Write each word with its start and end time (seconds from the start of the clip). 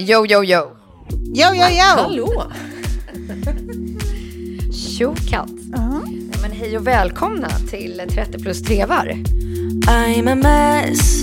Yo, 0.00 0.24
yo, 0.24 0.42
yo. 0.42 0.76
Yo, 1.34 1.52
yo, 1.52 1.68
yo! 1.68 1.84
Hallå! 1.84 2.46
Tjo 4.72 5.14
katt. 5.28 5.50
Ja, 5.72 6.02
men 6.42 6.52
hej 6.52 6.78
och 6.78 6.86
välkomna 6.86 7.48
till 7.70 8.02
30 8.14 8.38
plus 8.38 8.62
trevar. 8.62 9.06
I'm 9.86 10.28
a 10.28 10.34
mess. 10.34 11.22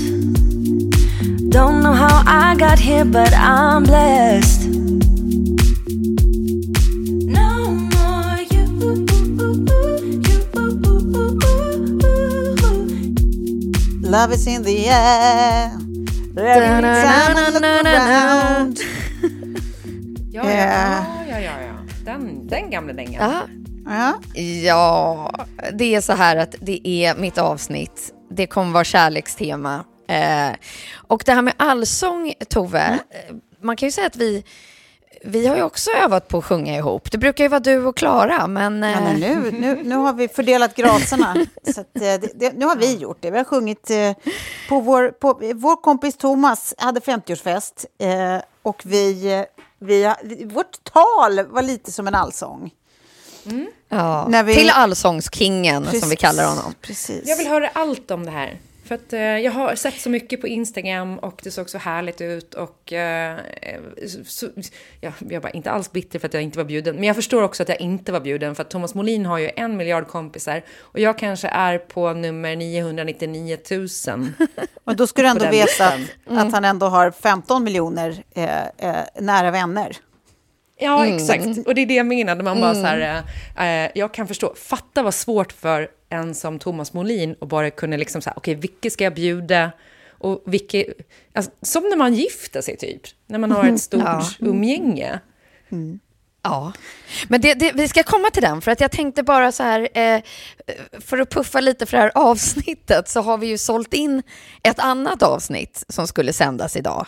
Don't 1.52 1.82
know 1.82 1.94
how 1.94 2.24
I 2.28 2.56
got 2.56 2.80
here, 2.80 3.06
but 3.06 3.34
I'm 3.34 3.84
blessed. 3.84 4.70
No 7.26 7.72
more 7.72 8.46
you. 8.52 8.68
Love 14.04 14.34
is 14.34 14.48
in 14.48 14.64
the 14.64 14.90
air. 14.90 15.87
Ja, 20.32 20.52
ja, 20.52 20.52
ja, 20.52 21.06
ja, 21.30 21.40
ja, 21.40 21.52
ja. 21.62 21.74
Den, 22.06 22.48
den 22.48 22.70
gamla 22.70 22.94
dängan. 22.94 23.32
Ja. 23.32 23.42
Ja. 23.90 24.20
ja, 24.64 25.32
det 25.74 25.96
är 25.96 26.02
så 26.02 26.14
här 26.14 26.36
att 26.36 26.56
det 26.62 26.88
är 26.88 27.16
mitt 27.16 27.38
avsnitt. 27.38 28.14
Det 28.32 28.48
kommer 28.48 28.72
vara 28.72 28.84
kärlekstema. 28.84 29.84
Eh, 30.10 30.56
och 31.08 31.24
det 31.26 31.32
här 31.32 31.42
med 31.42 31.54
allsång, 31.58 32.34
Tove, 32.50 32.82
Mm. 32.82 33.00
eh, 33.10 33.36
man 33.62 33.76
kan 33.76 33.88
ju 33.88 33.92
säga 33.92 34.08
att 34.08 34.16
vi, 34.16 34.44
vi 35.24 35.48
har 35.48 35.56
ju 35.56 35.62
också 35.64 35.92
övat 35.92 36.28
på 36.28 36.38
att 36.38 36.46
sjunga 36.46 36.76
ihop. 36.78 37.12
Det 37.12 37.18
brukar 37.18 37.44
ju 37.44 37.48
vara 37.48 37.60
du 37.60 37.86
och 37.86 37.98
Klara, 37.98 38.48
men... 38.48 38.84
Ja, 38.84 39.00
men 39.02 39.24
eh, 39.24 39.38
nu, 39.38 39.52
nu, 39.52 39.84
nu 39.84 39.96
har 39.96 40.14
vi 40.14 40.28
fördelat 40.28 40.76
gracerna. 40.76 41.46
så 41.74 41.82
att, 41.82 41.96
eh, 41.96 42.02
det, 42.02 42.32
det, 42.36 42.54
nu 42.54 42.66
har 42.66 42.76
vi 42.76 42.96
gjort 42.96 43.18
det. 43.20 43.32
Vi 43.32 43.38
har 43.38 43.46
sjungit 43.46 43.90
eh, 43.90 44.12
på 44.70 44.80
vår, 44.80 45.10
på, 45.10 45.40
vår 45.56 45.76
kompis 45.82 46.18
Thomas 46.18 46.74
hade 46.78 47.00
50-årsfest 47.00 47.86
eh, 48.00 48.42
och 48.64 48.82
vi, 48.86 49.46
vi, 49.80 50.04
har- 50.04 50.46
vårt 50.54 50.84
tal 50.84 51.46
var 51.46 51.62
lite 51.62 51.92
som 51.92 52.08
en 52.08 52.16
allsång. 52.16 52.72
ja, 53.90 54.28
när 54.30 54.44
vi- 54.44 54.56
Till 54.56 54.70
allsångskingen, 54.70 55.84
som 55.84 55.92
vi 55.94 56.00
Precis. 56.02 56.20
kallar 56.20 56.46
honom. 56.48 56.74
Precis. 56.82 57.24
Jag 57.26 57.38
vill 57.38 57.48
höra 57.48 57.70
allt 57.74 58.12
om 58.12 58.26
det 58.26 58.32
här. 58.32 58.60
För 58.88 58.96
att 58.96 59.14
eh, 59.14 59.20
jag 59.20 59.52
har 59.52 59.76
sett 59.76 60.00
så 60.00 60.10
mycket 60.10 60.42
på 60.42 60.48
Instagram 60.48 61.20
och 61.20 61.42
det 61.44 61.52
såg 61.52 61.70
så 61.70 61.78
härligt 61.78 62.22
ut 62.22 62.54
och 62.54 62.94
eh, 62.94 63.38
så, 64.26 64.48
ja, 65.02 65.12
jag 65.30 65.42
var 65.42 65.56
inte 65.56 65.72
alls 65.72 65.92
bitter 65.92 66.20
för 66.20 66.28
att 66.28 66.34
jag 66.34 66.44
inte 66.44 66.58
var 66.58 66.66
bjuden. 66.66 66.96
Men 66.96 67.04
jag 67.04 67.16
förstår 67.16 67.44
också 67.44 67.64
att 67.64 67.70
jag 67.70 67.82
inte 67.82 68.12
var 68.12 68.20
bjuden 68.20 68.56
för 68.56 68.64
att 68.64 68.70
Thomas 68.70 68.96
Molin 68.96 69.26
har 69.26 69.38
ju 69.38 69.50
en 69.56 69.78
miljard 69.78 70.08
kompisar 70.08 70.64
och 70.80 71.00
jag 71.00 71.18
kanske 71.18 71.48
är 71.48 71.78
på 71.78 72.14
nummer 72.14 72.56
999 72.56 73.58
000. 73.72 73.88
Men 74.84 74.96
då 74.96 75.08
ska 75.08 75.22
du 75.22 75.28
ändå 75.28 75.50
veta 75.50 75.88
att, 75.88 76.00
listan. 76.00 76.38
att 76.38 76.52
han 76.52 76.66
ändå 76.66 76.86
har 76.86 77.12
15 77.12 77.64
miljoner 77.64 78.24
eh, 78.36 78.68
eh, 78.78 79.06
nära 79.20 79.52
vänner. 79.52 79.98
Ja, 80.80 81.06
exakt. 81.06 81.68
Och 81.68 81.76
det 81.76 81.82
är 81.82 81.86
det 81.86 81.96
jag 81.96 82.06
menar, 82.06 82.36
när 82.36 82.44
man 82.44 82.62
bara 82.62 82.74
så 82.74 82.82
här, 82.82 83.24
eh, 83.58 83.86
eh, 83.86 83.92
jag 83.96 84.14
kan 84.14 84.28
förstå, 84.28 84.54
fatta 84.56 85.04
vad 85.04 85.14
svårt 85.14 85.52
för 85.52 85.88
en 86.10 86.36
som 86.36 86.60
Thomas 86.60 86.94
Molin 86.94 87.36
att 87.42 87.48
bara 87.48 87.70
kunna 87.72 87.98
liksom 87.98 88.22
här, 88.26 88.34
okej, 88.38 88.56
vilka 88.56 88.90
ska 88.90 89.04
jag 89.04 89.14
bjuda? 89.16 89.72
Och 90.10 90.44
vilka, 90.46 90.84
alltså, 91.34 91.52
som 91.62 91.84
när 91.84 91.98
man 91.98 92.14
gifter 92.14 92.62
sig 92.62 92.78
typ, 92.78 93.02
när 93.26 93.40
man 93.40 93.52
har 93.52 93.70
ett 93.70 93.82
stort 93.82 94.02
Ja. 94.04 94.24
umgänge. 94.40 95.20
Ja, 96.44 96.74
men 97.28 97.42
det, 97.42 97.54
det, 97.54 97.72
vi 97.72 97.88
ska 97.88 98.04
komma 98.04 98.30
till 98.30 98.42
den, 98.42 98.62
för 98.62 98.72
att 98.72 98.82
jag 98.82 98.92
tänkte 98.92 99.24
bara 99.24 99.52
så 99.52 99.64
här, 99.64 99.90
eh, 99.98 100.22
för 101.00 101.18
att 101.18 101.30
puffa 101.30 101.60
lite 101.60 101.86
för 101.86 101.98
det 101.98 102.04
här 102.04 102.12
avsnittet 102.16 103.10
så 103.10 103.22
har 103.22 103.38
vi 103.38 103.48
ju 103.48 103.58
sålt 103.58 103.94
in 103.94 104.24
ett 104.64 104.80
annat 104.80 105.24
avsnitt 105.24 105.84
som 105.90 106.08
skulle 106.08 106.34
sändas 106.34 106.76
idag. 106.76 107.08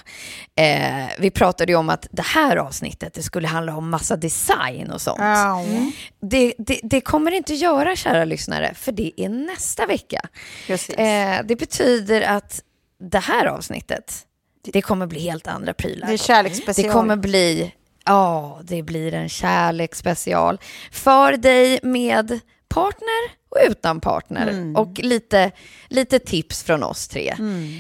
Eh, 0.56 1.06
vi 1.19 1.31
pratade 1.31 1.72
ju 1.72 1.75
om 1.78 1.90
att 1.90 2.07
det 2.12 2.25
här 2.25 2.57
avsnittet, 2.57 3.13
det 3.13 3.23
skulle 3.23 3.47
handla 3.47 3.75
om 3.75 3.90
massa 3.90 4.16
design 4.16 4.91
och 4.91 5.01
sånt. 5.01 5.19
Det, 6.22 6.53
det, 6.57 6.79
det 6.84 7.01
kommer 7.01 7.31
det 7.31 7.38
inte 7.38 7.53
göra, 7.53 7.96
kära 7.96 8.25
lyssnare, 8.25 8.73
för 8.73 8.91
det 8.91 9.22
är 9.22 9.29
nästa 9.29 9.85
vecka. 9.85 10.22
Eh, 10.97 11.46
det 11.46 11.56
betyder 11.56 12.22
att 12.22 12.61
det 13.00 13.19
här 13.19 13.46
avsnittet, 13.46 14.25
det 14.63 14.81
kommer 14.81 15.07
bli 15.07 15.19
helt 15.19 15.47
andra 15.47 15.73
prylar. 15.73 16.07
Det 16.07 16.13
är 16.13 16.17
kärleksspecial. 16.17 16.88
Det 16.88 16.94
kommer 16.94 17.16
bli, 17.16 17.73
ja, 18.05 18.59
det 18.63 18.83
blir 18.83 19.13
en 19.13 19.29
kärleksspecial 19.29 20.59
för 20.91 21.37
dig 21.37 21.79
med 21.83 22.39
partner 22.69 23.39
och 23.49 23.57
utan 23.69 23.99
partner. 23.99 24.47
Mm. 24.47 24.75
Och 24.75 24.99
lite, 24.99 25.51
lite 25.87 26.19
tips 26.19 26.63
från 26.63 26.83
oss 26.83 27.07
tre. 27.07 27.35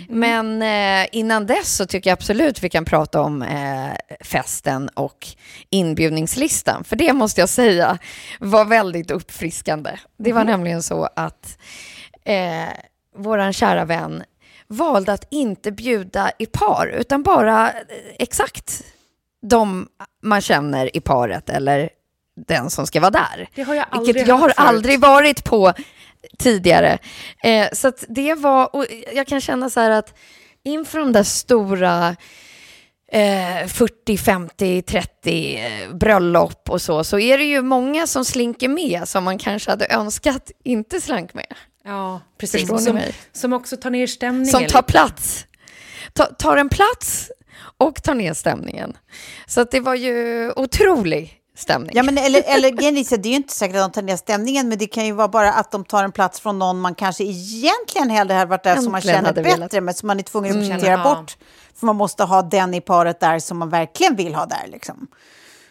Men 0.09 0.61
eh, 0.61 1.07
innan 1.11 1.45
dess 1.45 1.75
så 1.75 1.85
tycker 1.85 2.09
jag 2.09 2.17
absolut 2.17 2.63
vi 2.63 2.69
kan 2.69 2.85
prata 2.85 3.21
om 3.21 3.41
eh, 3.41 3.91
festen 4.19 4.89
och 4.89 5.27
inbjudningslistan. 5.69 6.83
För 6.83 6.95
det 6.95 7.13
måste 7.13 7.41
jag 7.41 7.49
säga 7.49 7.97
var 8.39 8.65
väldigt 8.65 9.11
uppfriskande. 9.11 9.91
Det 10.17 10.33
var 10.33 10.43
nämligen 10.43 10.83
så 10.83 11.09
att 11.15 11.57
eh, 12.25 12.69
våran 13.17 13.53
kära 13.53 13.85
vän 13.85 14.23
valde 14.67 15.13
att 15.13 15.27
inte 15.31 15.71
bjuda 15.71 16.31
i 16.39 16.45
par, 16.45 16.87
utan 16.87 17.23
bara 17.23 17.71
eh, 17.71 17.75
exakt 18.19 18.83
de 19.41 19.87
man 20.23 20.41
känner 20.41 20.97
i 20.97 20.99
paret 20.99 21.49
eller 21.49 21.89
den 22.47 22.69
som 22.69 22.87
ska 22.87 22.99
vara 22.99 23.11
där. 23.11 23.49
Det 23.55 23.63
har 23.63 23.75
jag 23.75 23.85
aldrig 23.89 24.15
Vilket 24.15 24.27
jag 24.27 24.35
har 24.35 24.53
aldrig 24.55 24.99
varit 24.99 25.43
på 25.43 25.73
tidigare. 26.37 26.97
Eh, 27.43 27.67
så 27.73 27.91
det 28.07 28.35
var, 28.35 28.75
och 28.75 28.85
jag 29.13 29.27
kan 29.27 29.41
känna 29.41 29.69
så 29.69 29.79
här 29.79 29.89
att 29.89 30.17
inför 30.63 30.99
de 30.99 31.11
där 31.11 31.23
stora 31.23 32.15
eh, 33.11 33.67
40, 33.67 34.17
50, 34.17 34.81
30 34.81 35.57
eh, 35.57 35.95
bröllop 35.95 36.69
och 36.69 36.81
så, 36.81 37.03
så 37.03 37.19
är 37.19 37.37
det 37.37 37.43
ju 37.43 37.61
många 37.61 38.07
som 38.07 38.25
slinker 38.25 38.67
med 38.67 39.07
som 39.07 39.23
man 39.23 39.37
kanske 39.37 39.71
hade 39.71 39.87
önskat 39.89 40.51
inte 40.63 41.01
slank 41.01 41.33
med. 41.33 41.53
Ja, 41.83 42.21
precis. 42.37 42.61
Förstår 42.61 42.77
ni 42.77 42.83
som, 42.83 42.95
mig? 42.95 43.13
som 43.31 43.53
också 43.53 43.77
tar 43.77 43.89
ner 43.89 44.07
stämningen. 44.07 44.51
Som 44.51 44.65
tar 44.65 44.81
plats. 44.81 45.45
Ta, 46.13 46.25
tar 46.25 46.57
en 46.57 46.69
plats 46.69 47.31
och 47.79 48.03
tar 48.03 48.15
ner 48.15 48.33
stämningen. 48.33 48.97
Så 49.47 49.61
att 49.61 49.71
det 49.71 49.79
var 49.79 49.95
ju 49.95 50.51
otrolig 50.55 51.39
stämning. 51.55 51.91
Ja, 51.93 52.03
men 52.03 52.17
eller, 52.17 52.43
eller 52.47 52.71
det 52.71 52.85
är 52.85 53.29
ju 53.29 53.35
inte 53.35 53.53
säkert 53.53 53.75
att 53.75 53.81
de 53.81 53.91
tar 53.91 54.01
ner 54.01 54.15
stämningen, 54.15 54.69
men 54.69 54.77
det 54.77 54.87
kan 54.87 55.05
ju 55.05 55.11
vara 55.11 55.27
bara 55.27 55.53
att 55.53 55.71
de 55.71 55.85
tar 55.85 56.03
en 56.03 56.11
plats 56.11 56.39
från 56.39 56.59
någon 56.59 56.79
man 56.79 56.95
kanske 56.95 57.23
egentligen 57.23 58.09
hellre 58.09 58.33
hade 58.33 58.49
varit 58.49 58.63
där 58.63 58.75
som 58.75 58.91
man 58.91 59.01
känner 59.01 59.33
bättre, 59.33 59.41
velat. 59.41 59.73
Mm. 59.73 59.85
men 59.85 59.93
som 59.93 60.07
man 60.07 60.19
är 60.19 60.23
tvungen 60.23 60.59
att 60.59 60.67
sortera 60.67 60.91
ja. 60.91 61.15
bort. 61.15 61.37
För 61.75 61.85
man 61.85 61.95
måste 61.95 62.23
ha 62.23 62.41
den 62.41 62.73
i 62.73 62.81
paret 62.81 63.19
där 63.19 63.39
som 63.39 63.57
man 63.57 63.69
verkligen 63.69 64.15
vill 64.15 64.35
ha 64.35 64.45
där. 64.45 64.67
Liksom. 64.67 65.07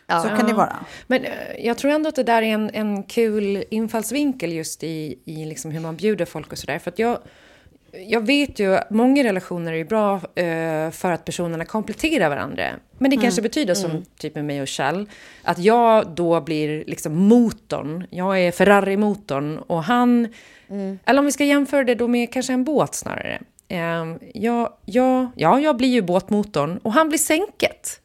Ja. 0.07 0.23
Så 0.23 0.29
kan 0.29 0.47
det 0.47 0.53
vara. 0.55 0.77
Men 1.07 1.25
eh, 1.25 1.33
jag 1.59 1.79
tror 1.79 1.91
ändå 1.91 2.09
att 2.09 2.15
det 2.15 2.23
där 2.23 2.43
är 2.43 2.55
en, 2.55 2.71
en 2.71 3.03
kul 3.03 3.65
infallsvinkel 3.71 4.53
just 4.53 4.83
i, 4.83 5.19
i 5.25 5.45
liksom 5.45 5.71
hur 5.71 5.81
man 5.81 5.97
bjuder 5.97 6.25
folk 6.25 6.53
och 6.53 6.59
sådär. 6.59 6.79
För 6.79 6.91
att 6.91 6.99
jag, 6.99 7.19
jag 7.93 8.27
vet 8.27 8.59
ju 8.59 8.77
att 8.77 8.91
många 8.91 9.25
relationer 9.25 9.73
är 9.73 9.85
bra 9.85 10.15
eh, 10.15 10.91
för 10.91 11.13
att 11.13 11.25
personerna 11.25 11.65
kompletterar 11.65 12.29
varandra. 12.29 12.65
Men 12.99 13.11
det 13.11 13.17
kanske 13.17 13.43
betyder, 13.43 13.75
som 13.75 14.05
typ 14.19 14.35
med 14.35 14.45
mig 14.45 14.63
och 14.63 14.69
Kjell, 14.69 15.09
att 15.43 15.59
jag 15.59 16.09
då 16.09 16.41
blir 16.41 16.85
liksom 16.87 17.17
motorn. 17.17 18.07
Jag 18.11 18.41
är 18.41 18.53
Ferrari-motorn 18.53 19.59
och 19.59 19.83
han... 19.85 20.29
Eller 21.05 21.19
om 21.19 21.25
vi 21.25 21.33
ska 21.33 21.45
jämföra 21.45 21.85
det 21.85 21.95
då 21.95 22.09
med 22.09 22.33
kanske 22.33 22.53
en 22.53 22.65
båt 22.65 22.95
snarare. 22.95 23.41
Eh, 23.69 24.17
jag, 24.35 24.73
jag, 24.85 25.31
ja, 25.37 25.61
jag 25.61 25.77
blir 25.77 25.89
ju 25.89 26.03
båtmotorn 26.03 26.79
och 26.83 26.93
han 26.93 27.09
blir 27.09 27.19
sänket. 27.19 28.01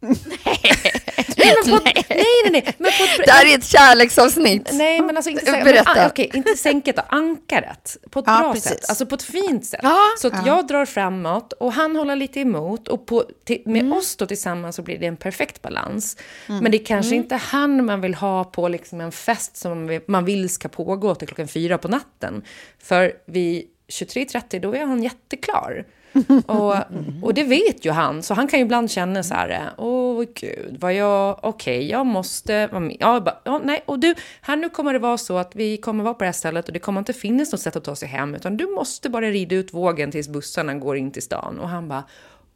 Nej, 0.00 1.54
men 1.64 1.78
på, 1.78 1.84
nej, 1.84 2.04
nej, 2.08 2.50
nej. 2.50 2.74
Men 2.78 2.90
på 2.98 3.04
ett, 3.04 3.26
Det 3.26 3.32
här 3.32 3.46
är 3.52 3.58
ett 3.58 3.64
kärleksavsnitt. 3.64 4.68
Nej, 4.72 5.00
men 5.00 5.16
alltså 5.16 5.30
inte, 5.30 5.44
sä- 5.52 5.64
Berätta. 5.64 5.94
Men, 5.94 6.04
ah, 6.04 6.08
okej, 6.08 6.30
inte 6.34 6.56
sänket 6.56 6.98
och 6.98 7.04
ankaret. 7.14 7.96
På 8.10 8.18
ett 8.18 8.24
Ja, 8.28 8.38
bra 8.40 8.52
precis. 8.52 8.70
sätt. 8.70 8.88
Alltså 8.88 9.06
på 9.06 9.14
ett 9.14 9.22
fint 9.22 9.66
sätt. 9.66 9.80
Ja. 9.82 9.98
Så 10.18 10.28
att 10.28 10.46
jag 10.46 10.66
drar 10.66 10.84
framåt 10.86 11.52
och 11.52 11.72
han 11.72 11.96
håller 11.96 12.16
lite 12.16 12.40
emot. 12.40 12.88
Och 12.88 13.06
på, 13.06 13.24
till, 13.44 13.62
med 13.66 13.80
Mm. 13.82 13.92
oss 13.92 14.16
då 14.16 14.26
tillsammans 14.26 14.76
så 14.76 14.82
blir 14.82 14.98
det 14.98 15.06
en 15.06 15.16
perfekt 15.16 15.62
balans. 15.62 16.16
Men 16.46 16.70
det 16.70 16.76
är 16.82 16.84
kanske 16.84 17.14
Mm. 17.14 17.22
inte 17.24 17.36
han 17.36 17.84
man 17.84 18.00
vill 18.00 18.14
ha 18.14 18.44
på 18.44 18.68
liksom 18.68 19.00
en 19.00 19.12
fest 19.12 19.56
som 19.56 20.00
man 20.06 20.24
vill 20.24 20.48
ska 20.48 20.68
pågå 20.68 21.14
till 21.14 21.28
klockan 21.28 21.48
fyra 21.48 21.78
på 21.78 21.88
natten. 21.88 22.42
För 22.82 23.12
vid 23.26 23.64
23.30 23.88 24.60
då 24.60 24.74
är 24.74 24.80
han 24.86 25.02
jätteklar. 25.02 25.84
Och, 26.46 26.74
och 27.22 27.34
det 27.34 27.42
vet 27.42 27.84
ju 27.84 27.90
han, 27.90 28.22
så 28.22 28.34
han 28.34 28.48
kan 28.48 28.58
ju 28.58 28.64
ibland 28.64 28.90
känna 28.90 29.22
så 29.22 29.34
här, 29.34 29.70
åh 29.78 30.24
gud, 30.34 30.76
vad 30.80 30.94
jag, 30.94 31.38
okej, 31.42 31.90
jag 31.90 32.06
måste. 32.06 32.68
Ja, 32.98 33.20
bara, 33.20 33.38
ja, 33.44 33.60
nej, 33.64 33.82
och 33.86 33.98
du, 33.98 34.14
här 34.40 34.56
nu 34.56 34.68
kommer 34.68 34.92
det 34.92 34.98
vara 34.98 35.18
så 35.18 35.38
att 35.38 35.56
vi 35.56 35.76
kommer 35.76 36.04
vara 36.04 36.14
på 36.14 36.18
det 36.18 36.26
här 36.26 36.32
stället 36.32 36.66
och 36.66 36.72
det 36.72 36.78
kommer 36.78 36.98
inte 36.98 37.12
finnas 37.12 37.52
något 37.52 37.60
sätt 37.60 37.76
att 37.76 37.84
ta 37.84 37.96
sig 37.96 38.08
hem, 38.08 38.34
utan 38.34 38.56
du 38.56 38.66
måste 38.66 39.10
bara 39.10 39.30
rida 39.30 39.56
ut 39.56 39.74
vågen 39.74 40.10
tills 40.10 40.28
bussarna 40.28 40.74
går 40.74 40.96
in 40.96 41.10
till 41.10 41.22
stan. 41.22 41.58
Och 41.58 41.68
han 41.68 41.88
bara, 41.88 42.04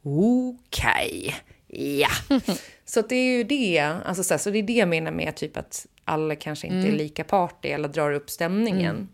okej, 0.03 1.35
ja. 1.67 2.09
så 2.85 3.01
det 3.01 3.15
är 3.15 3.37
ju 3.37 3.43
det, 3.43 3.79
alltså 3.79 4.23
så, 4.23 4.33
här, 4.33 4.39
så 4.39 4.49
det 4.49 4.59
är 4.59 4.63
det 4.63 4.73
jag 4.73 4.87
menar 4.87 5.11
med 5.11 5.35
typ 5.35 5.57
att 5.57 5.87
alla 6.05 6.35
kanske 6.35 6.67
inte 6.67 6.87
är 6.87 6.91
lika 6.91 7.23
party 7.23 7.69
eller 7.69 7.87
drar 7.87 8.11
upp 8.11 8.29
stämningen. 8.29 9.07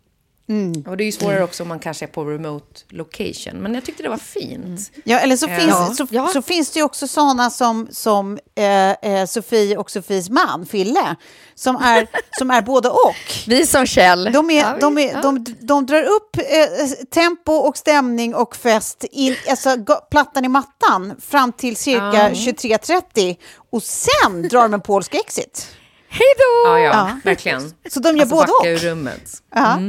Och 0.87 0.97
det 0.97 1.03
är 1.03 1.05
ju 1.05 1.11
svårare 1.11 1.43
också 1.43 1.63
om 1.63 1.69
man 1.69 1.79
kanske 1.79 2.05
är 2.05 2.07
på 2.07 2.23
remote 2.25 2.81
location. 2.89 3.53
Men 3.61 3.73
jag 3.73 3.85
tyckte 3.85 4.03
det 4.03 4.09
var 4.09 4.17
fint. 4.17 4.91
Ja, 5.03 5.19
eller 5.19 5.37
så, 5.37 5.47
finns, 5.47 5.67
Ja. 5.67 5.93
så, 5.97 6.07
Ja. 6.11 6.27
så 6.27 6.41
finns 6.41 6.71
det 6.71 6.79
ju 6.79 6.83
också 6.83 7.07
sådana 7.07 7.49
som, 7.49 7.87
som 7.91 8.39
eh, 8.55 8.91
eh, 8.91 9.25
Sofie 9.25 9.77
och 9.77 9.91
Sofies 9.91 10.29
man, 10.29 10.65
Fille, 10.65 11.15
som 11.55 11.75
är, 11.75 12.07
som 12.39 12.51
är 12.51 12.61
både 12.61 12.89
och. 12.89 13.15
Vi 13.47 13.67
som 13.67 13.85
Kjell. 13.85 14.29
De, 14.33 14.49
är, 14.49 14.59
Ja, 14.61 14.73
vi- 14.75 14.81
de, 14.81 14.97
är, 14.97 15.11
ja. 15.13 15.21
de, 15.21 15.45
de 15.61 15.85
drar 15.85 16.03
upp 16.03 16.37
eh, 16.37 16.87
tempo 17.13 17.51
och 17.53 17.77
stämning 17.77 18.35
och 18.35 18.55
fest, 18.55 19.03
in, 19.11 19.35
alltså 19.49 19.75
plattan 20.11 20.45
i 20.45 20.47
mattan, 20.47 21.13
fram 21.21 21.51
till 21.51 21.75
cirka 21.75 22.29
23.30 22.29 23.37
och 23.71 23.83
sen 23.83 24.47
drar 24.49 24.61
de 24.61 24.73
en 24.73 24.81
polsk 24.81 25.15
exit. 25.15 25.67
Hej 26.13 26.27
då! 26.37 26.69
Ja, 26.69 26.79
ja, 26.79 26.89
Ja. 26.91 27.19
verkligen. 27.23 27.61
Så 27.89 27.99
de 27.99 28.09
gör 28.15 28.21
alltså 28.21 28.35
både 28.35 28.47
backa 28.47 28.53
och. 28.61 28.65
ur 28.67 28.77
rummet. 28.77 29.43
Ja. 29.55 29.79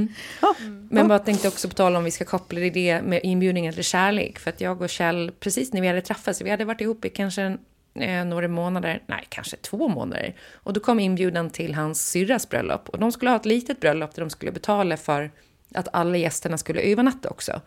Men 0.90 1.08
bara 1.08 1.18
tänkte 1.18 1.48
också 1.48 1.68
på 1.68 1.74
tal 1.74 1.96
om 1.96 2.04
vi 2.04 2.10
ska 2.10 2.24
koppla 2.24 2.60
det 2.60 3.02
med 3.02 3.20
inbjudningen 3.22 3.74
till 3.74 3.84
kärlek. 3.84 4.38
För 4.38 4.50
att 4.50 4.60
jag 4.60 4.82
och 4.82 4.88
Kjell, 4.90 5.32
precis 5.40 5.72
när 5.72 5.80
vi 5.80 5.86
hade 5.88 6.00
träffats, 6.02 6.40
vi 6.42 6.50
hade 6.50 6.64
varit 6.64 6.80
ihop 6.80 7.04
i 7.04 7.08
kanske 7.08 7.56
eh, 7.94 8.24
några 8.24 8.48
månader, 8.48 9.02
nej 9.06 9.24
kanske 9.28 9.56
två 9.56 9.88
månader. 9.88 10.34
Och 10.54 10.72
då 10.72 10.80
kom 10.80 11.00
inbjudan 11.00 11.50
till 11.50 11.74
hans 11.74 12.08
syrras 12.10 12.48
bröllop. 12.48 12.88
Och 12.88 12.98
de 12.98 13.12
skulle 13.12 13.30
ha 13.30 13.36
ett 13.36 13.46
litet 13.46 13.80
bröllop 13.80 14.14
där 14.14 14.22
de 14.22 14.30
skulle 14.30 14.52
betala 14.52 14.96
för 14.96 15.30
att 15.74 15.88
alla 15.92 16.16
gästerna 16.16 16.58
skulle 16.58 16.80
övernatta 16.80 17.30
också. 17.30 17.60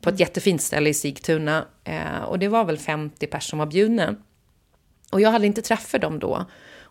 På 0.00 0.10
ett 0.10 0.20
jättefint 0.20 0.62
ställe 0.62 0.90
i 0.90 0.94
Sigtuna. 0.94 1.64
Eh, 1.84 2.22
och 2.26 2.38
det 2.38 2.48
var 2.48 2.64
väl 2.64 2.78
50 2.78 3.26
personer 3.26 3.40
som 3.50 3.58
var 3.58 3.66
bjudna. 3.66 4.14
Och 5.10 5.20
jag 5.20 5.30
hade 5.30 5.46
inte 5.46 5.62
träffat 5.62 6.00
dem 6.00 6.18
då. 6.18 6.44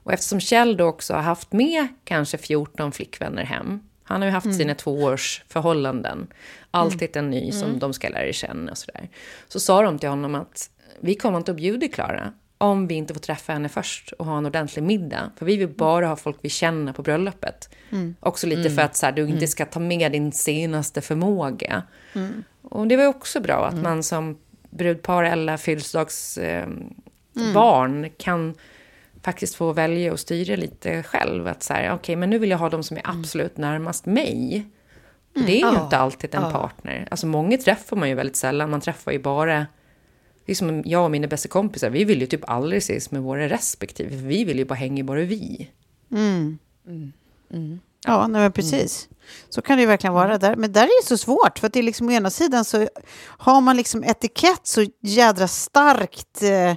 Och 0.10 0.14
eftersom 0.14 0.40
Kjell 0.40 0.78
då 0.78 0.86
också 0.86 1.14
har 1.14 1.22
haft 1.22 1.54
med 1.54 1.88
kanske 2.04 2.38
14 2.38 2.92
flickvänner 2.92 3.44
hem. 3.44 3.80
Han 4.04 4.22
har 4.22 4.28
ju 4.28 4.32
haft 4.32 4.56
sina 4.56 4.76
två 4.76 5.04
års 5.04 5.44
förhållanden. 5.48 6.28
Alltid 6.72 7.18
en 7.18 7.30
ny 7.30 7.52
som 7.52 7.80
de 7.80 7.94
ska 7.94 8.10
lära 8.10 8.34
känna 8.34 8.72
och 8.72 8.78
sådär. 8.78 9.10
Så 9.48 9.60
sa 9.60 9.82
de 9.82 10.00
till 10.00 10.10
honom 10.10 10.36
att 10.36 10.70
vi 11.00 11.16
kommer 11.16 11.38
inte 11.38 11.52
att 11.52 11.58
bjuda 11.58 11.88
Klara 11.88 12.34
om 12.58 12.88
vi 12.88 12.96
inte 12.96 13.14
får 13.14 13.22
träffa 13.22 13.54
henne 13.54 13.70
först 13.70 14.12
och 14.12 14.26
ha 14.26 14.38
en 14.38 14.46
ordentlig 14.46 14.84
middag. 14.84 15.32
För 15.36 15.46
vi 15.46 15.58
vill 15.58 15.68
bara 15.68 16.08
ha 16.08 16.16
folk 16.16 16.38
vi 16.42 16.50
känner 16.50 16.94
på 16.94 17.02
bröllopet. 17.02 17.70
Också 18.20 18.48
lite 18.48 18.70
för 18.70 18.82
att 18.82 18.96
så 18.96 19.06
här, 19.06 19.14
du 19.14 19.28
inte 19.28 19.48
ska 19.48 19.66
ta 19.66 19.80
med 19.80 20.12
din 20.12 20.32
senaste 20.32 21.02
förmåga. 21.02 21.84
Och 22.62 22.88
det 22.88 22.96
var 22.96 23.04
ju 23.04 23.10
också 23.10 23.40
bra 23.40 23.68
att 23.68 23.76
man 23.84 24.04
som 24.04 24.38
brudpar 24.70 25.24
eller 25.24 25.58
födelsedagsbarn 25.58 26.94
eh, 27.36 27.54
barn 27.54 28.10
kan 28.18 28.56
faktiskt 29.24 29.56
få 29.56 29.74
välja 29.74 30.12
och 30.12 30.20
styra 30.20 30.56
lite 30.56 31.04
själv. 31.04 31.48
Att 31.48 31.64
så 31.64 31.74
här, 31.74 31.94
okej, 31.94 32.16
men 32.16 32.30
nu 32.30 32.38
vill 32.40 32.50
jag 32.50 32.58
ha 32.58 32.70
de 32.70 32.84
som 32.84 32.98
är 32.98 33.02
absolut 33.06 33.58
närmast 33.58 34.06
mig. 34.06 34.66
För 35.34 35.40
det 35.44 35.52
är 35.52 35.56
ju 35.56 35.76
Ja. 35.76 35.84
inte 35.84 35.98
alltid 35.98 36.36
en 36.36 36.52
partner. 36.52 37.08
Alltså 37.12 37.28
många 37.28 37.58
träffar 37.58 37.98
man 37.98 38.10
ju 38.10 38.16
väldigt 38.16 38.36
sällan. 38.36 38.70
Man 38.70 38.82
träffar 38.82 39.12
ju 39.12 39.20
bara... 39.20 39.68
Det 40.46 40.52
är 40.52 40.56
som 40.56 40.84
jag 40.86 41.04
och 41.06 41.12
mina 41.12 41.28
bästa 41.28 41.50
kompisar. 41.50 41.90
Vi 41.90 42.04
vill 42.04 42.22
ju 42.22 42.28
typ 42.28 42.50
aldrig 42.50 42.78
ses 42.78 43.12
med 43.12 43.22
våra 43.22 43.50
respektive. 43.50 44.10
För 44.10 44.18
vi 44.28 44.44
vill 44.44 44.58
ju 44.60 44.66
bara 44.66 44.76
hänga 44.76 45.04
bara 45.04 45.20
vi. 45.20 45.70
Ja, 48.06 48.28
nej, 48.28 48.42
men 48.42 48.52
precis. 48.52 49.10
Så 49.50 49.62
kan 49.62 49.78
det 49.78 49.82
ju 49.82 49.88
verkligen 49.88 50.14
vara. 50.14 50.38
Där. 50.38 50.56
Men 50.56 50.72
där 50.72 50.84
är 50.84 51.02
det 51.04 51.08
så 51.08 51.18
svårt, 51.18 51.60
för 51.60 51.68
att 51.68 51.74
det 51.74 51.80
är 51.80 51.84
liksom 51.84 52.10
å 52.10 52.12
ena 52.12 52.30
sidan 52.30 52.66
så 52.66 52.88
har 53.26 53.62
man 53.62 53.78
liksom 53.78 54.04
etikett 54.04 54.68
så 54.68 54.86
jädra 55.02 55.48
starkt 55.48 56.44
eh, 56.44 56.74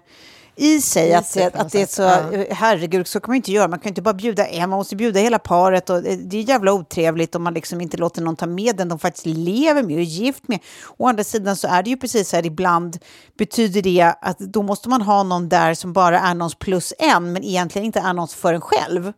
i 0.57 0.81
sig. 0.81 1.15
att, 1.15 1.35
det, 1.35 1.55
att 1.55 1.73
det 1.73 1.83
är 1.83 1.87
så, 1.87 2.03
ja. 2.03 2.33
eh, 2.33 2.57
herregud, 2.57 3.07
så 3.07 3.21
kan 3.21 3.31
man 3.31 3.37
inte 3.37 3.53
göra. 3.53 3.69
Man 3.69 3.79
kan 3.79 3.89
inte 3.89 4.03
bara 4.03 4.15
bjuda 4.15 4.47
en, 4.47 4.71
man 4.71 4.79
måste 4.79 4.97
bjuda 4.97 5.21
hela 5.21 5.39
paret. 5.39 5.91
Och 5.91 6.03
det 6.03 6.17
det 6.17 6.37
är 6.39 6.43
jävla 6.43 6.73
otrevligt 6.73 7.35
om 7.35 7.43
man 7.43 7.55
liksom 7.55 7.81
inte 7.81 7.97
låter 7.97 8.23
någon 8.23 8.37
ta 8.37 8.47
med 8.47 8.77
den 8.77 8.89
de 8.89 8.99
faktiskt 8.99 9.27
lever 9.27 9.83
med 9.83 9.95
och 9.95 10.01
är 10.01 10.05
gift 10.05 10.49
med. 10.49 10.59
Å 10.97 11.09
andra 11.09 11.25
sidan 11.25 11.57
så 11.57 11.69
är 11.69 11.83
det 11.83 11.91
ju 11.91 11.97
precis 11.97 12.29
så 12.29 12.37
här, 12.37 12.47
ibland 12.47 12.99
betyder 13.39 13.83
det 13.83 14.15
att 14.21 14.39
då 14.39 14.63
måste 14.63 14.89
man 14.89 15.03
ha 15.03 15.23
någon 15.23 15.49
där 15.49 15.75
som 15.75 15.93
bara 15.93 16.21
är 16.21 16.35
någons 16.35 16.55
plus 16.55 16.93
en, 16.99 17.33
men 17.33 17.45
egentligen 17.45 17.87
inte 17.87 18.01
är 18.01 18.13
någons 18.13 18.35
för 18.35 18.55
en 18.55 18.61
själv 18.61 19.13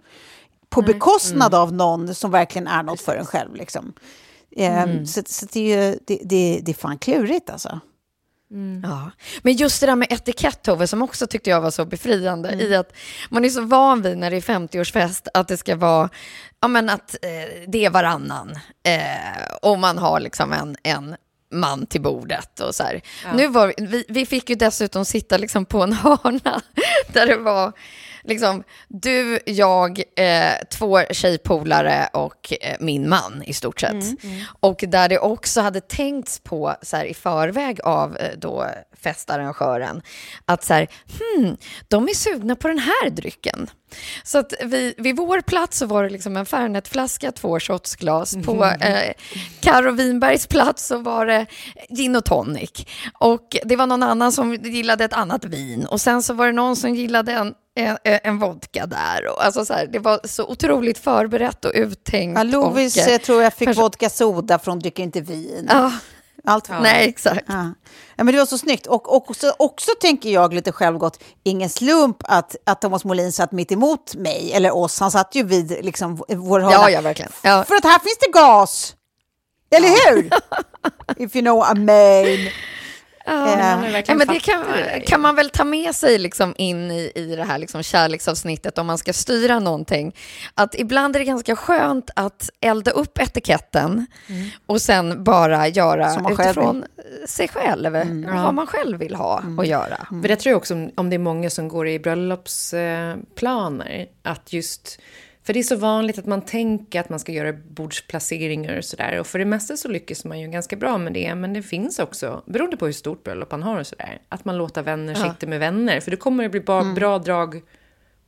på 0.70 0.82
bekostnad 0.82 1.54
av 1.54 1.72
någon 1.72 2.14
som 2.14 2.30
verkligen 2.30 2.66
är 2.68 2.82
något 2.82 3.00
för 3.00 3.16
en 3.16 3.26
själv. 3.26 3.54
Liksom. 3.54 3.92
Eh, 4.56 5.04
Så, 5.04 5.22
så 5.26 5.46
det, 5.52 5.60
är 5.60 5.90
ju, 5.90 5.98
det, 6.06 6.20
det, 6.24 6.60
det 6.62 6.72
är 6.72 6.74
fan 6.74 6.98
klurigt 6.98 7.50
alltså. 7.50 7.80
Ja. 8.82 9.10
Men 9.42 9.52
just 9.52 9.80
det 9.80 9.86
där 9.86 9.96
med 9.96 10.12
etikett, 10.12 10.62
Tove, 10.62 10.86
som 10.86 11.02
också 11.02 11.26
tyckte 11.26 11.50
jag 11.50 11.60
var 11.60 11.70
så 11.70 11.84
befriande 11.84 12.52
i 12.52 12.74
att 12.74 12.92
man 13.28 13.44
är 13.44 13.48
så 13.48 13.60
van 13.60 14.02
vid 14.02 14.18
när 14.18 14.30
det 14.30 14.36
är 14.36 14.40
50-årsfest 14.40 15.28
att 15.34 15.48
det 15.48 15.56
ska 15.56 15.76
vara, 15.76 16.10
ja 16.60 16.68
men 16.68 16.88
att 16.88 17.14
eh, 17.22 17.68
det 17.68 17.84
är 17.84 17.90
varannan 17.90 18.50
eh, 18.82 19.54
och 19.62 19.78
man 19.78 19.98
har 19.98 20.20
liksom 20.20 20.52
en, 20.52 20.76
en 20.82 21.16
man 21.52 21.86
till 21.86 22.00
bordet 22.00 22.60
och 22.60 22.74
så 22.74 22.82
här. 22.82 23.00
Nu 23.34 23.48
var, 23.48 23.74
vi, 23.76 24.04
vi 24.08 24.26
fick 24.26 24.50
ju 24.50 24.56
dessutom 24.56 25.04
sitta 25.04 25.36
liksom 25.36 25.64
på 25.66 25.82
en 25.82 25.92
hörna 26.02 26.60
där 27.12 27.26
det 27.26 27.36
var 27.36 27.72
liksom 28.24 28.62
du, 28.88 29.38
jag, 29.46 30.02
eh, 30.16 30.66
två 30.70 31.00
tjejpolare 31.10 32.08
och 32.12 32.52
eh, 32.60 32.76
min 32.80 33.08
man 33.08 33.42
i 33.46 33.52
stort 33.52 33.80
sett. 33.80 34.04
Och 34.60 34.84
där 34.88 35.08
det 35.08 35.18
också 35.18 35.60
hade 35.60 35.80
tänkts 35.80 36.40
på 36.40 36.74
så 36.82 36.96
här, 36.96 37.04
i 37.04 37.14
förväg 37.14 37.80
av 37.80 38.16
eh, 38.16 38.30
då 38.36 38.66
festarrangören 39.04 40.02
att 40.44 40.64
så 40.64 40.74
här, 40.74 40.88
hmm, 41.18 41.56
de 41.88 42.08
är 42.08 42.14
sugna 42.14 42.56
på 42.56 42.68
den 42.68 42.78
här 42.78 43.10
drycken. 43.10 43.70
Så 44.22 44.38
att 44.38 44.52
vid, 44.64 44.94
vid 44.98 45.16
vår 45.16 45.40
plats 45.40 45.78
så 45.78 45.86
var 45.86 46.02
det 46.02 46.08
liksom 46.08 46.36
en 46.36 46.46
Fernetflaska, 46.46 47.32
två 47.32 47.60
shotsglas. 47.60 48.36
På 48.44 48.64
eh, 48.64 49.12
Karo 49.60 49.92
Winbergs 49.92 50.46
plats 50.46 50.86
så 50.86 50.98
var 50.98 51.26
det 51.26 51.46
gin 51.88 52.16
och 52.16 52.24
tonic. 52.24 52.70
Och 53.18 53.56
det 53.64 53.76
var 53.76 53.86
någon 53.86 54.02
annan 54.02 54.32
som 54.32 54.54
gillade 54.54 55.04
ett 55.04 55.12
annat 55.12 55.44
vin. 55.44 55.86
Och 55.86 56.00
sen 56.00 56.22
så 56.22 56.34
var 56.34 56.46
det 56.46 56.52
någon 56.52 56.76
som 56.76 56.94
gillade 56.94 57.32
en, 57.32 57.54
en, 57.74 57.96
en 58.04 58.38
vodka 58.38 58.86
där. 58.86 59.28
Och 59.28 59.44
alltså 59.44 59.64
så 59.64 59.74
här, 59.74 59.86
det 59.86 59.98
var 59.98 60.20
så 60.24 60.46
otroligt 60.46 60.98
förberett 60.98 61.64
och 61.64 61.72
uttänkt. 61.74 62.38
Ja, 62.38 62.42
Lovis 62.42 62.96
och, 62.96 63.02
eh, 63.02 63.14
eh, 63.14 63.20
tror 63.20 63.42
jag 63.42 63.54
fick 63.54 63.76
vodka 63.76 64.10
soda 64.10 64.58
för 64.58 64.70
hon 64.70 64.78
dricker 64.78 65.02
inte 65.02 65.20
vin. 65.20 65.66
Ja, 65.70 65.92
Allt 66.46 66.68
nej 66.68 67.08
exakt. 67.08 67.44
Ja. 67.48 67.74
Ja, 68.16 68.24
men 68.24 68.34
det 68.34 68.38
var 68.38 68.46
så 68.46 68.58
snyggt. 68.58 68.86
Och 68.86 69.16
också, 69.16 69.54
också 69.58 69.90
tänker 70.00 70.30
jag 70.30 70.54
lite 70.54 70.72
självgott, 70.72 71.22
ingen 71.42 71.70
slump 71.70 72.16
att, 72.20 72.56
att 72.66 72.80
Thomas 72.80 73.04
Molin 73.04 73.32
satt 73.32 73.52
mitt 73.52 73.72
emot 73.72 74.14
mig, 74.14 74.52
eller 74.52 74.76
oss. 74.76 75.00
Han 75.00 75.10
satt 75.10 75.34
ju 75.34 75.42
vid 75.42 75.84
liksom, 75.84 76.16
vår 76.28 76.60
hörna. 76.60 76.72
Ja, 76.72 76.90
ja, 76.90 77.00
verkligen. 77.00 77.32
Ja. 77.42 77.64
För 77.68 77.74
att 77.74 77.84
här 77.84 77.98
finns 77.98 78.18
det 78.20 78.30
gas! 78.32 78.94
Eller 79.70 79.88
hur? 79.88 80.30
If 81.24 81.36
you 81.36 81.42
know 81.42 81.76
I 81.76 81.80
mean. 81.80 82.48
Ja, 83.26 83.54
Eh, 83.54 83.58
Ja, 84.06 84.14
men 84.14 84.26
det 84.28 84.40
kan, 84.40 84.64
kan 85.06 85.20
man 85.20 85.34
väl 85.34 85.50
ta 85.50 85.64
med 85.64 85.94
sig 85.94 86.18
liksom 86.18 86.54
in 86.58 86.90
i, 86.90 87.12
i 87.14 87.36
det 87.36 87.44
här 87.44 87.58
liksom 87.58 87.82
kärleksavsnittet 87.82 88.78
om 88.78 88.86
man 88.86 88.98
ska 88.98 89.12
styra 89.12 89.58
någonting. 89.58 90.14
Att 90.54 90.74
ibland 90.74 91.16
är 91.16 91.20
det 91.20 91.24
ganska 91.26 91.56
skönt 91.56 92.10
att 92.16 92.50
elda 92.60 92.90
upp 92.90 93.18
etiketten 93.18 94.06
och 94.66 94.82
sen 94.82 95.24
bara 95.24 95.68
göra 95.68 96.10
själv 96.36 96.48
utifrån 96.50 96.84
sig 97.28 97.48
själv, 97.48 97.92
vad 98.44 98.54
man 98.54 98.66
själv 98.66 98.98
vill 98.98 99.14
ha 99.14 99.42
och 99.58 99.66
göra. 99.66 100.06
För 100.22 100.28
det 100.28 100.36
tror 100.36 100.50
jag 100.50 100.56
också 100.56 100.74
om, 100.74 100.90
om 100.94 101.10
det 101.10 101.16
är 101.16 101.18
många 101.18 101.50
som 101.50 101.68
går 101.68 101.88
i 101.88 101.98
bröllopsplaner, 101.98 104.06
att 104.22 104.52
just... 104.52 104.98
För 105.44 105.52
det 105.52 105.58
är 105.58 105.62
så 105.62 105.76
vanligt 105.76 106.18
att 106.18 106.26
man 106.26 106.42
tänker 106.42 107.00
att 107.00 107.08
man 107.08 107.18
ska 107.18 107.32
göra 107.32 107.52
bordsplaceringar 107.52 108.78
och 108.78 108.84
sådär. 108.84 109.20
Och 109.20 109.26
för 109.26 109.38
det 109.38 109.44
mesta 109.44 109.76
så 109.76 109.88
lyckas 109.88 110.24
man 110.24 110.40
ju 110.40 110.48
ganska 110.48 110.76
bra 110.76 110.98
med 110.98 111.12
det. 111.12 111.34
Men 111.34 111.52
det 111.52 111.62
finns 111.62 111.98
också, 111.98 112.42
beroende 112.46 112.76
på 112.76 112.86
hur 112.86 112.92
stort 112.92 113.24
bröllop 113.24 113.50
man 113.50 113.62
har 113.62 113.80
och 113.80 113.86
sådär, 113.86 114.20
att 114.28 114.44
man 114.44 114.58
låter 114.58 114.82
vänner 114.82 115.14
sitta 115.14 115.46
med 115.46 115.60
vänner. 115.60 116.00
För 116.00 116.10
då 116.10 116.16
kommer 116.16 116.42
det 116.42 116.48
bli 116.48 116.60
bra, 116.60 116.84
bra 116.84 117.18
drag 117.18 117.62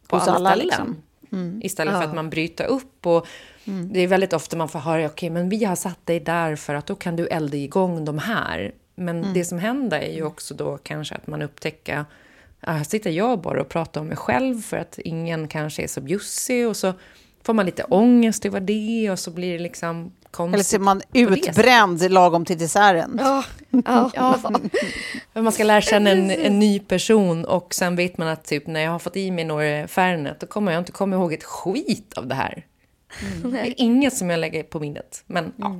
på 0.06 0.16
Hos 0.16 0.28
alla, 0.28 0.50
alla, 0.50 0.50
ställen. 0.50 0.96
liksom. 1.20 1.61
Istället 1.62 1.94
för 1.94 2.02
att 2.02 2.14
man 2.14 2.30
bryter 2.30 2.66
upp. 2.66 3.06
Och 3.06 3.26
Det 3.64 4.00
är 4.00 4.06
väldigt 4.06 4.32
ofta 4.32 4.56
man 4.56 4.68
får 4.68 4.78
höra, 4.78 5.06
okej, 5.06 5.30
men 5.30 5.49
vi 5.49 5.64
har 5.64 5.76
satt 5.76 6.06
dig 6.06 6.20
där 6.20 6.56
för 6.56 6.75
att 6.75 6.87
då 6.87 6.94
kan 6.94 7.16
du 7.16 7.26
elda 7.26 7.56
igång 7.56 8.04
de 8.04 8.18
här. 8.18 8.73
Men 8.94 9.32
det 9.35 9.44
som 9.44 9.58
händer 9.58 9.99
är 10.00 10.12
ju 10.12 10.23
också 10.23 10.54
då 10.54 10.78
kanske 10.82 11.14
att 11.14 11.26
man 11.26 11.42
upptäcker, 11.42 12.04
här 12.60 12.84
sitter 12.84 13.10
jag 13.10 13.40
bara 13.40 13.60
och 13.60 13.68
pratar 13.68 14.00
om 14.00 14.06
mig 14.06 14.16
själv 14.16 14.62
för 14.62 14.76
att 14.76 14.98
ingen 14.98 15.48
kanske 15.48 15.82
är 15.82 15.86
så 15.86 16.00
bjussig 16.00 16.68
och 16.68 16.76
så 16.76 16.92
får 17.42 17.54
man 17.54 17.66
lite 17.66 17.84
ångest 17.84 18.44
över 18.44 18.60
det 18.60 19.10
och 19.10 19.18
så 19.18 19.30
blir 19.30 19.52
det 19.52 19.58
liksom 19.58 20.12
konstigt. 20.30 20.54
Eller 20.54 20.64
så 20.64 20.76
är 20.76 20.80
man 20.80 21.02
utbränd 21.12 22.12
lagom 22.12 22.44
till 22.44 22.58
desserten. 22.58 23.20
Ja, 23.22 23.44
ja. 24.14 24.50
Man 25.42 25.52
ska 25.52 25.64
lära 25.64 25.80
känna 25.80 26.10
en, 26.10 26.30
en 26.30 26.58
ny 26.58 26.78
person 26.80 27.44
och 27.44 27.75
sen 27.75 27.96
vet 27.96 28.18
man 28.18 28.28
att 28.28 28.44
typ 28.44 28.66
när 28.66 28.80
jag 28.80 28.90
har 28.90 28.98
fått 28.98 29.16
i 29.16 29.30
mig 29.30 29.44
några 29.44 29.88
Fernet 29.88 30.40
då 30.40 30.46
kommer 30.46 30.72
jag 30.72 30.80
inte 30.80 30.92
komma 30.92 31.16
ihåg 31.16 31.32
ett 31.32 31.44
skit 31.44 32.12
av 32.16 32.26
det 32.26 32.34
här. 32.34 32.66
Det 33.42 33.58
är 33.58 33.75
inget 33.76 34.16
som 34.16 34.30
jag 34.30 34.40
lägger 34.40 34.62
på 34.62 34.80
minnet. 34.80 35.22
Men 35.26 35.52
ja. 35.56 35.76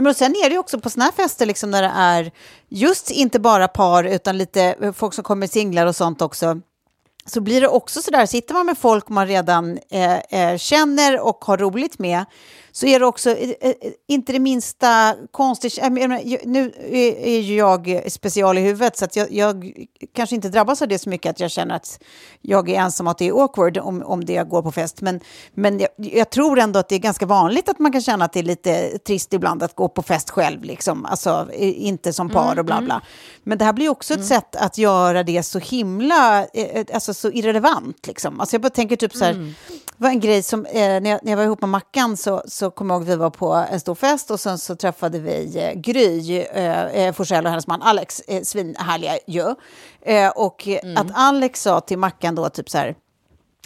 Men 0.00 0.10
och 0.10 0.16
sen 0.16 0.34
är 0.44 0.50
det 0.50 0.58
också 0.58 0.80
på 0.80 0.90
såna 0.90 1.04
här 1.04 1.12
fester 1.12 1.46
liksom 1.46 1.70
när 1.70 1.82
det 1.82 1.92
är 1.94 2.32
just 2.68 3.10
inte 3.10 3.40
bara 3.40 3.68
par 3.68 4.04
utan 4.04 4.38
lite 4.38 4.62
eh, 4.62 4.92
folk 4.92 5.14
som 5.14 5.24
kommer 5.24 5.46
singlar 5.46 5.86
och 5.86 5.96
sånt 5.96 6.22
också. 6.22 6.60
Så 7.26 7.40
blir 7.40 7.60
det 7.60 7.68
också 7.68 8.02
så 8.02 8.10
där, 8.10 8.26
sitter 8.26 8.54
man 8.54 8.66
med 8.66 8.78
folk 8.78 9.08
man 9.08 9.26
redan 9.26 9.78
eh, 9.90 10.18
eh, 10.18 10.58
känner 10.58 11.20
och 11.20 11.44
har 11.44 11.58
roligt 11.58 11.98
med 11.98 12.24
så 12.72 12.86
är 12.86 13.00
det 13.00 13.06
också 13.06 13.30
eh, 13.30 13.50
eh, 13.60 13.74
inte 14.06 14.32
det 14.32 14.38
minsta 14.38 15.14
konstigt. 15.30 15.78
Jag 15.78 15.92
menar, 15.92 16.46
Nu 16.46 16.72
är, 16.90 17.40
ju 17.40 17.56
jag 17.56 18.02
special 18.08 18.58
i 18.58 18.60
huvudet 18.60 18.96
så 18.96 19.06
jag, 19.12 19.32
jag 19.32 19.72
kanske 20.14 20.34
inte 20.34 20.48
drabbas 20.48 20.82
av 20.82 20.88
det 20.88 20.98
så 20.98 21.08
mycket 21.08 21.30
att 21.30 21.40
jag 21.40 21.50
känner 21.50 21.74
att 21.74 22.02
jag 22.40 22.68
är 22.68 22.80
ensam 22.80 23.06
och 23.06 23.10
att 23.10 23.18
det 23.18 23.28
är 23.28 23.42
awkward 23.42 23.78
om, 23.78 24.02
om 24.02 24.24
det 24.24 24.48
går 24.48 24.62
på 24.62 24.72
fest. 24.72 25.00
Men, 25.00 25.20
men 25.54 25.78
jag, 25.78 25.88
jag 25.96 26.30
tror 26.30 26.58
ändå 26.58 26.78
att 26.78 26.88
det 26.88 26.94
är 26.94 26.98
ganska 26.98 27.26
vanligt 27.26 27.68
att 27.68 27.78
man 27.78 27.92
kan 27.92 28.00
känna 28.00 28.24
att 28.24 28.32
det 28.32 28.38
är 28.38 28.44
lite 28.44 28.98
trist 28.98 29.32
ibland 29.32 29.62
att 29.62 29.74
gå 29.74 29.88
på 29.88 30.02
fest 30.02 30.30
själv, 30.30 30.64
liksom. 30.64 31.06
alltså 31.06 31.48
inte 31.56 32.12
som 32.12 32.28
par 32.28 32.58
och 32.58 32.64
bla 32.64 32.80
bla. 32.80 33.02
Men 33.42 33.58
det 33.58 33.64
här 33.64 33.72
blir 33.72 33.88
också 33.88 34.14
ett 34.14 34.26
sätt 34.26 34.56
att 34.56 34.78
göra 34.78 35.22
det 35.22 35.42
så 35.42 35.58
himla, 35.58 36.44
eh, 36.44 36.84
alltså 36.94 37.14
så 37.14 37.30
irrelevant. 37.30 38.06
Liksom. 38.06 38.40
Alltså 38.40 38.54
jag 38.54 38.62
bara 38.62 38.70
tänker 38.70 38.96
typ 38.96 39.14
så 39.14 39.24
här, 39.24 39.32
det 39.32 40.04
var 40.04 40.10
en 40.10 40.20
grej 40.20 40.42
som, 40.42 40.66
när, 40.72 41.10
jag, 41.10 41.20
när 41.22 41.32
jag 41.32 41.36
var 41.36 41.44
ihop 41.44 41.60
med 41.60 41.70
Mackan 41.70 42.16
så, 42.16 42.42
så 42.46 42.69
kom 42.70 42.90
jag 42.90 42.96
ihåg 42.96 43.02
att 43.02 43.08
vi 43.08 43.16
var 43.16 43.30
på 43.30 43.52
en 43.52 43.80
stor 43.80 43.94
fest 43.94 44.30
och 44.30 44.40
sen 44.40 44.58
så 44.58 44.76
träffade 44.76 45.18
vi 45.18 45.58
eh, 45.58 45.72
Gry 45.72 46.38
eh, 46.40 46.86
eh, 46.86 47.14
Forssell 47.14 47.44
och 47.44 47.50
hennes 47.50 47.66
man 47.66 47.82
Alex, 47.82 48.20
eh, 48.20 48.42
svinhärliga 48.42 49.18
ju. 49.26 49.54
Eh, 50.02 50.28
och 50.28 50.68
att 50.96 51.06
Alex 51.14 51.62
sa 51.62 51.80
till 51.80 51.98
Mackan 51.98 52.34
då 52.34 52.48
typ 52.48 52.70
så 52.70 52.78
här, 52.78 52.94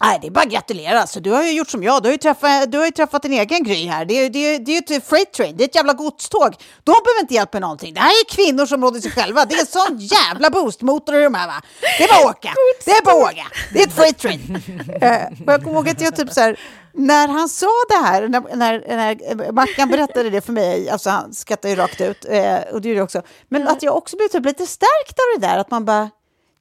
Nej, 0.02 0.18
det 0.20 0.26
är 0.26 0.30
bara 0.30 0.40
att 0.40 0.50
gratulera. 0.50 1.00
Alltså, 1.00 1.20
du 1.20 1.30
har 1.30 1.42
ju 1.42 1.52
gjort 1.52 1.70
som 1.70 1.82
jag. 1.82 2.02
Du 2.02 2.08
har 2.08 2.12
ju 2.12 2.18
träffat, 2.18 2.72
du 2.72 2.78
har 2.78 2.90
träffat 2.90 3.22
din 3.22 3.32
egen 3.32 3.64
Gry 3.64 3.86
här. 3.86 4.04
Det 4.04 4.14
är, 4.14 4.30
det, 4.30 4.38
är, 4.38 4.58
det 4.58 4.76
är 4.76 4.96
ett 4.96 5.06
freight 5.06 5.32
train. 5.32 5.56
Det 5.56 5.64
är 5.64 5.68
ett 5.68 5.74
jävla 5.74 5.92
godståg. 5.92 6.54
De 6.84 6.92
behöver 7.04 7.20
inte 7.20 7.34
hjälp 7.34 7.52
med 7.52 7.62
någonting. 7.62 7.94
Det 7.94 8.00
här 8.00 8.08
är 8.10 8.34
kvinnor 8.34 8.66
som 8.66 8.82
råder 8.82 9.00
sig 9.00 9.10
själva. 9.10 9.44
Det 9.44 9.54
är 9.54 9.66
sån 9.66 9.98
jävla 10.00 10.50
boostmotor 10.50 11.14
i 11.14 11.24
de 11.24 11.34
här 11.34 11.46
va. 11.46 11.62
Det 11.98 12.04
är 12.04 12.08
bara 12.08 12.30
att 12.30 12.36
åka. 12.36 12.54
Det 12.84 12.90
är 12.90 13.04
bara 13.04 13.14
att 13.14 13.32
åka. 13.32 13.46
Det 13.72 13.78
är 13.82 13.86
ett 13.86 13.92
freight 13.92 14.18
train. 14.18 14.62
Eh, 14.94 15.00
men 15.00 15.46
jag 15.46 15.62
kommer 15.62 15.76
ihåg 15.76 15.88
att 15.88 16.00
jag 16.00 16.16
typ 16.16 16.32
så 16.32 16.40
här, 16.40 16.60
när 16.94 17.28
han 17.28 17.48
sa 17.48 17.70
det 17.88 17.96
här, 17.96 18.28
när, 18.28 18.56
när, 18.56 18.84
när 18.86 19.52
Mackan 19.52 19.88
berättade 19.88 20.30
det 20.30 20.40
för 20.40 20.52
mig, 20.52 20.90
alltså 20.90 21.10
han 21.10 21.34
skrattade 21.34 21.74
ju 21.74 21.80
rakt 21.80 22.00
ut, 22.00 22.24
eh, 22.28 22.58
och 22.72 22.80
det 22.80 22.88
gjorde 22.88 22.98
jag 22.98 23.04
också, 23.04 23.22
men 23.48 23.68
att 23.68 23.82
jag 23.82 23.96
också 23.96 24.16
blev 24.16 24.28
typ 24.28 24.44
lite 24.44 24.66
stärkt 24.66 25.18
av 25.18 25.40
det 25.40 25.46
där, 25.46 25.58
att 25.58 25.70
man 25.70 25.84
bara, 25.84 26.10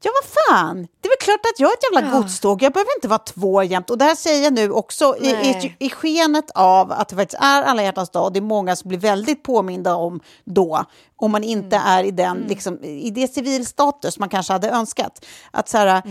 Ja, 0.06 0.12
vad 0.22 0.58
fan. 0.58 0.88
Det 1.02 1.08
är 1.08 1.10
väl 1.10 1.18
klart 1.20 1.40
att 1.54 1.60
jag 1.60 1.70
är 1.70 1.74
ett 1.74 1.84
jävla 1.94 2.18
godståg. 2.20 2.64
Jag 2.64 2.74
behöver 2.74 2.98
inte 2.98 3.08
vara 3.08 3.20
två 3.20 3.64
jämt. 3.64 3.90
Och 3.90 3.98
det 3.98 4.06
här 4.06 4.16
säger 4.16 4.44
jag 4.44 4.54
nu 4.54 4.72
också 4.72 5.16
i, 5.22 5.30
i, 5.30 5.76
i 5.80 5.90
skenet 5.90 6.52
av 6.56 6.92
att 6.92 7.10
det 7.10 7.16
faktiskt 7.16 7.42
är 7.42 7.64
alla 7.64 7.84
hjärtans 7.84 8.10
dag. 8.10 8.24
Och 8.24 8.34
det 8.34 8.40
är 8.40 8.42
många 8.42 8.76
som 8.76 8.90
blir 8.90 9.00
väldigt 9.00 9.44
påminda 9.44 9.96
om 9.96 10.20
då. 10.44 10.86
Om 11.16 11.32
man 11.32 11.44
inte 11.44 11.76
är 11.76 12.04
i 12.04 12.12
den, 12.12 12.46
liksom, 12.48 12.84
i 12.84 13.12
det 13.12 13.28
civilstatus 13.28 14.20
man 14.20 14.30
kanske 14.30 14.54
hade 14.54 14.70
önskat. 14.70 15.26
Att 15.52 15.70
så 15.70 15.78
här, 15.78 16.02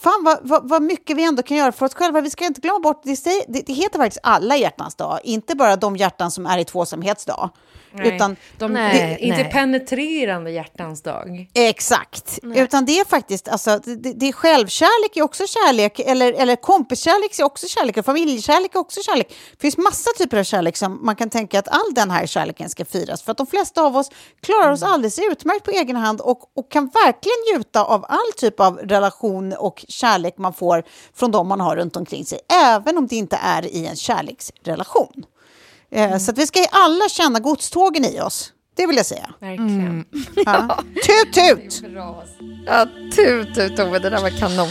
fan 0.00 0.24
vad, 0.24 0.38
vad, 0.42 0.68
vad 0.68 0.82
mycket 0.82 1.16
vi 1.16 1.24
ändå 1.24 1.42
kan 1.42 1.56
göra 1.56 1.72
för 1.72 1.86
oss 1.86 1.94
själva. 1.94 2.20
Vi 2.20 2.30
ska 2.30 2.44
inte 2.44 2.60
glömma 2.60 2.78
bort, 2.78 3.00
det, 3.04 3.16
säger, 3.16 3.44
det, 3.48 3.66
det 3.66 3.72
heter 3.72 3.98
faktiskt 3.98 4.20
alla 4.22 4.56
hjärtans 4.56 4.94
dag. 4.94 5.20
Inte 5.24 5.54
bara 5.54 5.76
de 5.76 5.96
hjärtan 5.96 6.30
som 6.30 6.46
är 6.46 6.58
i 6.58 6.64
tvåsamhetsdag. 6.64 7.50
Nej, 7.92 8.14
Utan 8.14 8.36
de, 8.58 8.72
Nej, 8.72 9.16
det, 9.20 9.24
inte 9.26 9.42
nej. 9.42 9.52
penetrerande 9.52 10.50
hjärtans 10.50 11.02
dag. 11.02 11.48
Exakt. 11.54 12.38
Utan 12.42 12.84
det 12.84 13.00
är 13.00 13.04
faktiskt, 13.04 13.48
alltså, 13.48 13.78
det, 13.84 14.12
det 14.12 14.28
är 14.28 14.32
självkärlek 14.32 15.16
är 15.16 15.22
också 15.22 15.46
kärlek, 15.46 15.98
eller, 15.98 16.32
eller 16.32 16.56
kompiskärlek 16.56 17.38
är 17.38 17.44
också 17.44 17.66
kärlek, 17.68 17.96
och 17.96 18.04
familjekärlek 18.04 18.74
är 18.74 18.78
också 18.78 19.02
kärlek. 19.02 19.28
Det 19.28 19.60
finns 19.60 19.78
massa 19.78 20.10
typer 20.18 20.38
av 20.38 20.44
kärlek 20.44 20.76
som 20.76 21.04
man 21.04 21.16
kan 21.16 21.30
tänka 21.30 21.58
att 21.58 21.68
all 21.68 21.94
den 21.94 22.10
här 22.10 22.26
kärleken 22.26 22.68
ska 22.68 22.84
firas. 22.84 23.22
För 23.22 23.32
att 23.32 23.38
de 23.38 23.46
flesta 23.46 23.82
av 23.82 23.96
oss 23.96 24.10
klarar 24.40 24.72
oss 24.72 24.82
alldeles 24.82 25.18
utmärkt 25.18 25.64
på 25.64 25.70
egen 25.70 25.96
hand 25.96 26.20
och, 26.20 26.40
och 26.56 26.70
kan 26.70 26.86
verkligen 26.88 27.36
njuta 27.54 27.84
av 27.84 28.04
all 28.08 28.32
typ 28.36 28.60
av 28.60 28.76
relation 28.76 29.52
och 29.52 29.84
kärlek 29.88 30.38
man 30.38 30.52
får 30.52 30.82
från 31.14 31.30
de 31.30 31.48
man 31.48 31.60
har 31.60 31.76
runt 31.76 31.96
omkring 31.96 32.24
sig, 32.24 32.38
även 32.52 32.98
om 32.98 33.06
det 33.06 33.16
inte 33.16 33.36
är 33.42 33.66
i 33.66 33.86
en 33.86 33.96
kärleksrelation. 33.96 35.24
Eh, 35.90 36.18
Så 36.18 36.30
att 36.30 36.38
vi 36.38 36.46
ska 36.46 36.64
alla 36.70 37.08
känna 37.08 37.38
godstågen 37.38 38.04
i 38.04 38.20
oss. 38.20 38.52
Det 38.76 38.86
vill 38.86 38.96
jag 38.96 39.06
säga. 39.06 39.30
Verkligen. 39.40 40.04
Ja. 40.46 40.78
Tut, 40.94 41.32
tut! 41.34 41.82
Ja, 42.66 42.86
tut, 43.16 43.54
tut, 43.54 43.76
Tove, 43.76 43.98
det 43.98 44.10
där 44.10 44.20
var 44.22 44.30
kanon. 44.30 44.68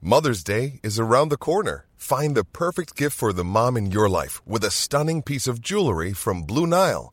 Mother's 0.00 0.42
Day 0.42 0.80
is 0.82 0.98
around 0.98 1.30
the 1.30 1.36
corner. 1.36 1.86
Find 1.96 2.34
the 2.34 2.44
perfect 2.44 2.96
gift 2.96 3.16
for 3.16 3.32
the 3.32 3.44
mom 3.44 3.76
in 3.76 3.90
your 3.90 4.08
life 4.08 4.40
with 4.46 4.64
a 4.64 4.70
stunning 4.70 5.22
piece 5.22 5.46
of 5.46 5.60
jewelry 5.60 6.12
from 6.12 6.42
Blue 6.42 6.66
Nile. 6.66 7.12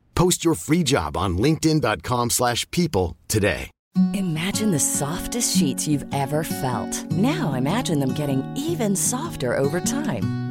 Post 0.21 0.45
your 0.45 0.53
free 0.53 0.83
job 0.83 1.17
on 1.17 1.39
linkedin.com/people 1.39 2.29
slash 2.29 2.69
people 2.69 3.17
today. 3.27 3.71
Imagine 4.13 4.71
the 4.71 4.79
softest 4.79 5.57
sheets 5.57 5.87
you've 5.87 6.05
ever 6.13 6.43
felt. 6.43 6.93
Now 7.11 7.53
imagine 7.53 7.99
them 7.99 8.13
getting 8.13 8.41
even 8.55 8.95
softer 8.95 9.57
over 9.57 9.79
time. 9.81 10.50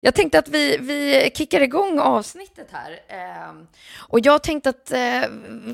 Jag 0.00 0.14
tänkte 0.14 0.38
att 0.38 0.48
vi, 0.48 0.76
vi 0.80 1.30
kickar 1.34 1.60
igång 1.60 1.98
avsnittet 1.98 2.68
här. 2.72 2.90
Eh, 3.08 3.52
och 3.98 4.20
jag 4.26 4.42
tänkte 4.42 4.70
att 4.70 4.92
eh, 4.92 5.30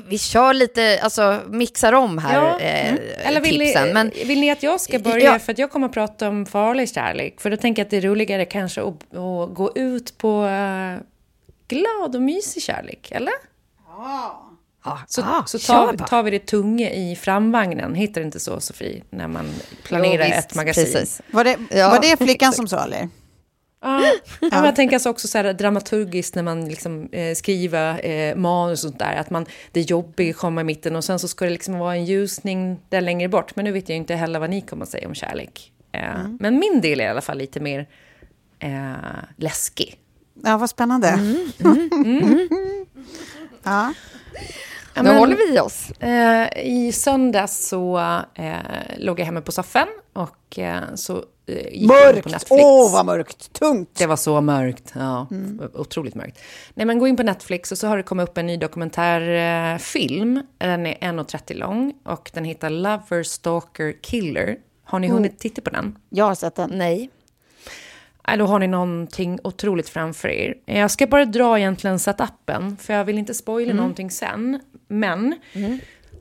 vi 0.07 0.17
kör 0.17 0.53
lite, 0.53 0.99
alltså 1.03 1.41
mixar 1.47 1.93
om 1.93 2.17
här 2.17 2.35
Ja. 2.35 2.59
eh, 2.59 2.89
Mm. 2.89 3.01
Eller 3.17 3.41
vill 3.41 3.59
tipsen. 3.59 3.87
ni, 3.87 3.93
Men 3.93 4.09
vill 4.09 4.39
ni 4.41 4.51
att 4.51 4.63
jag 4.63 4.81
ska 4.81 4.99
börja? 4.99 5.25
Ja. 5.33 5.39
För 5.39 5.51
att 5.51 5.57
jag 5.59 5.71
kommer 5.71 5.87
att 5.87 5.93
prata 5.93 6.29
om 6.29 6.45
farlig 6.45 6.89
kärlek. 6.93 7.41
För 7.41 7.49
då 7.49 7.57
tänker 7.57 7.79
jag 7.81 7.85
att 7.85 7.91
det 7.91 7.97
är 7.97 8.01
roligare 8.01 8.45
kanske 8.45 8.81
att, 8.81 8.87
att 8.87 9.53
gå 9.55 9.71
ut 9.75 10.17
på 10.17 10.45
eh, 10.45 10.97
glad 11.67 12.15
och 12.15 12.21
mysig 12.21 12.63
kärlek, 12.63 13.11
eller? 13.11 13.33
ja, 14.85 14.99
Så, 15.07 15.21
ah, 15.21 15.43
så 15.45 15.59
tar, 15.59 15.93
tar 15.97 16.23
vi 16.23 16.31
det 16.31 16.45
tunga 16.45 16.89
i 16.91 17.15
framvagnen. 17.15 17.95
Hittar 17.95 18.21
det 18.21 18.25
inte 18.25 18.39
så, 18.39 18.59
Sofie, 18.59 19.03
när 19.09 19.27
man 19.27 19.49
planerar 19.83 20.25
Jo, 20.25 20.35
visst, 20.35 20.49
ett 20.49 20.55
magasin? 20.55 20.83
precis. 20.85 21.21
Var 21.31 21.43
det, 21.43 21.57
Ja, 21.71 21.89
var 21.89 21.99
det 22.01 22.17
flickan 22.25 22.53
som 22.53 22.67
sa 22.67 22.83
eller? 22.83 23.09
Ja, 23.85 24.01
ja. 24.41 24.47
men 24.51 24.65
jag 24.65 24.75
tänker 24.75 24.95
alltså 24.95 25.09
också 25.09 25.27
så 25.27 25.37
här 25.37 25.53
dramaturgiskt 25.53 26.35
när 26.35 26.43
man 26.43 26.69
liksom, 26.69 27.09
eh, 27.11 27.35
skriver 27.35 28.05
eh, 28.05 28.35
manus 28.35 28.83
och 28.83 28.89
sånt 28.89 28.99
där. 28.99 29.15
Att 29.15 29.29
man, 29.29 29.45
det 29.71 29.81
jobbiga 29.81 30.33
kommer 30.33 30.61
i 30.61 30.63
mitten 30.65 30.95
och 30.95 31.03
sen 31.03 31.19
så 31.19 31.27
ska 31.27 31.45
det 31.45 31.51
liksom 31.51 31.77
vara 31.79 31.95
en 31.95 32.05
ljusning 32.05 32.79
där 32.89 33.01
längre 33.01 33.29
bort. 33.29 33.55
Men 33.55 33.65
nu 33.65 33.71
vet 33.71 33.89
jag 33.89 33.95
inte 33.95 34.15
heller 34.15 34.39
vad 34.39 34.49
ni 34.49 34.61
kommer 34.61 34.83
att 34.83 34.89
säga 34.89 35.07
om 35.07 35.15
kärlek. 35.15 35.71
Eh, 35.91 36.15
Mm. 36.19 36.37
Men 36.41 36.59
min 36.59 36.81
del 36.81 36.99
är 36.99 37.05
i 37.05 37.07
alla 37.07 37.21
fall 37.21 37.37
lite 37.37 37.59
mer 37.59 37.87
eh, 38.59 38.93
läskig. 39.37 39.99
Ja, 40.43 40.57
vad 40.57 40.69
spännande. 40.69 41.07
Mm, 41.09 41.49
ja. 43.63 43.93
Ja, 44.93 45.01
nu 45.03 45.09
men- 45.09 45.17
håller 45.17 45.35
vi 45.51 45.59
oss. 45.59 45.91
Eh, 45.91 46.47
I 46.67 46.91
söndags 46.91 47.67
så 47.67 47.97
eh, 48.35 48.53
låg 48.97 49.19
jag 49.19 49.25
hemma 49.25 49.41
på 49.41 49.51
soffan 49.51 49.87
och 50.13 50.59
eh, 50.59 50.81
så 50.95 51.23
eh, 51.47 51.87
Mörkt! 51.87 52.45
Åh, 52.49 52.93
vad 52.93 53.05
mörkt! 53.05 53.53
Tungt! 53.53 53.89
Det 53.97 54.05
var 54.05 54.15
så 54.15 54.41
mörkt. 54.41 54.93
Ja, 54.95 55.27
otroligt 55.73 56.15
mörkt. 56.15 56.39
Nej, 56.73 56.85
men 56.85 56.99
gå 56.99 57.07
in 57.07 57.17
på 57.17 57.23
Netflix 57.23 57.71
och 57.71 57.77
så 57.77 57.87
har 57.87 57.97
det 57.97 58.03
kommit 58.03 58.29
upp 58.29 58.37
en 58.37 58.47
ny 58.47 58.57
dokumentärfilm. 58.57 60.41
Den 60.57 60.85
är 60.85 60.93
1.30 60.93 61.53
lång 61.53 61.93
och 62.05 62.31
den 62.33 62.43
heter 62.45 62.69
Lover, 62.69 63.23
Stalker, 63.23 63.93
Killer. 64.01 64.57
Har 64.83 64.99
ni 64.99 65.07
hunnit 65.07 65.39
titta 65.39 65.61
på 65.61 65.69
den? 65.69 65.97
Jag 66.09 66.25
har 66.25 66.35
sett 66.35 66.55
den. 66.55 66.69
Nej. 66.73 67.09
Nej, 68.27 68.37
då 68.37 68.45
har 68.45 68.59
ni 68.59 68.67
någonting 68.67 69.39
otroligt 69.43 69.89
framför 69.89 70.27
er. 70.27 70.55
Jag 70.65 70.91
ska 70.91 71.07
bara 71.07 71.25
dra 71.25 71.59
egentligen 71.59 71.99
setupen, 71.99 72.77
för 72.77 72.93
jag 72.93 73.05
vill 73.05 73.17
inte 73.17 73.33
spoila 73.33 73.73
någonting 73.73 74.11
sen. 74.11 74.59
Men 74.87 75.35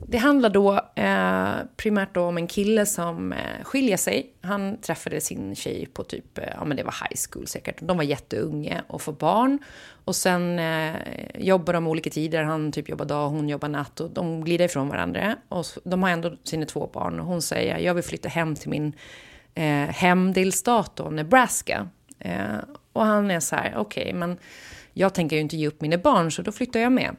det 0.06 0.18
handlar 0.18 0.50
då 0.50 0.80
eh, 0.94 1.54
primärt 1.76 2.14
då 2.14 2.23
om 2.23 2.37
en 2.37 2.46
kille 2.46 2.87
som 2.87 3.32
eh, 3.32 3.64
skiljer 3.64 3.96
sig. 3.96 4.30
Han 4.40 4.80
träffade 4.80 5.20
sin 5.20 5.54
tjej 5.54 5.87
på 5.87 6.04
typ, 6.04 6.38
eh, 6.38 6.44
ja 6.56 6.64
men 6.64 6.76
det 6.76 6.82
var 6.82 6.94
high 7.08 7.20
school 7.30 7.46
säkert. 7.46 7.76
De 7.80 7.96
var 7.96 8.04
jätteunga 8.04 8.82
och 8.87 9.02
får 9.02 9.12
barn. 9.12 9.58
Och 10.04 10.16
sen 10.16 10.58
eh, 10.58 10.94
jobbar 11.34 11.73
de 11.73 11.87
olika 11.87 12.11
tider. 12.11 12.42
Han 12.42 12.73
typ 12.73 12.88
jobbar 12.88 13.04
dag, 13.04 13.28
hon 13.28 13.49
jobbar 13.49 13.68
natt. 13.68 14.00
Och 14.00 14.11
de 14.11 14.44
glider 14.44 14.64
ifrån 14.64 14.88
varandra. 14.88 15.37
Och 15.49 15.66
så, 15.66 15.80
de 15.84 16.02
har 16.02 16.11
ändå 16.11 16.37
sina 16.44 16.66
två 16.66 16.90
barn. 16.92 17.20
Och 17.20 17.26
hon 17.26 17.42
säger, 17.42 17.78
jag 17.78 17.94
vill 17.94 18.04
flytta 18.04 18.28
hem 18.28 18.54
till 18.54 18.70
min 18.70 18.92
eh, 19.54 19.88
hemdelstat 19.88 20.96
då, 20.96 21.04
Nebraska. 21.04 21.88
Eh, 22.18 22.56
och 22.92 23.04
han 23.04 23.30
är 23.30 23.40
så 23.40 23.56
här, 23.56 23.75
okej, 23.76 24.12
men 24.12 24.38
jag 24.92 25.14
tänker 25.14 25.37
ju 25.37 25.42
inte 25.42 25.56
ge 25.56 25.68
upp 25.68 25.80
mina 25.80 25.99
barn, 25.99 26.32
så 26.32 26.42
då 26.42 26.52
flyttar 26.52 26.80
jag 26.80 26.92
med. 26.92 27.16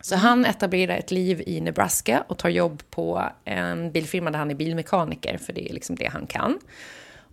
Så 0.00 0.16
han 0.16 0.44
etablerar 0.44 0.96
ett 0.96 1.10
liv 1.10 1.42
i 1.46 1.60
Nebraska 1.60 2.24
och 2.28 2.38
tar 2.38 2.48
jobb 2.48 2.82
på 2.90 3.22
en 3.44 3.92
bilfirma 3.92 4.30
där 4.30 4.38
han 4.38 4.50
är 4.50 4.54
bilmekaniker, 4.54 5.38
för 5.38 5.52
det 5.52 5.70
är 5.70 5.74
liksom 5.74 5.96
det 5.96 6.06
han 6.06 6.26
kan. 6.26 6.58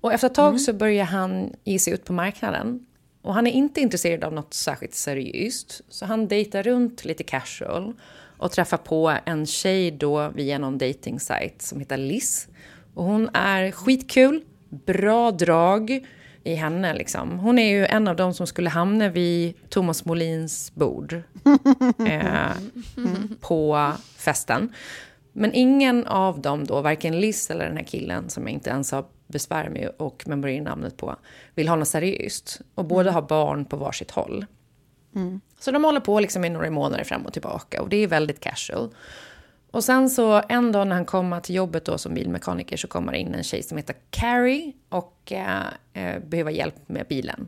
Och 0.01 0.13
efter 0.13 0.27
ett 0.27 0.35
tag 0.35 0.61
så 0.61 0.73
börjar 0.73 1.05
han 1.05 1.53
ge 1.63 1.79
sig 1.79 1.93
ut 1.93 2.05
på 2.05 2.13
marknaden. 2.13 2.85
Och 3.21 3.33
han 3.33 3.47
är 3.47 3.51
inte 3.51 3.81
intresserad 3.81 4.23
av 4.23 4.33
något 4.33 4.53
särskilt 4.53 4.93
seriöst, 4.93 5.81
så 5.89 6.05
han 6.05 6.27
dejtar 6.27 6.63
runt 6.63 7.05
lite 7.05 7.23
casual 7.23 7.93
och 8.37 8.51
träffar 8.51 8.77
på 8.77 9.17
en 9.25 9.45
tjej 9.45 9.91
då 9.91 10.29
via 10.29 10.57
någon 10.57 10.77
dating 10.77 11.19
som 11.59 11.79
heter 11.79 11.97
Liz. 11.97 12.47
Och 12.93 13.03
hon 13.03 13.29
är 13.33 13.71
skitkul, 13.71 14.43
bra 14.69 15.31
drag 15.31 16.07
i 16.47 16.55
henne 16.55 16.93
liksom. 16.93 17.39
Hon 17.39 17.59
är 17.59 17.69
ju 17.69 17.85
en 17.85 18.07
av 18.07 18.15
dem 18.15 18.33
som 18.33 18.47
skulle 18.47 18.69
hamna 18.69 19.09
vid 19.09 19.69
Thomas 19.69 20.05
Molins 20.05 20.75
bord 20.75 21.13
eh, 22.07 22.51
på 23.41 23.91
festen. 24.17 24.73
Men 25.33 25.53
ingen 25.53 26.05
av 26.05 26.41
dem 26.41 26.65
då, 26.65 26.81
varken 26.81 27.19
Liz 27.19 27.49
eller 27.51 27.65
den 27.65 27.77
här 27.77 27.83
killen 27.83 28.29
som 28.29 28.43
jag 28.43 28.51
inte 28.51 28.69
ens 28.69 28.91
har 28.91 29.05
besvär 29.27 29.69
med 29.69 29.89
och 29.97 30.23
memorerar 30.27 30.63
namnet 30.63 30.97
på, 30.97 31.15
vill 31.55 31.67
ha 31.67 31.75
något 31.75 31.87
seriöst. 31.87 32.61
Och 32.75 32.85
båda 32.85 33.11
har 33.11 33.21
barn 33.21 33.65
på 33.65 33.77
varsitt 33.77 34.11
håll. 34.11 34.45
Så 35.59 35.71
de 35.71 35.83
håller 35.83 35.99
på 35.99 36.19
liksom 36.19 36.45
i 36.45 36.49
några 36.49 36.71
månader 36.71 37.03
fram 37.03 37.25
och 37.25 37.33
tillbaka 37.33 37.81
och 37.81 37.89
det 37.89 37.97
är 37.97 38.07
väldigt 38.07 38.39
casual. 38.39 38.89
Och 39.71 39.83
sen 39.83 40.09
så 40.09 40.41
en 40.49 40.71
dag 40.71 40.87
när 40.87 40.95
han 40.95 41.05
kommer 41.05 41.39
till 41.39 41.55
jobbet 41.55 41.85
då 41.85 41.97
som 41.97 42.13
bilmekaniker 42.13 42.77
så 42.77 42.87
kommer 42.87 43.11
det 43.11 43.19
in 43.19 43.33
en 43.33 43.43
tjej 43.43 43.63
som 43.63 43.77
heter 43.77 43.95
Carrie 44.09 44.73
och 44.89 45.31
eh, 45.31 45.67
eh, 45.93 46.19
behöver 46.19 46.51
hjälp 46.51 46.89
med 46.89 47.05
bilen. 47.09 47.47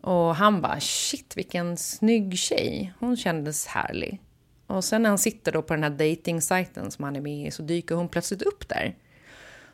Och 0.00 0.36
han 0.36 0.60
bara 0.60 0.80
shit 0.80 1.36
vilken 1.36 1.76
snygg 1.76 2.38
tjej, 2.38 2.92
hon 2.98 3.16
kändes 3.16 3.66
härlig. 3.66 4.20
Och 4.66 4.84
sen 4.84 5.02
när 5.02 5.08
han 5.08 5.18
sitter 5.18 5.52
då 5.52 5.62
på 5.62 5.74
den 5.74 5.82
här 5.82 5.90
dating-sajten 5.90 6.90
som 6.90 7.04
han 7.04 7.16
är 7.16 7.20
med 7.20 7.46
i 7.46 7.50
så 7.50 7.62
dyker 7.62 7.94
hon 7.94 8.08
plötsligt 8.08 8.42
upp 8.42 8.68
där. 8.68 8.96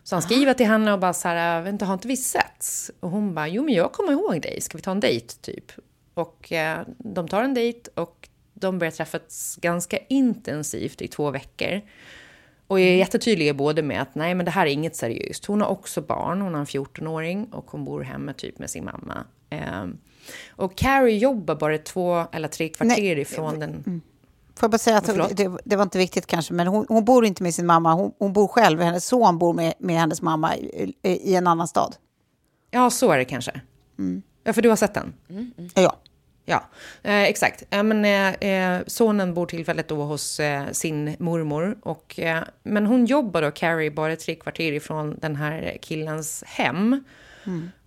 Så 0.03 0.15
han 0.15 0.23
skriver 0.23 0.55
till 0.55 0.67
henne 0.67 0.93
och 0.93 0.99
bara 0.99 1.13
så 1.13 1.29
här, 1.29 1.59
äh, 1.59 1.65
vänta 1.65 1.85
har 1.85 1.95
inte 1.95 2.09
vi 2.09 2.17
setts? 2.17 2.91
Och 3.01 3.11
hon 3.11 3.35
bara, 3.35 3.49
jo 3.49 3.63
men 3.63 3.75
jag 3.75 3.93
kommer 3.93 4.13
ihåg 4.13 4.43
dig, 4.43 4.61
ska 4.61 4.79
vi 4.79 4.83
ta 4.83 4.91
en 4.91 5.01
dejt 5.01 5.35
typ? 5.41 5.73
Och 6.15 6.53
eh, 6.53 6.81
de 6.99 7.29
tar 7.29 7.43
en 7.43 7.55
dejt 7.55 7.91
och 7.95 8.29
de 8.61 8.79
börjar 8.79 8.91
träffas 8.91 9.59
ganska 9.61 9.99
intensivt 10.09 11.03
i 11.03 11.09
två 11.09 11.31
veckor. 11.31 11.81
Och 12.67 12.81
är 12.81 12.97
jättetydliga 12.97 13.55
både 13.55 13.83
med 13.83 14.03
att 14.03 14.15
nej 14.15 14.35
men 14.35 14.45
det 14.45 14.51
här 14.51 14.67
är 14.67 14.71
inget 14.71 14.97
seriöst. 14.97 15.45
Hon 15.45 15.61
har 15.61 15.69
också 15.69 16.01
barn, 16.01 16.41
hon 16.41 16.53
har 16.55 16.61
en 16.61 16.67
14-åring 16.67 17.49
och 17.53 17.71
hon 17.71 17.85
bor 17.85 18.03
hemma 18.03 18.33
typ 18.33 18.59
med 18.59 18.71
sin 18.71 18.85
mamma. 18.85 19.25
Eh, 19.51 19.87
och 20.49 20.77
Carrie 20.77 21.19
jobbar 21.19 21.55
bara 21.55 21.79
två 21.79 22.25
eller 22.33 22.49
tre 22.49 22.69
kvarter 22.69 23.03
Nej, 23.03 23.21
ifrån 23.21 23.61
den... 23.61 24.03
Får 24.55 24.67
jag 24.67 24.71
bara 24.71 24.79
säga 24.79 24.97
att 24.97 25.37
det, 25.37 25.59
det 25.65 25.77
var 25.77 25.83
inte 25.83 25.99
viktigt 25.99 26.27
kanske, 26.27 26.55
men 26.55 26.67
hon, 26.67 26.87
hon 26.89 27.05
bor 27.05 27.25
inte 27.25 27.43
med 27.43 27.55
sin 27.55 27.67
mamma. 27.67 27.95
Hon, 27.95 28.13
hon 28.19 28.33
bor 28.33 28.49
själv, 28.49 28.81
hennes 28.81 29.07
son 29.07 29.39
bor 29.39 29.55
med, 29.55 29.75
med 29.79 29.97
hennes 29.97 30.23
mamma 30.23 30.57
i, 30.57 30.95
i, 31.03 31.35
en 31.35 31.47
annan 31.47 31.69
stad. 31.69 31.97
Ja, 32.71 32.91
så 32.91 33.11
är 33.11 33.19
det 33.19 33.25
kanske. 33.25 33.61
Ja, 34.45 34.53
för 34.53 34.63
du 34.63 34.69
har 34.69 34.77
sett 34.77 34.95
den? 34.95 35.13
Ja. 35.75 35.97
Ja, 36.51 36.65
eh, 37.03 37.23
exakt. 37.23 37.65
Eh, 37.71 37.83
men, 37.83 38.05
eh, 38.35 38.83
sonen 38.87 39.35
bor 39.35 39.47
tillfället 39.47 39.89
då 39.89 40.03
hos 40.03 40.41
eh, 40.41 40.71
sin 40.73 41.17
mormor. 41.19 41.79
Och, 41.83 42.19
eh, 42.19 42.43
men 42.63 42.87
hon 42.87 43.07
jobbar 43.07 43.43
då, 43.43 43.51
Carrie, 43.51 43.91
bara 43.91 44.17
tre 44.17 44.35
kvarter 44.35 44.73
ifrån 44.73 45.19
den 45.21 45.37
här 45.37 45.79
killens 45.83 46.45
hem. 46.47 47.05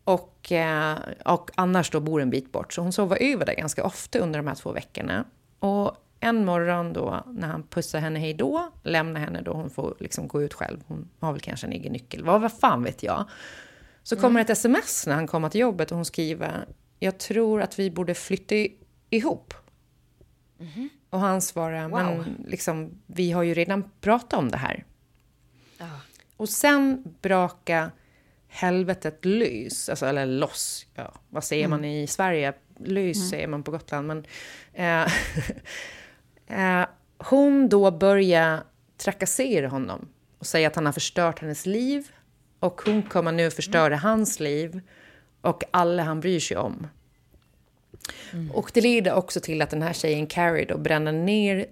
Och, 0.04 0.52
eh, 0.52 0.97
och 1.26 1.52
annars 1.56 1.89
då 1.89 2.00
bor 2.00 2.21
en 2.21 2.30
bit 2.30 2.52
bort. 2.52 2.74
Så 2.74 2.82
hon 2.82 2.91
sover 2.91 3.17
över 3.21 3.45
där 3.45 3.56
ganska 3.56 3.84
ofta 3.84 4.19
under 4.19 4.39
de 4.39 4.47
här 4.47 4.56
två 4.56 4.71
veckorna. 4.71 5.26
Och 5.60 5.95
en 6.19 6.45
morgon 6.45 6.93
då, 6.93 7.24
när 7.28 7.47
han 7.47 7.63
pussar 7.63 8.00
henne 8.00 8.19
hej 8.19 8.34
då, 8.34 8.71
lämnar 8.84 9.19
henne 9.21 9.41
då, 9.41 9.54
hon 9.54 9.69
får 9.69 9.95
liksom 10.00 10.28
gå 10.28 10.43
ut 10.43 10.54
själv. 10.54 10.84
Hon 10.88 11.10
har 11.19 11.32
väl 11.32 11.41
kanske 11.41 11.67
en 11.67 11.74
egen 11.74 11.93
nyckel, 11.93 12.24
vad, 12.24 12.41
vad 12.41 12.54
fan 12.54 12.84
vet 12.84 13.04
jag. 13.04 13.26
Så 14.04 14.15
kommer 14.15 14.41
ett 14.41 14.50
sms 14.50 15.08
när 15.08 15.15
han 15.15 15.28
kommer 15.28 15.50
till 15.50 15.62
jobbet 15.62 15.91
och 15.91 15.95
hon 15.95 16.06
skriver 16.06 16.65
jag 17.03 17.17
tror 17.17 17.61
att 17.61 17.79
vi 17.79 17.91
borde 17.91 18.13
flytta 18.13 18.55
ihop. 19.09 19.53
Och 21.09 21.19
han 21.19 21.41
svarar, 21.41 21.87
men 21.87 22.45
liksom, 22.47 23.01
vi 23.05 23.31
har 23.31 23.43
ju 23.43 23.53
redan 23.53 23.91
pratat 24.01 24.33
om 24.33 24.51
det 24.51 24.57
här. 24.57 24.85
Och 26.37 26.49
sen 26.49 27.03
braka 27.21 27.91
helvetet 28.47 29.25
lös, 29.25 29.89
alltså, 29.89 30.05
eller 30.05 30.25
loss. 30.25 30.85
Ja, 30.95 31.13
vad 31.29 31.43
säger 31.43 31.67
man 31.67 31.85
i 31.85 32.07
Sverige? 32.07 32.53
Lös 32.79 33.29
säger 33.29 33.47
man 33.47 33.63
på 33.63 33.71
Gotland. 33.71 34.07
Men, 34.07 34.25
eh, 34.73 35.11
eh, 36.81 36.87
hon 37.17 37.69
då 37.69 37.91
börjar 37.91 38.63
trakassera 38.97 39.67
honom 39.67 40.09
och 40.37 40.45
säga 40.45 40.67
att 40.67 40.75
han 40.75 40.85
har 40.85 40.93
förstört 40.93 41.39
hennes 41.39 41.65
liv. 41.65 42.07
Och 42.59 42.81
hon 42.85 43.03
kommer 43.03 43.31
nu 43.31 43.51
förstöra 43.51 43.97
hans 43.97 44.39
liv. 44.39 44.81
Och 45.41 45.63
alla 45.71 46.04
han 46.04 46.19
bryr 46.19 46.39
sig 46.39 46.58
om. 46.58 46.88
Och 48.54 48.71
det 48.73 48.82
leder 48.82 49.13
också 49.13 49.39
till 49.39 49.62
att 49.62 49.69
den 49.69 49.82
här 49.82 49.93
tjejen 49.93 50.27
Carrie 50.27 50.65
då 50.65 50.77
bränner 50.77 51.12
ner 51.12 51.65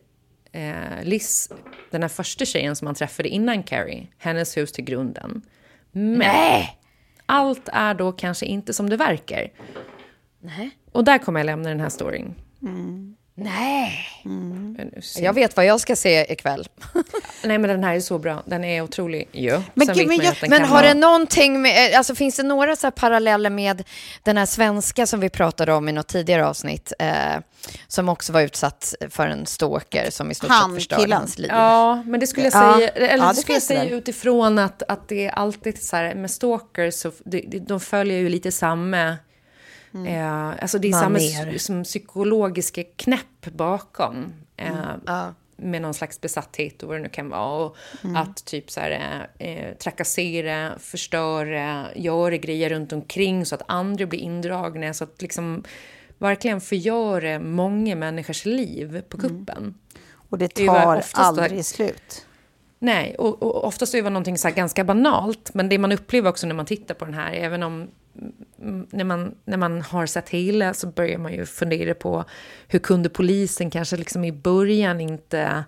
eh, 0.51 1.03
Liz, 1.03 1.51
den 1.89 2.01
här 2.01 2.09
första 2.09 2.45
tjejen 2.45 2.75
som 2.75 2.85
han 2.87 2.95
träffade 2.95 3.29
innan 3.29 3.63
Carrie, 3.63 4.07
hennes 4.17 4.57
hus 4.57 4.71
till 4.71 4.83
grunden. 4.83 5.41
Men 5.91 6.65
allt 7.25 7.69
är 7.73 7.93
då 7.93 8.11
kanske 8.11 8.45
inte 8.45 8.73
som 8.73 8.89
det 8.89 8.97
verkar. 8.97 9.51
Nej. 10.39 10.71
Och 10.91 11.03
där 11.03 11.17
kommer 11.17 11.39
jag 11.39 11.45
lämna 11.45 11.69
den 11.69 11.79
här 11.79 11.89
storyn. 11.89 12.35
Nej. 13.43 14.05
Ser- 15.01 15.23
Jag 15.23 15.33
vet 15.33 15.55
vad 15.55 15.65
jag 15.65 15.79
ska 15.79 15.95
se 15.95 16.33
ikväll. 16.33 16.67
Nej 17.43 17.57
men 17.57 17.69
den 17.69 17.83
här 17.83 17.95
är 17.95 17.99
så 17.99 18.19
bra, 18.19 18.43
den 18.45 18.63
är 18.63 18.81
otrolig 18.81 19.27
ju. 19.31 19.61
Men 19.73 19.87
gud, 19.87 20.07
men 20.07 20.17
jag- 20.17 20.35
Men 20.49 20.63
har 20.63 20.83
det 20.83 20.93
någonting 20.93 21.61
med, 21.61 21.93
alltså 21.95 22.15
finns 22.15 22.35
det 22.35 22.43
några 22.43 22.75
så 22.75 22.87
här 22.87 22.91
paralleller 22.91 23.49
med 23.49 23.83
den 24.23 24.37
här 24.37 24.45
svenska 24.45 25.07
som 25.07 25.19
vi 25.19 25.29
pratade 25.29 25.73
om 25.73 25.89
i 25.89 25.91
något 25.91 26.07
tidigare 26.07 26.47
avsnitt, 26.47 26.93
eh, 26.99 27.13
som 27.87 28.09
också 28.09 28.33
var 28.33 28.41
utsatt 28.41 28.93
för 29.09 29.27
en 29.27 29.45
stalker 29.45 30.09
som 30.09 30.31
i 30.31 30.35
stort 30.35 30.49
Han, 30.49 30.69
sett 30.71 30.75
förstörde 30.77 31.15
hans 31.15 31.37
liv? 31.37 31.49
Ja, 31.53 31.95
men 32.05 32.19
det 32.19 32.27
skulle 32.27 32.45
jag 32.47 32.53
Ja. 32.63 32.75
säga, 32.77 32.89
eller 32.89 33.17
Ja, 33.17 33.23
det 33.23 33.29
det 33.33 33.35
skulle 33.41 33.55
jag 33.55 33.61
det 33.61 33.65
säga 33.65 33.83
utifrån 33.89 34.59
att, 34.59 34.83
att 34.87 35.07
det 35.09 35.25
är 35.25 35.31
alltid 35.31 35.83
så 35.83 35.95
här 35.95 36.15
med 36.15 36.31
stalkers, 36.31 36.93
så 36.93 37.11
det, 37.25 37.41
de 37.67 37.79
följer 37.79 38.17
ju 38.19 38.29
lite 38.29 38.51
samma, 38.51 39.17
eh, 40.07 40.49
alltså 40.49 40.79
det 40.79 40.87
är 40.87 40.91
samma 40.91 41.19
som 41.59 41.83
psykologiska 41.83 42.83
knäpp 42.95 43.45
bakom. 43.53 44.33
Eh, 44.57 44.67
Ja. 45.05 45.33
med 45.61 45.81
någon 45.81 45.93
slags 45.93 46.21
besatthet 46.21 46.83
och 46.83 46.89
vad 46.89 46.97
det 46.97 47.01
nu 47.03 47.09
kan 47.09 47.29
vara. 47.29 47.65
Och 47.65 47.75
Att 48.15 48.45
typ 48.45 48.71
så 48.71 48.79
här, 48.79 49.27
eh, 49.39 49.73
trakassera, 49.77 50.71
förstöra, 50.79 51.85
göra 51.95 52.37
grejer 52.37 52.69
runt 52.69 52.93
omkring 52.93 53.45
så 53.45 53.55
att 53.55 53.61
andra 53.67 54.05
blir 54.05 54.19
indragna. 54.19 54.93
Så 54.93 55.03
att 55.03 55.21
liksom 55.21 55.63
verkligen 56.17 56.61
förgöra 56.61 57.39
många 57.39 57.95
människors 57.95 58.45
liv 58.45 59.01
på 59.09 59.17
kuppen. 59.17 59.73
Och 60.29 60.37
det 60.37 60.55
Det 60.55 60.65
tar 60.67 60.95
då- 60.95 61.01
aldrig 61.13 61.65
slut. 61.65 62.25
Nej, 62.79 63.15
och, 63.15 63.43
och 63.43 63.63
oftast 63.65 63.93
är 63.95 64.01
det 64.03 64.09
någonting 64.09 64.37
så 64.37 64.49
ganska 64.49 64.83
banalt. 64.83 65.53
Men 65.53 65.69
det 65.69 65.77
man 65.77 65.91
upplever 65.91 66.29
också 66.29 66.47
när 66.47 66.55
man 66.55 66.65
tittar 66.65 66.95
på 66.95 67.05
den 67.05 67.13
här, 67.13 67.33
även 67.33 67.63
om 67.63 67.73
mm, 67.73 67.89
när 68.89 69.03
man, 69.03 69.35
när 69.45 69.57
man 69.57 69.81
har 69.81 70.05
sett 70.05 70.29
hela 70.29 70.73
så 70.73 70.87
börjar 70.87 71.17
man 71.17 71.33
ju 71.33 71.45
fundera 71.45 71.93
på 71.93 72.25
hur 72.67 72.79
kunde 72.79 73.09
polisen 73.09 73.69
kanske 73.69 73.97
liksom 73.97 74.25
i 74.25 74.31
början 74.31 75.01
inte... 75.01 75.63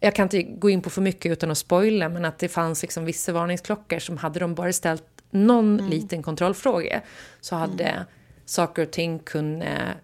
Jag 0.00 0.14
kan 0.14 0.22
inte 0.22 0.42
gå 0.42 0.70
in 0.70 0.82
på 0.82 0.90
för 0.90 1.02
mycket 1.02 1.32
utan 1.32 1.50
att 1.50 1.58
spoila, 1.58 2.08
men 2.08 2.24
att 2.24 2.38
det 2.38 2.48
fanns 2.48 2.82
liksom 2.82 3.04
vissa 3.04 3.32
varningsklockor 3.32 3.98
som 3.98 4.16
hade 4.16 4.40
de 4.40 4.54
bara 4.54 4.72
ställt 4.72 5.04
någon 5.30 5.76
liten 5.76 6.22
kontrollfråga 6.22 7.00
så 7.40 7.56
hade 7.56 8.06
saker 8.44 8.82
och 8.82 8.90
ting 8.90 9.18
kunnat 9.18 9.96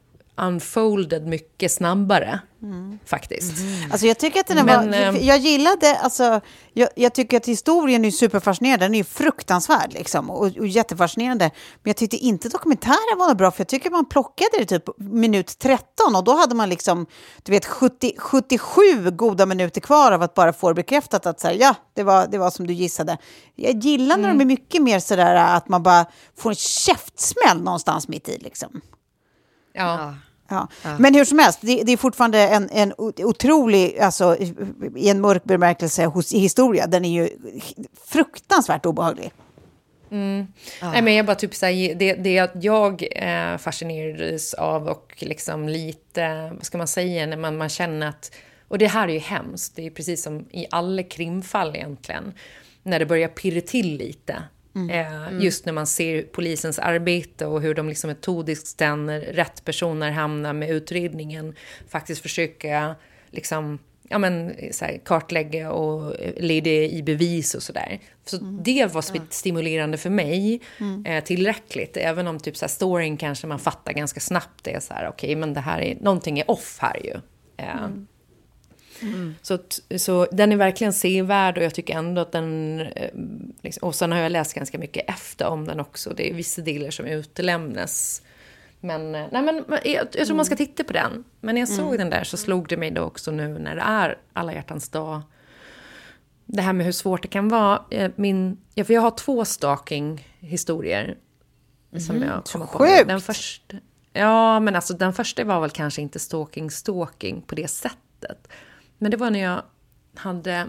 unfolded 0.42 1.26
mycket 1.26 1.72
snabbare, 1.72 2.40
faktiskt. 3.04 3.52
Alltså 3.90 4.06
jag 4.06 4.18
tycker 4.18 4.40
att 4.40 4.46
den 4.46 4.58
är 4.58 4.64
Men, 4.64 4.90
var, 4.90 4.96
ehm, 4.96 5.16
jag 5.20 5.38
gillade, 5.38 5.98
alltså, 5.98 6.40
jag, 6.72 6.88
jag 6.96 7.14
tycker 7.14 7.36
att 7.36 7.46
historien 7.46 8.04
är 8.04 8.10
superfascinerande, 8.10 8.84
den 8.84 8.94
är 8.94 9.04
fruktansvärd 9.04 9.92
liksom, 9.92 10.30
och, 10.30 10.56
och 10.56 10.66
jättefascinerande. 10.66 11.44
Men 11.82 11.90
jag 11.90 11.96
tyckte 11.96 12.16
inte 12.16 12.48
dokumentären 12.48 13.18
var 13.18 13.34
bra, 13.34 13.50
för 13.50 13.60
jag 13.60 13.68
tycker 13.68 13.90
man 13.90 14.08
plockade 14.08 14.50
det 14.58 14.64
typ 14.64 14.98
minut 14.98 15.58
13 15.58 16.16
och 16.16 16.24
då 16.24 16.36
hade 16.36 16.54
man 16.54 16.68
liksom, 16.68 17.06
du 17.42 17.52
vet, 17.52 17.66
70, 17.66 18.12
77 18.18 19.10
goda 19.10 19.46
minuter 19.46 19.80
kvar 19.80 20.12
av 20.12 20.22
att 20.22 20.34
bara 20.34 20.52
få 20.52 20.74
bekräftat 20.74 21.26
att 21.26 21.40
så 21.40 21.48
här, 21.48 21.54
ja, 21.54 21.74
det 21.94 22.02
var, 22.02 22.26
det 22.26 22.38
var 22.38 22.50
som 22.50 22.66
du 22.66 22.72
gissade. 22.72 23.18
Jag 23.54 23.84
gillar 23.84 24.16
när 24.16 24.28
de 24.28 24.40
är 24.40 24.44
mycket 24.44 24.82
mer 24.82 24.98
sådär 24.98 25.34
att 25.34 25.68
man 25.68 25.82
bara 25.82 26.06
får 26.36 26.50
en 26.50 26.56
käftsmäll 26.56 27.62
någonstans 27.62 28.08
mitt 28.08 28.28
i 28.28 28.38
liksom. 28.38 28.80
Ja. 29.72 29.98
Ja. 29.98 30.14
Men 30.98 31.14
hur 31.14 31.24
som 31.24 31.38
helst, 31.38 31.58
det, 31.62 31.82
det 31.82 31.92
är 31.92 31.96
fortfarande 31.96 32.38
en, 32.48 32.68
en 32.72 32.92
otrolig, 32.98 33.98
alltså 33.98 34.36
i- 34.36 35.08
en 35.08 35.20
mörk 35.20 35.44
bemärkelse 35.44 36.04
hos, 36.06 36.32
i 36.32 36.38
historia, 36.38 36.86
den 36.86 37.04
är 37.04 37.10
ju 37.22 37.28
fruktansvärt 38.06 38.86
obehaglig. 38.86 39.32
Nej, 40.80 41.02
men 41.02 41.14
jag 41.14 41.26
bara 41.26 41.34
typ 41.36 41.54
säger 41.54 41.94
det, 41.94 42.14
det 42.14 42.50
jag 42.64 43.04
eh, 43.16 43.56
fascinerades 43.58 44.54
av 44.54 44.88
och 44.88 45.14
liksom 45.18 45.68
lite, 45.68 46.52
vad 46.56 46.64
ska 46.66 46.78
man 46.78 46.88
säga, 46.88 47.26
när 47.26 47.36
man, 47.36 47.56
man 47.56 47.68
känner 47.68 48.08
att, 48.08 48.30
och 48.68 48.78
det 48.78 48.86
här 48.86 49.08
är 49.08 49.12
ju 49.12 49.18
hemskt, 49.18 49.76
det 49.76 49.86
är 49.86 49.90
precis 49.90 50.22
som 50.22 50.46
i 50.50 50.66
alla 50.70 51.02
krimfall 51.02 51.76
egentligen, 51.76 52.32
när 52.82 52.98
det 52.98 53.06
börjar 53.06 53.28
pirra 53.28 53.60
till 53.60 53.96
lite. 53.96 54.42
Eh, 54.90 55.40
Just 55.40 55.66
när 55.66 55.72
man 55.72 55.86
ser 55.86 56.22
polisens 56.22 56.78
arbete 56.78 57.46
och 57.46 57.62
hur 57.62 57.74
de 57.74 57.88
liksom 57.88 58.08
metodiskt 58.08 58.80
när 58.80 59.20
rätt 59.20 59.64
personer 59.64 60.10
hamnar 60.10 60.52
med 60.52 60.70
utredningen 60.70 61.54
faktiskt 61.88 62.22
försöka 62.22 62.94
liksom, 63.30 63.78
ja, 64.08 64.18
men, 64.18 64.54
så 64.70 64.84
här, 64.84 65.00
kartlägga 65.04 65.72
och 65.72 66.20
eh, 66.20 66.32
leda 66.36 66.70
i 66.70 67.02
bevis 67.02 67.54
och 67.54 67.62
sådär. 67.62 68.00
Så 68.24 68.36
det 68.36 68.94
var 68.94 69.30
stimulerande 69.32 69.98
för 69.98 70.10
mig 70.10 70.60
eh, 71.06 71.24
tillräckligt. 71.24 71.96
Även 71.96 72.26
om 72.26 72.38
typ 72.38 72.56
så 72.56 72.64
här, 72.64 72.70
storyn 72.70 73.16
kanske 73.16 73.46
man 73.46 73.58
fattar 73.58 73.92
ganska 73.92 74.20
snabbt. 74.20 74.64
Det 74.64 74.74
är 74.74 74.80
så 74.80 74.94
här, 74.94 75.08
okej, 75.08 75.36
men 75.36 75.54
det 75.54 75.60
här 75.60 75.80
är, 75.80 75.96
någonting 76.00 76.38
är 76.38 76.50
off 76.50 76.78
här 76.80 77.00
ju. 77.04 77.14
Eh, 77.56 77.66
så, 77.76 78.06
t- 79.56 79.98
så 79.98 80.26
den 80.32 80.52
är 80.52 80.56
verkligen 80.56 80.92
sevärd 80.92 81.58
och 81.58 81.64
jag 81.64 81.74
tycker 81.74 81.94
ändå 81.94 82.20
att 82.20 82.32
den... 82.32 82.80
eh, 82.80 83.10
Liksom, 83.62 83.88
och 83.88 83.94
sen 83.94 84.12
har 84.12 84.18
jag 84.18 84.32
läst 84.32 84.54
ganska 84.54 84.78
mycket 84.78 85.10
efter 85.10 85.46
om 85.46 85.64
den 85.64 85.80
också. 85.80 86.10
Det 86.16 86.30
är 86.30 86.34
vissa 86.34 86.62
delar 86.62 86.90
som 86.90 87.06
utelämnas. 87.06 88.22
Men, 88.80 89.14
eh, 89.14 89.26
nej, 89.32 89.42
men 89.42 89.64
jag, 89.68 90.06
jag 90.12 90.26
tror 90.26 90.36
man 90.36 90.44
ska 90.46 90.56
titta 90.56 90.84
på 90.84 90.92
den. 90.92 91.24
Men 91.40 91.54
när 91.54 91.62
jag 91.62 91.68
såg 91.68 91.98
den 91.98 92.10
där 92.10 92.24
så 92.24 92.36
slog 92.36 92.68
det 92.68 92.76
mig 92.76 92.90
då 92.90 93.02
också 93.02 93.30
nu 93.30 93.48
när 93.58 93.76
det 93.76 93.82
är 93.82 94.18
alla 94.32 94.52
hjärtans 94.54 94.88
dag. 94.88 95.20
Det 96.46 96.62
här 96.62 96.72
med 96.72 96.86
hur 96.86 96.92
svårt 96.92 97.22
det 97.22 97.28
kan 97.28 97.48
vara. 97.48 97.82
Eh, 97.90 98.10
Min, 98.16 98.56
ja, 98.74 98.84
för 98.84 98.94
jag 98.94 99.00
har 99.00 99.10
två 99.10 99.44
stalking-historier. 99.44 101.16
Som 101.98 102.22
jag 102.22 102.44
kommer 102.44 102.66
på. 102.66 102.78
Sjukt! 102.78 103.08
Den 103.08 103.20
första, 103.20 103.76
ja, 104.12 104.60
men 104.60 104.76
alltså 104.76 104.94
den 104.94 105.12
första 105.12 105.44
var 105.44 105.60
väl 105.60 105.70
kanske 105.70 106.02
inte 106.02 106.18
stalking-stalking 106.18 107.42
på 107.46 107.54
det 107.54 107.68
sättet. 107.68 108.48
Men 109.02 109.10
det 109.10 109.16
var 109.16 109.30
när 109.30 109.40
jag 109.40 109.62
hade 110.14 110.66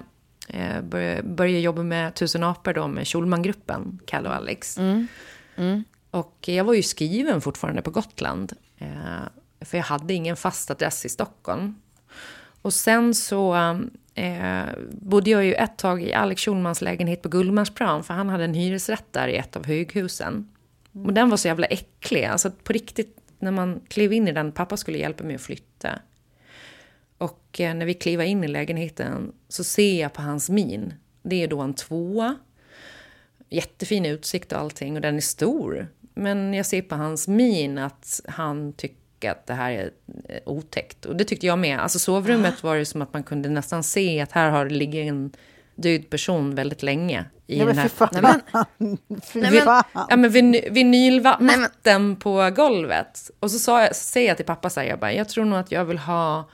eh, 0.48 0.82
började, 0.82 1.24
började 1.24 1.60
jobba 1.60 1.84
med 1.84 2.16
Tusen 2.16 2.44
apor 2.44 2.74
då 2.74 2.88
med 2.88 3.08
Schulmangruppen, 3.08 4.00
Kalle 4.06 4.30
och 4.30 4.36
Alex. 4.36 4.78
Och 6.12 6.38
jag 6.46 6.64
var 6.64 6.74
ju 6.74 6.84
skriven 6.84 7.42
fortfarande 7.42 7.82
på 7.82 7.92
Gotland. 7.92 8.54
Eh, 8.78 8.88
för 9.62 9.78
jag 9.78 9.86
hade 9.86 10.14
ingen 10.14 10.36
fast 10.36 10.72
adress 10.72 11.06
i 11.06 11.10
Stockholm. 11.10 11.76
Och 12.62 12.74
sen 12.74 13.14
så 13.14 13.56
eh, 14.14 14.64
bodde 14.92 15.30
jag 15.30 15.46
ju 15.46 15.54
ett 15.54 15.78
tag 15.78 16.04
i 16.04 16.14
Alex 16.14 16.42
Schulmans 16.42 16.82
lägenhet 16.82 17.22
på 17.22 17.30
Gullmarsplan. 17.30 18.04
För 18.04 18.14
han 18.14 18.30
hade 18.30 18.44
en 18.44 18.54
hyresrätt 18.54 19.06
där 19.14 19.28
i 19.28 19.36
ett 19.36 19.56
av 19.56 19.66
höghusen. 19.66 20.50
Och 21.06 21.14
den 21.14 21.30
var 21.30 21.38
så 21.38 21.48
jävla 21.48 21.68
äcklig. 21.68 22.26
Alltså 22.26 22.52
på 22.52 22.74
riktigt, 22.74 23.18
när 23.40 23.52
man 23.52 23.82
klev 23.88 24.14
in 24.14 24.28
i 24.28 24.32
den, 24.32 24.52
pappa 24.52 24.78
skulle 24.78 24.98
hjälpa 24.98 25.24
mig 25.24 25.36
att 25.36 25.42
flytta. 25.42 25.90
Och 27.24 27.60
eh, 27.60 27.74
när 27.76 27.86
vi 27.86 27.94
kliver 27.94 28.26
in 28.26 28.44
i 28.44 28.48
lägenheten 28.48 29.32
så 29.50 29.64
ser 29.64 30.02
jag 30.02 30.14
på 30.14 30.22
hans 30.22 30.50
min. 30.50 30.94
Det 31.24 31.44
är 31.44 31.48
då 31.48 31.62
en 31.62 31.74
tvåa. 31.74 32.36
Jättefin 33.50 34.06
utsikt 34.06 34.52
och 34.52 34.60
allting 34.60 34.96
och 34.96 35.02
den 35.02 35.16
är 35.18 35.22
stor. 35.22 35.88
Men 36.14 36.54
jag 36.54 36.66
ser 36.66 36.82
på 36.82 36.96
hans 36.96 37.28
min 37.28 37.78
att 37.78 38.22
han 38.28 38.74
tycker 38.74 39.32
att 39.32 39.48
det 39.48 39.54
här 39.54 39.72
är 39.72 39.92
eh, 40.30 40.40
otäckt. 40.46 41.06
Och 41.06 41.16
det 41.16 41.24
tyckte 41.24 41.46
jag 41.48 41.60
med. 41.60 41.80
Alltså 41.80 42.00
sovrummet 42.00 42.64
var 42.64 42.76
det 42.78 42.86
som 42.86 43.02
att 43.02 43.14
man 43.14 43.24
kunde 43.24 43.50
nästan 43.50 43.84
se 43.84 44.22
att 44.22 44.32
här 44.32 44.50
har 44.50 44.70
ligger 44.70 45.02
en 45.04 45.32
död 45.76 46.10
person 46.10 46.56
väldigt 46.56 46.84
länge. 46.84 47.26
I 47.48 47.58
Nej 47.58 47.66
den 47.66 47.68
men 47.68 47.78
här, 47.78 47.90
fy 47.90 47.96
fan. 47.96 48.10
Nej, 48.22 48.34
Nej, 49.34 49.52
men- 49.52 49.62
fan. 49.64 49.84
Ja, 50.10 50.16
men 50.18 50.32
vin- 50.32 50.62
vinylmatten 50.72 52.16
på 52.16 52.52
golvet. 52.56 53.32
Och 53.40 53.52
så, 53.52 53.60
sa 53.60 53.82
jag, 53.82 53.96
så 53.96 54.04
säger 54.04 54.28
jag 54.28 54.38
till 54.38 54.46
pappa 54.46 54.70
så 54.70 54.80
här, 54.80 54.88
jag, 54.88 55.00
bara, 55.00 55.14
jag 55.14 55.30
tror 55.30 55.46
nog 55.46 55.60
att 55.60 55.72
jag 55.72 55.86
vill 55.86 55.98
ha 55.98 56.50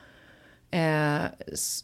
eh, 0.71 1.21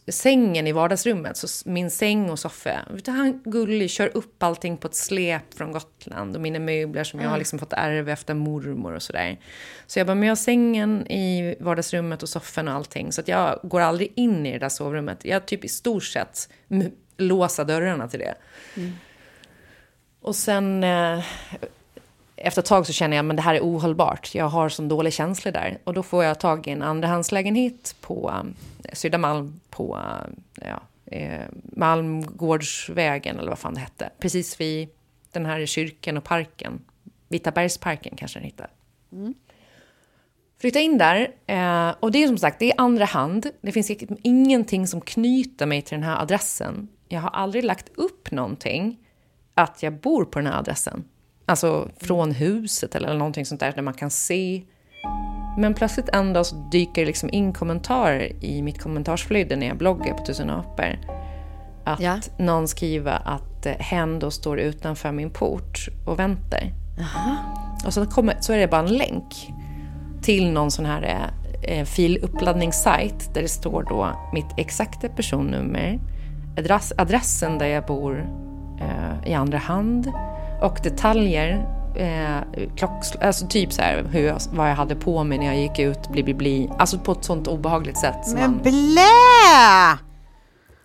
sängen 0.08 0.68
i 0.68 0.72
vardagsrummet. 0.72 1.38
Så 1.38 1.70
min 1.70 1.92
säng 1.92 2.30
och 2.30 2.40
soffa. 2.40 2.80
Du, 3.04 3.12
Han 3.12 3.42
gullig 3.46 3.90
kör 3.90 4.18
upp 4.18 4.44
allting 4.44 4.78
på 4.78 4.88
ett 4.88 4.96
släp 4.96 5.54
från 5.54 5.72
Gotland. 5.72 6.36
Och 6.36 6.42
mina 6.42 6.60
möbler 6.60 7.04
som 7.04 7.20
jag 7.20 7.30
har 7.30 7.38
liksom 7.38 7.60
fått 7.60 7.74
ärva 7.74 8.12
efter 8.12 8.34
mormor 8.34 8.94
och 8.94 9.02
sådär. 9.02 9.40
Så 9.88 10.00
jag 10.00 10.08
bara, 10.08 10.16
men 10.16 10.24
jag 10.24 10.32
har 10.32 10.36
sängen 10.36 11.12
i 11.12 11.56
vardagsrummet 11.60 12.24
och 12.24 12.30
soffan 12.30 12.68
och 12.68 12.74
allting. 12.74 13.12
Så 13.12 13.22
att 13.22 13.28
jag 13.28 13.60
går 13.64 13.82
aldrig 13.82 14.12
in 14.16 14.46
i 14.46 14.52
det 14.52 14.60
där 14.60 14.70
sovrummet. 14.70 15.26
Jag 15.26 15.46
typ 15.46 15.66
i 15.66 15.68
stort 15.68 16.04
sett 16.04 16.50
låsa 17.18 17.64
dörrarna 17.64 18.08
till 18.08 18.20
det. 18.20 18.36
Och 20.22 20.36
sen 20.36 20.84
eh, 20.84 21.24
efter 22.46 22.62
ett 22.62 22.66
tag 22.66 22.86
så 22.86 22.94
känner 22.94 23.18
jag 23.18 23.30
att 23.30 23.36
det 23.36 23.42
här 23.42 23.56
är 23.56 23.62
ohållbart. 23.62 24.36
Jag 24.36 24.46
har 24.46 24.70
sån 24.70 24.88
dålig 24.88 25.14
känsla 25.14 25.52
där. 25.52 25.78
Och 25.84 25.94
då 25.94 26.04
får 26.04 26.24
jag 26.24 26.40
tag 26.40 26.68
i 26.68 26.72
en 26.72 26.82
andrahandslägenhet 26.82 27.96
på 28.02 28.34
eh, 28.84 28.94
Södermalm 28.94 29.60
på 29.70 30.00
eh, 30.62 30.68
ja, 30.68 30.82
eh, 31.06 31.46
Malmgårdsvägen 31.64 33.40
eller 33.40 33.50
vad 33.50 33.60
fan 33.60 33.74
det 33.74 33.80
hette. 33.80 34.10
Precis 34.20 34.62
vid 34.62 34.90
den 35.32 35.46
här 35.46 35.66
kyrkan 35.66 36.18
och 36.18 36.24
parken. 36.24 36.82
Vita 37.28 37.52
bergsparken 37.52 38.16
kanske 38.16 38.40
den 38.40 38.46
hittar. 38.46 38.70
Flytta 40.62 40.80
in 40.80 40.98
där. 40.98 41.32
Eh, 41.46 41.96
och 42.00 42.12
det 42.12 42.24
är 42.24 42.28
som 42.28 42.38
sagt, 42.38 42.60
det 42.60 42.72
är 42.72 42.74
andra 42.78 43.06
hand. 43.06 43.52
Det 43.62 43.72
finns 43.72 43.92
ingenting 44.24 44.88
som 44.88 45.02
knyter 45.02 45.66
mig 45.66 45.82
till 45.82 45.96
den 45.96 46.04
här 46.04 46.22
adressen. 46.22 46.88
Jag 47.08 47.22
har 47.22 47.30
aldrig 47.30 47.64
lagt 47.64 47.90
upp 47.96 48.32
någonting 48.32 48.98
att 49.54 49.84
jag 49.84 49.94
bor 49.94 50.26
på 50.26 50.40
den 50.40 50.48
här 50.48 50.60
adressen. 50.60 51.04
Alltså 51.46 51.90
från 51.98 52.32
huset 52.32 52.96
eller 52.96 53.14
någonting 53.14 53.46
sånt 53.46 53.60
där 53.60 53.72
där 53.72 53.82
man 53.82 53.94
kan 53.94 54.10
se. 54.10 54.62
Men 55.58 55.74
plötsligt 55.74 56.10
en 56.10 56.34
dag 56.34 56.46
så 56.46 56.56
dyker 56.72 57.02
det 57.02 57.06
liksom 57.06 57.30
in 57.30 57.54
kommentarer 57.54 58.32
i 58.44 58.62
mitt 58.62 58.82
kommentarsflöde 58.82 59.56
när 59.56 59.68
jag 59.68 59.78
bloggar 59.78 60.14
på 60.14 60.26
Tusen 60.26 60.50
apor. 60.50 61.00
Att 61.84 62.00
Ja. 62.00 62.20
någon 62.38 62.68
skriver 62.68 63.22
att 63.26 63.66
eh, 63.66 63.74
hen 63.80 64.20
då 64.20 64.32
står 64.32 64.60
utanför 64.60 65.12
min 65.12 65.30
port 65.30 65.88
och 66.06 66.20
väntar. 66.20 66.72
Och 67.86 67.94
så, 67.94 68.06
kommer, 68.06 68.36
så 68.40 68.54
är 68.54 68.58
det 68.58 68.68
bara 68.68 68.82
en 68.82 68.98
länk 68.98 69.52
till 70.22 70.52
någon 70.52 70.72
sån 70.72 70.86
här 70.86 71.04
eh, 71.04 71.80
eh, 71.80 71.86
filuppladdningssajt 71.86 73.34
där 73.34 73.42
det 73.42 73.48
står 73.48 73.84
då 73.90 74.12
mitt 74.34 74.46
exakta 74.58 75.10
personnummer, 75.10 76.00
adress, 76.58 76.94
adressen 76.98 77.58
där 77.58 77.68
jag 77.68 77.86
bor 77.86 78.30
eh, 78.82 79.32
i 79.32 79.34
andra 79.34 79.58
hand 79.58 80.12
och 80.62 80.80
detaljer. 80.84 81.66
Eh, 81.98 82.60
klocks, 82.76 83.16
alltså 83.16 83.48
typ 83.48 83.74
så 83.74 83.82
här 83.82 84.04
hur 84.12 84.28
jag, 84.28 84.40
vad 84.54 84.70
jag 84.70 84.76
hade 84.76 84.96
på 84.96 85.24
mig 85.24 85.38
när 85.38 85.46
jag 85.46 85.58
gick 85.58 85.80
ut, 85.80 86.10
bli, 86.10 86.24
bli, 86.24 86.34
bli. 86.34 86.70
Alltså 86.78 86.98
på 87.00 87.12
ett 87.12 87.24
sånt 87.24 87.48
obehagligt 87.48 87.98
sätt. 87.98 88.26
som 88.28 88.34
Men 88.40 88.52
man- 88.52 88.62
blä! 88.62 90.00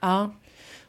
Ja. 0.00 0.30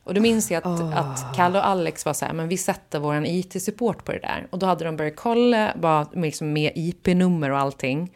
Och 0.04 0.13
då 0.13 0.22
minns 0.22 0.52
jag 0.52 0.67
att, 0.67 0.82
att 0.98 1.36
Kalle 1.36 1.60
och 1.60 1.67
Alex 1.67 2.06
var 2.06 2.13
så 2.13 2.26
här, 2.26 2.34
men 2.34 2.48
vi 2.48 2.58
sätter 2.58 3.00
vår 3.00 3.26
IT-support 3.26 4.06
på 4.06 4.12
det 4.12 4.20
där. 4.20 4.48
Och 4.50 4.60
då 4.60 4.65
hade 4.65 4.86
de 4.86 4.98
börjat 4.98 5.15
kolla 5.15 5.72
bara 5.82 6.08
liksom 6.13 6.54
med 6.54 6.72
IP-nummer 6.76 7.50
och 7.52 7.60
allting. 7.60 8.12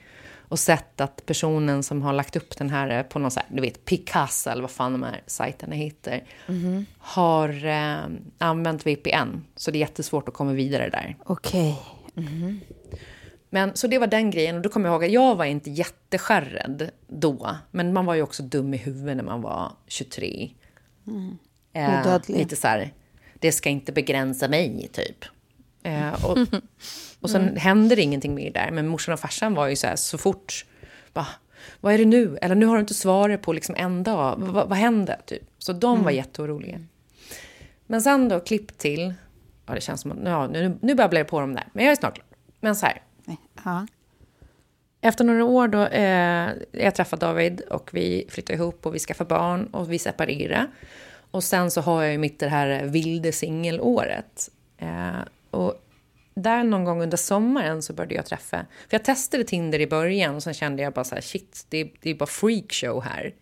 Och 0.48 0.60
sett 0.60 1.02
att 1.02 1.26
personen 1.26 1.84
som 1.84 2.02
har 2.02 2.14
lagt 2.14 2.36
upp 2.36 2.58
den 2.58 2.70
här 2.70 2.90
eh, 2.90 3.04
på 3.04 3.20
någon 3.20 3.32
så 3.32 3.40
här, 3.40 3.50
du 3.52 3.62
vet, 3.62 3.86
Picasa 3.86 4.52
eller 4.52 4.62
vad 4.62 4.72
fan 4.72 4.92
de 4.92 5.04
här 5.04 5.22
sajterna 5.28 5.76
heter. 5.76 6.24
Har 6.98 7.66
eh, 7.66 8.06
använt 8.38 8.88
VPN. 8.88 9.46
Så 9.56 9.72
det 9.72 9.78
är 9.78 9.80
jättesvårt 9.80 10.28
att 10.28 10.34
komma 10.34 10.54
vidare 10.54 10.90
där. 10.90 11.18
Okej. 11.26 11.76
Men 13.50 13.76
så 13.76 13.88
det 13.88 13.98
var 13.98 14.08
den 14.08 14.32
grejen. 14.32 14.56
Och 14.56 14.62
då 14.62 14.70
kommer 14.70 14.90
jag 14.90 14.94
ihåg 14.94 15.06
att 15.06 15.12
jag 15.12 15.36
var 15.36 15.46
inte 15.46 15.70
jätteskärrad 15.70 16.90
då. 17.08 17.56
Men 17.72 17.94
man 17.94 18.06
var 18.06 18.16
ju 18.16 18.22
också 18.22 18.44
dum 18.44 18.74
i 18.74 18.78
huvudet 18.78 19.18
när 19.18 19.24
man 19.24 19.42
var 19.42 19.72
23. 19.88 20.52
Eh, 21.74 22.00
Odödlig. 22.00 22.38
lite 22.38 22.56
så 22.56 22.68
här, 22.68 22.94
det 23.40 23.52
ska 23.52 23.70
inte 23.70 23.92
begränsa 23.92 24.48
mig, 24.48 24.90
typ. 24.94 25.26
Eh, 25.84 26.26
och, 26.26 26.38
och 27.26 27.30
sen 27.30 27.58
hände 27.58 27.96
det 27.96 28.02
ingenting 28.02 28.36
mer 28.36 28.52
där. 28.52 28.72
Men 28.72 28.88
morsan 28.88 29.14
och 29.14 29.20
farsan 29.20 29.54
var 29.54 29.68
ju 29.68 29.76
så 29.76 29.88
här, 29.88 29.96
så 29.96 30.18
fort, 30.18 30.66
bara, 31.14 31.28
vad 31.82 31.94
är 31.94 31.98
det 31.98 32.06
nu? 32.06 32.38
Eller 32.42 32.56
nu 32.56 32.66
har 32.66 32.76
du 32.76 32.80
inte 32.80 32.94
svarat 32.94 33.42
på 33.42 33.54
liksom 33.54 33.76
en 33.78 34.04
dag. 34.04 34.36
V- 34.40 34.52
vad 34.68 34.74
hände? 34.78 35.20
Typ. 35.26 35.44
Så 35.58 35.74
de 35.74 36.04
var 36.04 36.12
jätteoroliga. 36.12 36.80
Men 37.88 38.02
sen 38.02 38.30
då, 38.30 38.40
klipp 38.40 38.78
till, 38.78 39.14
ja 39.66 39.74
det 39.74 39.82
känns 39.82 40.02
som 40.02 40.12
att 40.12 40.18
ja, 40.26 40.48
nu, 40.48 40.78
nu 40.82 40.96
babblar 40.96 41.20
jag 41.20 41.28
på 41.28 41.40
dem 41.40 41.54
där. 41.56 41.68
Men 41.74 41.86
jag 41.86 41.92
är 41.92 41.96
snart 41.96 42.16
klar. 42.16 42.26
Men 42.60 42.76
så 42.76 42.86
här, 42.86 43.02
Ja. 43.64 43.88
efter 45.02 45.24
några 45.24 45.46
år 45.46 45.68
då, 45.68 45.86
eh, 45.86 46.50
jag 46.72 46.96
träffade 46.96 47.26
David 47.26 47.62
och 47.62 47.90
vi 47.94 48.26
flyttade 48.30 48.58
ihop 48.60 48.86
och 48.86 48.96
vi 48.96 49.00
skaffade 49.00 49.28
barn 49.28 49.66
och 49.66 49.92
vi 49.92 50.00
separerade. 50.00 50.68
Och 51.32 51.44
sen 51.44 51.72
så 51.72 51.82
har 51.82 52.04
jag 52.04 52.12
ju 52.12 52.18
mitt 52.18 52.40
det 52.40 52.48
här 52.48 52.84
vilde 52.84 53.32
singelåret. 53.32 54.50
Eh, 54.78 55.20
och 55.52 55.74
där 56.36 56.64
någon 56.64 56.84
gång 56.84 57.02
under 57.02 57.18
sommaren 57.18 57.82
så 57.82 57.94
började 57.94 58.16
jag 58.16 58.26
träffa, 58.26 58.58
för 58.58 58.90
jag 58.98 59.04
testade 59.06 59.44
Tinder 59.44 59.80
i 59.82 59.88
början 59.88 60.36
och 60.36 60.44
sen 60.44 60.54
kände 60.54 60.84
jag 60.84 60.94
bara 60.94 61.04
så 61.06 61.16
här, 61.16 61.22
shit, 61.22 61.66
det, 61.70 61.78
är- 61.82 61.92
det 62.02 62.10
är 62.10 62.16
bara 62.16 62.26
freakshow 62.26 63.02
här. 63.04 63.34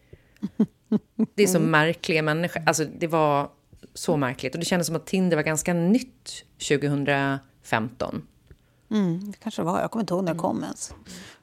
Det 1.35 1.43
är 1.43 1.47
så 1.47 1.59
märkliga 1.59 2.21
människor, 2.21 2.63
alltså 2.65 2.85
det 2.99 3.07
var 3.07 3.49
så 3.93 4.17
märkligt. 4.17 4.53
Och 4.55 4.59
det 4.59 4.65
kändes 4.65 4.87
som 4.87 4.95
att 4.95 5.05
Tinder 5.05 5.37
var 5.37 5.43
ganska 5.43 5.73
nytt 5.73 6.45
2015. 6.69 8.27
Mm, 8.91 9.31
det 9.31 9.37
kanske 9.39 9.61
var. 9.61 9.81
Jag 9.81 9.91
kommer 9.91 10.03
inte 10.03 10.13
ihåg 10.13 10.23
när 10.23 10.33
det 10.33 10.39
kom 10.39 10.63
ens. 10.63 10.93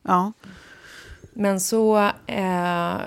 Ja. 0.02 0.32
Men 1.32 1.60
så 1.60 1.98
eh, 2.26 2.98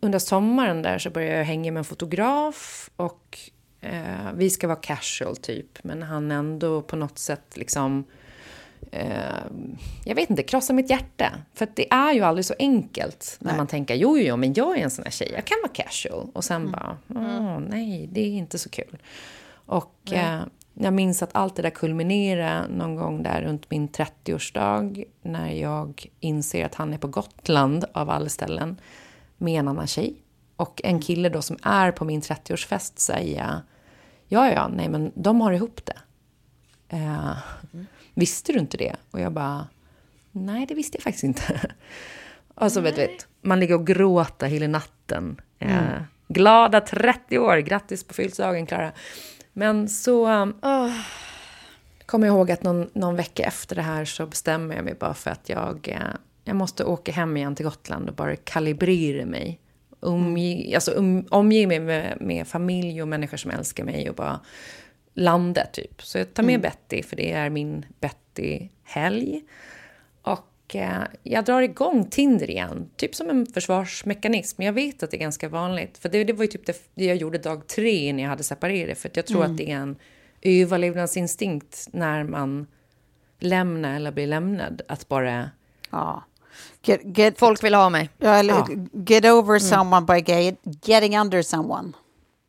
under 0.00 0.18
sommaren 0.18 0.82
där 0.82 0.98
så 0.98 1.10
började 1.10 1.36
jag 1.38 1.44
hänga 1.44 1.72
med 1.72 1.78
en 1.80 1.84
fotograf 1.84 2.90
och 2.96 3.38
eh, 3.82 4.32
vi 4.34 4.50
ska 4.50 4.66
vara 4.66 4.76
casual 4.76 5.36
typ. 5.36 5.78
Men 5.82 6.02
han 6.02 6.30
ändå 6.30 6.82
på 6.82 6.96
något 6.96 7.18
sätt 7.18 7.56
liksom, 7.56 8.04
eh, 8.90 9.06
jag 10.04 10.14
vet 10.14 10.30
inte, 10.30 10.42
krossa 10.42 10.72
mitt 10.72 10.90
hjärta. 10.90 11.32
För 11.54 11.68
det 11.74 11.92
är 11.92 12.12
ju 12.12 12.20
aldrig 12.20 12.44
så 12.44 12.54
enkelt 12.58 13.36
när 13.40 13.56
man 13.56 13.66
tänker, 13.66 13.94
jo, 13.94 14.18
jo, 14.18 14.36
men 14.36 14.54
jag 14.54 14.78
är 14.78 14.82
en 14.82 14.90
sån 14.90 15.04
här 15.04 15.10
tjej, 15.12 15.32
jag 15.34 15.44
kan 15.44 15.58
vara 15.62 15.72
casual. 15.72 16.30
Och 16.32 16.44
sen 16.44 16.70
bara, 16.70 16.96
åh 17.08 17.58
nej, 17.58 18.08
det 18.12 18.20
är 18.20 18.30
inte 18.30 18.58
så 18.58 18.68
kul. 18.68 18.98
Och 19.66 20.12
eh, 20.12 20.42
jag 20.74 20.92
minns 20.92 21.22
att 21.22 21.30
allt 21.32 21.56
det 21.56 21.62
där 21.62 21.70
kulminerade 21.70 22.68
någon 22.68 22.96
gång 22.96 23.22
där 23.22 23.42
runt 23.42 23.70
min 23.70 23.88
30-årsdag 23.88 25.04
när 25.22 25.50
jag 25.50 26.06
inser 26.20 26.64
att 26.64 26.74
han 26.74 26.92
är 26.92 26.98
på 26.98 27.08
Gotland 27.08 27.84
av 27.92 28.10
alla 28.10 28.28
ställen 28.28 28.80
med 29.36 29.60
en 29.60 29.68
annan 29.68 29.86
tjej. 29.86 30.14
Och 30.56 30.80
en 30.84 31.00
kille 31.00 31.28
då 31.28 31.42
som 31.42 31.56
är 31.62 31.92
på 31.92 32.04
min 32.04 32.20
30-årsfest 32.20 32.92
säger 32.96 33.60
ja, 34.32 34.50
ja, 34.50 34.68
nej 34.68 34.88
men 34.88 35.12
de 35.14 35.40
har 35.40 35.52
ihop 35.52 35.80
det. 35.84 35.98
Eh, 36.88 37.36
Visste 38.14 38.52
du 38.52 38.58
inte 38.58 38.76
det? 38.76 38.96
Och 39.10 39.20
jag 39.20 39.32
bara, 39.32 39.66
nej 40.32 40.66
det 40.66 40.74
visste 40.74 40.96
jag 40.96 41.02
faktiskt 41.02 41.24
inte. 41.24 41.60
Och 42.54 42.72
så 42.72 42.80
vet 42.80 42.98
vet, 42.98 43.26
man 43.40 43.60
ligger 43.60 43.74
och 43.74 43.86
gråter 43.86 44.46
hela 44.46 44.66
natten. 44.66 45.40
Eh, 45.58 46.02
Glada 46.28 46.80
30 46.80 47.38
år, 47.38 47.56
grattis 47.56 48.04
på 48.04 48.14
födelsedagen 48.14 48.66
Klara. 48.66 48.92
Men 49.52 49.88
så 49.88 50.28
um, 50.28 50.54
kommer 52.06 52.26
jag 52.26 52.34
ihåg 52.36 52.50
att 52.50 52.62
någon, 52.62 52.90
någon 52.92 53.16
vecka 53.16 53.42
efter 53.42 53.76
det 53.76 53.82
här 53.82 54.04
så 54.04 54.26
bestämmer 54.26 54.76
jag 54.76 54.84
mig 54.84 54.94
bara 54.94 55.14
för 55.14 55.30
att 55.30 55.48
jag, 55.48 55.88
eh, 55.88 56.14
jag 56.44 56.56
måste 56.56 56.84
åka 56.84 57.12
hem 57.12 57.36
igen 57.36 57.54
till 57.54 57.64
Gotland 57.64 58.08
och 58.08 58.14
bara 58.14 58.36
kalibrera 58.36 59.26
mig. 59.26 59.60
Omge, 60.02 60.74
alltså, 60.74 60.90
um, 60.90 61.26
omge 61.30 61.66
mig 61.66 61.80
med, 61.80 62.16
med 62.20 62.48
familj 62.48 63.02
och 63.02 63.08
människor 63.08 63.36
som 63.36 63.50
älskar 63.50 63.84
mig 63.84 64.10
och 64.10 64.16
bara 64.16 64.40
landa 65.14 65.66
typ. 65.66 66.02
Så 66.02 66.18
jag 66.18 66.34
tar 66.34 66.42
med 66.42 66.60
Betty 66.60 67.02
för 67.02 67.16
det 67.16 67.32
är 67.32 67.50
min 67.50 67.86
Betty-helg. 68.00 69.42
Och 70.22 70.76
eh, 70.76 71.02
jag 71.22 71.44
drar 71.44 71.62
igång 71.62 72.04
Tinder 72.10 72.50
igen, 72.50 72.90
typ 72.96 73.14
som 73.14 73.30
en 73.30 73.46
försvarsmekanism. 73.46 74.62
Jag 74.62 74.72
vet 74.72 75.02
att 75.02 75.10
det 75.10 75.16
är 75.16 75.20
ganska 75.20 75.48
vanligt. 75.48 75.98
För 75.98 76.08
det, 76.08 76.24
det 76.24 76.32
var 76.32 76.44
ju 76.44 76.50
typ 76.50 76.66
det, 76.66 76.76
det 76.94 77.04
jag 77.04 77.16
gjorde 77.16 77.38
dag 77.38 77.66
tre 77.66 78.12
när 78.12 78.22
jag 78.22 78.30
hade 78.30 78.42
separerat. 78.42 78.98
För 78.98 79.10
jag 79.14 79.26
tror 79.26 79.44
att 79.44 79.56
det 79.56 79.70
är 79.70 79.76
en 79.76 79.96
överlevnadsinstinkt 80.42 81.88
när 81.92 82.24
man 82.24 82.66
lämnar 83.38 83.96
eller 83.96 84.12
blir 84.12 84.26
lämnad. 84.26 84.82
Att 84.88 85.08
bara... 85.08 85.50
ja. 85.90 86.24
Get, 86.82 87.00
get, 87.04 87.38
Folk 87.38 87.64
vill 87.64 87.74
ha 87.74 87.88
mig. 87.90 88.10
ja, 88.18 88.34
eller, 88.34 88.54
Ja. 88.54 88.66
get 88.94 89.24
over 89.24 89.58
someone 89.58 90.06
by 90.06 90.20
get, 90.32 90.54
getting 90.86 91.18
under 91.18 91.42
someone. 91.42 91.92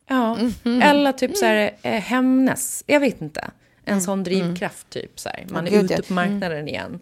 Ja, 0.09 0.37
eller 0.83 1.11
typ 1.11 1.37
så 1.37 1.45
här 1.45 1.71
eh, 1.81 1.91
hämnas. 2.01 2.83
Jag 2.87 2.99
vet 2.99 3.21
inte. 3.21 3.51
En 3.85 4.01
sån 4.01 4.23
drivkraft 4.23 4.89
typ 4.89 5.19
så 5.19 5.29
här. 5.29 5.45
Man 5.49 5.67
är 5.67 5.71
Gud, 5.71 5.91
ute 5.91 6.03
på 6.03 6.13
marknaden 6.13 6.67
igen. 6.67 6.99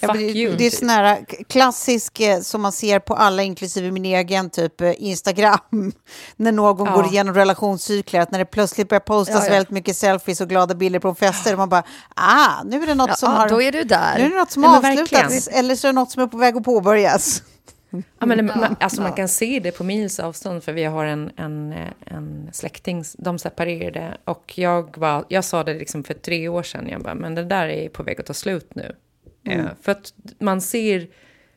Fuck 0.00 0.12
det, 0.12 0.18
you. 0.18 0.56
det 0.56 0.66
är 0.66 0.70
typ. 0.70 0.78
sån 0.78 0.88
här 0.88 1.24
klassisk 1.48 2.20
eh, 2.20 2.40
som 2.40 2.62
man 2.62 2.72
ser 2.72 2.98
på 2.98 3.14
alla, 3.14 3.42
inklusive 3.42 3.90
min 3.90 4.04
egen, 4.04 4.50
typ 4.50 4.80
eh, 4.80 4.92
Instagram. 4.98 5.58
När 6.36 6.52
någon 6.52 6.86
Ja. 6.86 6.94
går 6.94 7.06
igenom 7.06 7.34
relationscykler, 7.34 8.20
att 8.20 8.30
när 8.30 8.38
det 8.38 8.44
plötsligt 8.44 8.88
börjar 8.88 9.00
postas 9.00 9.44
Ja, 9.44 9.50
väldigt 9.50 9.70
mycket 9.70 9.96
selfies 9.96 10.40
och 10.40 10.48
glada 10.48 10.74
bilder 10.74 10.98
på 10.98 11.14
fester, 11.14 11.56
man 11.56 11.68
bara, 11.68 11.82
ah, 12.14 12.62
nu 12.64 12.82
är 12.82 12.86
det 12.86 12.94
något 12.94 13.18
som 13.18 13.32
har... 13.32 13.48
då 13.48 13.62
är 13.62 13.72
du 13.72 13.84
där. 13.84 14.18
Nu 14.18 14.24
är 14.24 14.30
det 14.30 14.36
något 14.36 14.50
som 14.50 14.64
har 14.64 14.76
avslutats, 14.76 15.48
eller 15.48 15.76
så 15.76 15.86
är 15.86 15.92
det 15.92 15.94
något 15.94 16.10
som 16.10 16.22
är 16.22 16.26
på 16.26 16.36
väg 16.36 16.56
att 16.56 16.64
påbörjas. 16.64 17.42
Ja, 17.90 18.26
men, 18.26 18.46
man, 18.46 18.76
alltså 18.80 19.02
man 19.02 19.12
kan 19.12 19.28
se 19.28 19.60
det 19.60 19.72
på 19.72 19.84
mils 19.84 20.20
avstånd, 20.20 20.64
för 20.64 20.72
vi 20.72 20.84
har 20.84 21.04
en, 21.04 21.30
en, 21.36 21.74
en 22.06 22.50
släkting, 22.52 23.04
de 23.18 23.38
separerade. 23.38 24.16
Och 24.24 24.58
jag, 24.58 24.96
var, 24.96 25.24
jag 25.28 25.44
sa 25.44 25.64
det 25.64 25.74
liksom 25.74 26.04
för 26.04 26.14
tre 26.14 26.48
år 26.48 26.62
sedan, 26.62 26.88
jag 26.88 27.02
bara, 27.02 27.14
men 27.14 27.34
det 27.34 27.44
där 27.44 27.68
är 27.68 27.88
på 27.88 28.02
väg 28.02 28.20
att 28.20 28.26
ta 28.26 28.34
slut 28.34 28.74
nu. 28.74 28.96
Eh, 29.44 29.66
för 29.82 29.92
att 29.92 30.14
man 30.38 30.60
ser 30.60 31.08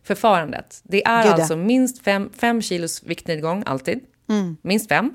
förfarandet. 0.03 0.81
Det 0.83 1.05
är 1.05 1.23
Gud, 1.23 1.33
alltså 1.33 1.55
minst 1.55 2.03
fem, 2.03 2.29
fem 2.33 2.61
kilos 2.61 3.03
viktnedgång, 3.03 3.63
alltid. 3.65 3.99
Minst 4.61 4.89
fem. 4.89 5.13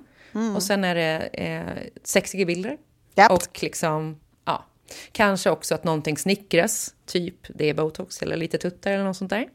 Och 0.57 0.62
sen 0.62 0.85
är 0.85 0.94
det 0.94 1.18
eh, 1.33 1.90
sexiga 2.05 2.46
bilder. 2.46 2.76
Japp. 3.14 3.33
Och 3.33 3.62
liksom. 3.62 4.16
Kanske 5.12 5.51
också 5.51 5.75
att 5.75 5.85
någonting 5.85 6.16
snickras, 6.18 6.94
typ 7.07 7.35
det 7.49 7.70
är 7.70 7.75
botox 7.75 8.22
eller 8.22 8.37
lite 8.37 8.59
tuttar 8.59 8.90
eller 8.90 9.05
något 9.05 9.16
sånt 9.16 9.31
där. 9.31 9.49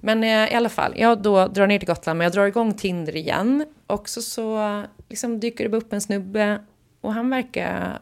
Men 0.00 0.24
eh, 0.24 0.52
i 0.52 0.54
alla 0.54 0.68
fall, 0.68 0.92
jag 0.96 1.22
då 1.22 1.46
drar 1.46 1.66
ner 1.66 1.78
till 1.78 1.88
Gotland, 1.88 2.18
men 2.18 2.24
jag 2.24 2.32
drar 2.32 2.46
igång 2.46 2.74
Tinder 2.74 3.16
igen. 3.16 3.66
Och 3.86 4.08
så, 4.08 4.22
så 4.22 4.82
liksom 5.08 5.40
dyker 5.40 5.68
det 5.68 5.76
upp 5.76 5.92
en 5.92 6.00
snubbe 6.00 6.60
och 7.00 7.12
han 7.12 7.30
verkar 7.30 7.98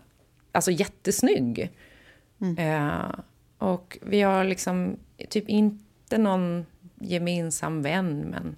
alltså 0.52 0.70
jättesnygg. 0.70 1.70
Eh, 2.58 3.10
Och 3.58 3.98
vi 4.02 4.22
har 4.22 4.44
liksom 4.44 4.96
typ 5.28 5.48
inte 5.48 6.18
någon 6.18 6.66
gemensam 7.00 7.82
vän, 7.82 8.20
men 8.30 8.56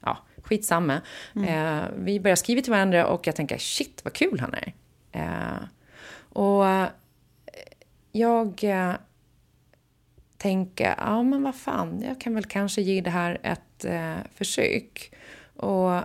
ja, 0.00 0.18
skitsamma. 0.42 1.00
Eh, 1.48 1.82
vi 1.98 2.20
börjar 2.20 2.36
skriva 2.36 2.62
till 2.62 2.72
varandra 2.72 3.06
och 3.06 3.26
jag 3.26 3.36
tänker 3.36 3.58
shit 3.58 4.00
vad 4.04 4.12
kul 4.12 4.40
han 4.40 4.54
är. 4.54 4.72
Eh, 5.12 5.62
och 6.32 6.64
jag 8.12 8.64
eh, 8.64 8.94
tänker, 10.36 10.94
ja 10.98 11.22
men 11.22 11.42
vad 11.42 11.54
fan, 11.54 12.02
jag 12.02 12.20
kan 12.20 12.34
väl 12.34 12.44
kanske 12.44 12.82
ge 12.82 13.00
det 13.00 13.10
här 13.10 13.40
ett 13.42 13.84
eh, 13.84 14.16
försök. 14.34 15.12
Och 15.56 16.00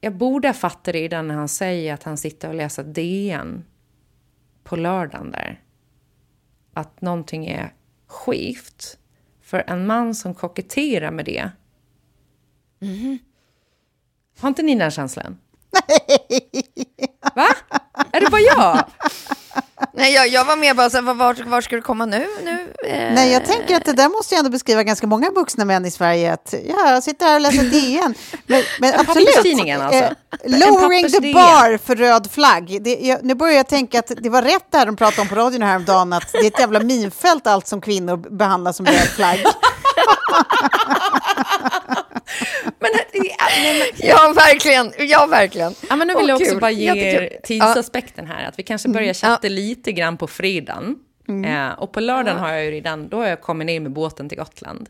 jag 0.00 0.16
borde 0.16 0.48
ha 0.48 0.52
fattat 0.52 0.94
redan 0.94 1.28
när 1.28 1.34
han 1.34 1.48
säger 1.48 1.94
att 1.94 2.02
han 2.02 2.16
sitter 2.16 2.48
och 2.48 2.54
läser 2.54 2.84
DN 2.84 3.64
på 4.64 4.76
lördagen 4.76 5.30
där. 5.30 5.60
Att 6.74 7.00
någonting 7.00 7.46
är 7.46 7.74
skevt. 8.06 8.98
För 9.40 9.64
en 9.66 9.86
man 9.86 10.14
som 10.14 10.34
koketterar 10.34 11.10
med 11.10 11.24
det. 11.24 11.50
Har 14.38 14.48
inte 14.48 14.62
ni 14.62 14.74
den 14.74 14.90
känslan? 14.90 15.38
Va? 17.34 17.48
Är 18.12 18.20
det 18.20 18.30
bara 18.30 18.40
jag? 18.40 18.84
Nej, 19.94 20.14
jag, 20.14 20.28
jag 20.28 20.44
var 20.44 20.56
med 20.56 20.76
bara 20.76 20.90
så 20.90 20.96
här, 20.96 21.02
var, 21.02 21.14
var, 21.14 21.44
var 21.44 21.60
ska 21.60 21.76
du 21.76 21.82
komma 21.82 22.06
nu? 22.06 22.26
nu 22.44 22.72
eh, 22.86 23.12
Nej, 23.14 23.32
jag 23.32 23.44
tänker 23.44 23.76
att 23.76 23.84
det 23.84 23.92
där 23.92 24.08
måste 24.08 24.34
ju 24.34 24.38
ändå 24.38 24.50
beskriva 24.50 24.82
ganska 24.82 25.06
många 25.06 25.30
vuxna 25.30 25.64
män 25.64 25.84
i 25.84 25.90
Sverige. 25.90 26.32
Att, 26.32 26.54
ja, 26.64 26.90
jag 26.90 27.02
sitter 27.02 27.26
här 27.26 27.34
och 27.34 27.40
läser 27.40 27.62
DN. 27.70 28.14
Men, 28.46 28.62
men 28.80 28.94
absolut. 29.00 29.28
alltså. 29.36 29.98
Eh, 29.98 30.10
En 30.42 30.58
lowering 30.58 31.08
the 31.08 31.32
bar 31.32 31.78
för 31.78 31.96
röd 31.96 32.28
flagg. 32.32 32.82
Det, 32.82 32.98
jag, 33.00 33.18
nu 33.24 33.34
börjar 33.34 33.56
jag 33.56 33.68
tänka 33.68 33.98
att 33.98 34.12
det 34.16 34.28
var 34.30 34.42
rätt 34.42 34.66
där 34.70 34.86
de 34.86 34.96
pratade 34.96 35.22
om 35.22 35.28
på 35.28 35.34
radion 35.34 35.62
häromdagen. 35.62 36.12
Att 36.12 36.32
det 36.32 36.38
är 36.38 36.46
ett 36.46 36.58
jävla 36.58 36.80
minfält 36.80 37.46
allt 37.46 37.66
som 37.66 37.80
kvinnor 37.80 38.16
behandlas 38.16 38.76
som 38.76 38.86
röd 38.86 39.08
flagg. 39.08 39.44
Ja, 43.96 44.32
verkligen. 44.36 44.92
Ja, 44.98 45.26
verkligen. 45.26 45.74
Ja, 45.88 45.96
men 45.96 46.08
nu 46.08 46.14
vill 46.14 46.22
Åh, 46.24 46.28
jag 46.28 46.36
också 46.36 46.50
kul. 46.50 46.60
bara 46.60 46.70
ge 46.70 46.90
er 47.14 47.40
tidsaspekten 47.44 48.26
här. 48.26 48.48
Att 48.48 48.58
vi 48.58 48.62
kanske 48.62 48.88
börjar 48.88 49.14
chatta 49.14 49.48
lite 49.48 49.92
grann 49.92 50.16
på 50.16 50.26
fredagen. 50.26 50.98
Eh, 51.46 51.68
och 51.78 51.92
på 51.92 52.00
lördagen 52.00 52.38
har 52.38 52.52
jag 52.52 52.64
ju 52.64 52.70
redan, 52.70 53.08
då 53.08 53.16
har 53.16 53.26
jag 53.26 53.40
kommit 53.40 53.66
ner 53.66 53.80
med 53.80 53.92
båten 53.92 54.28
till 54.28 54.38
Gotland. 54.38 54.88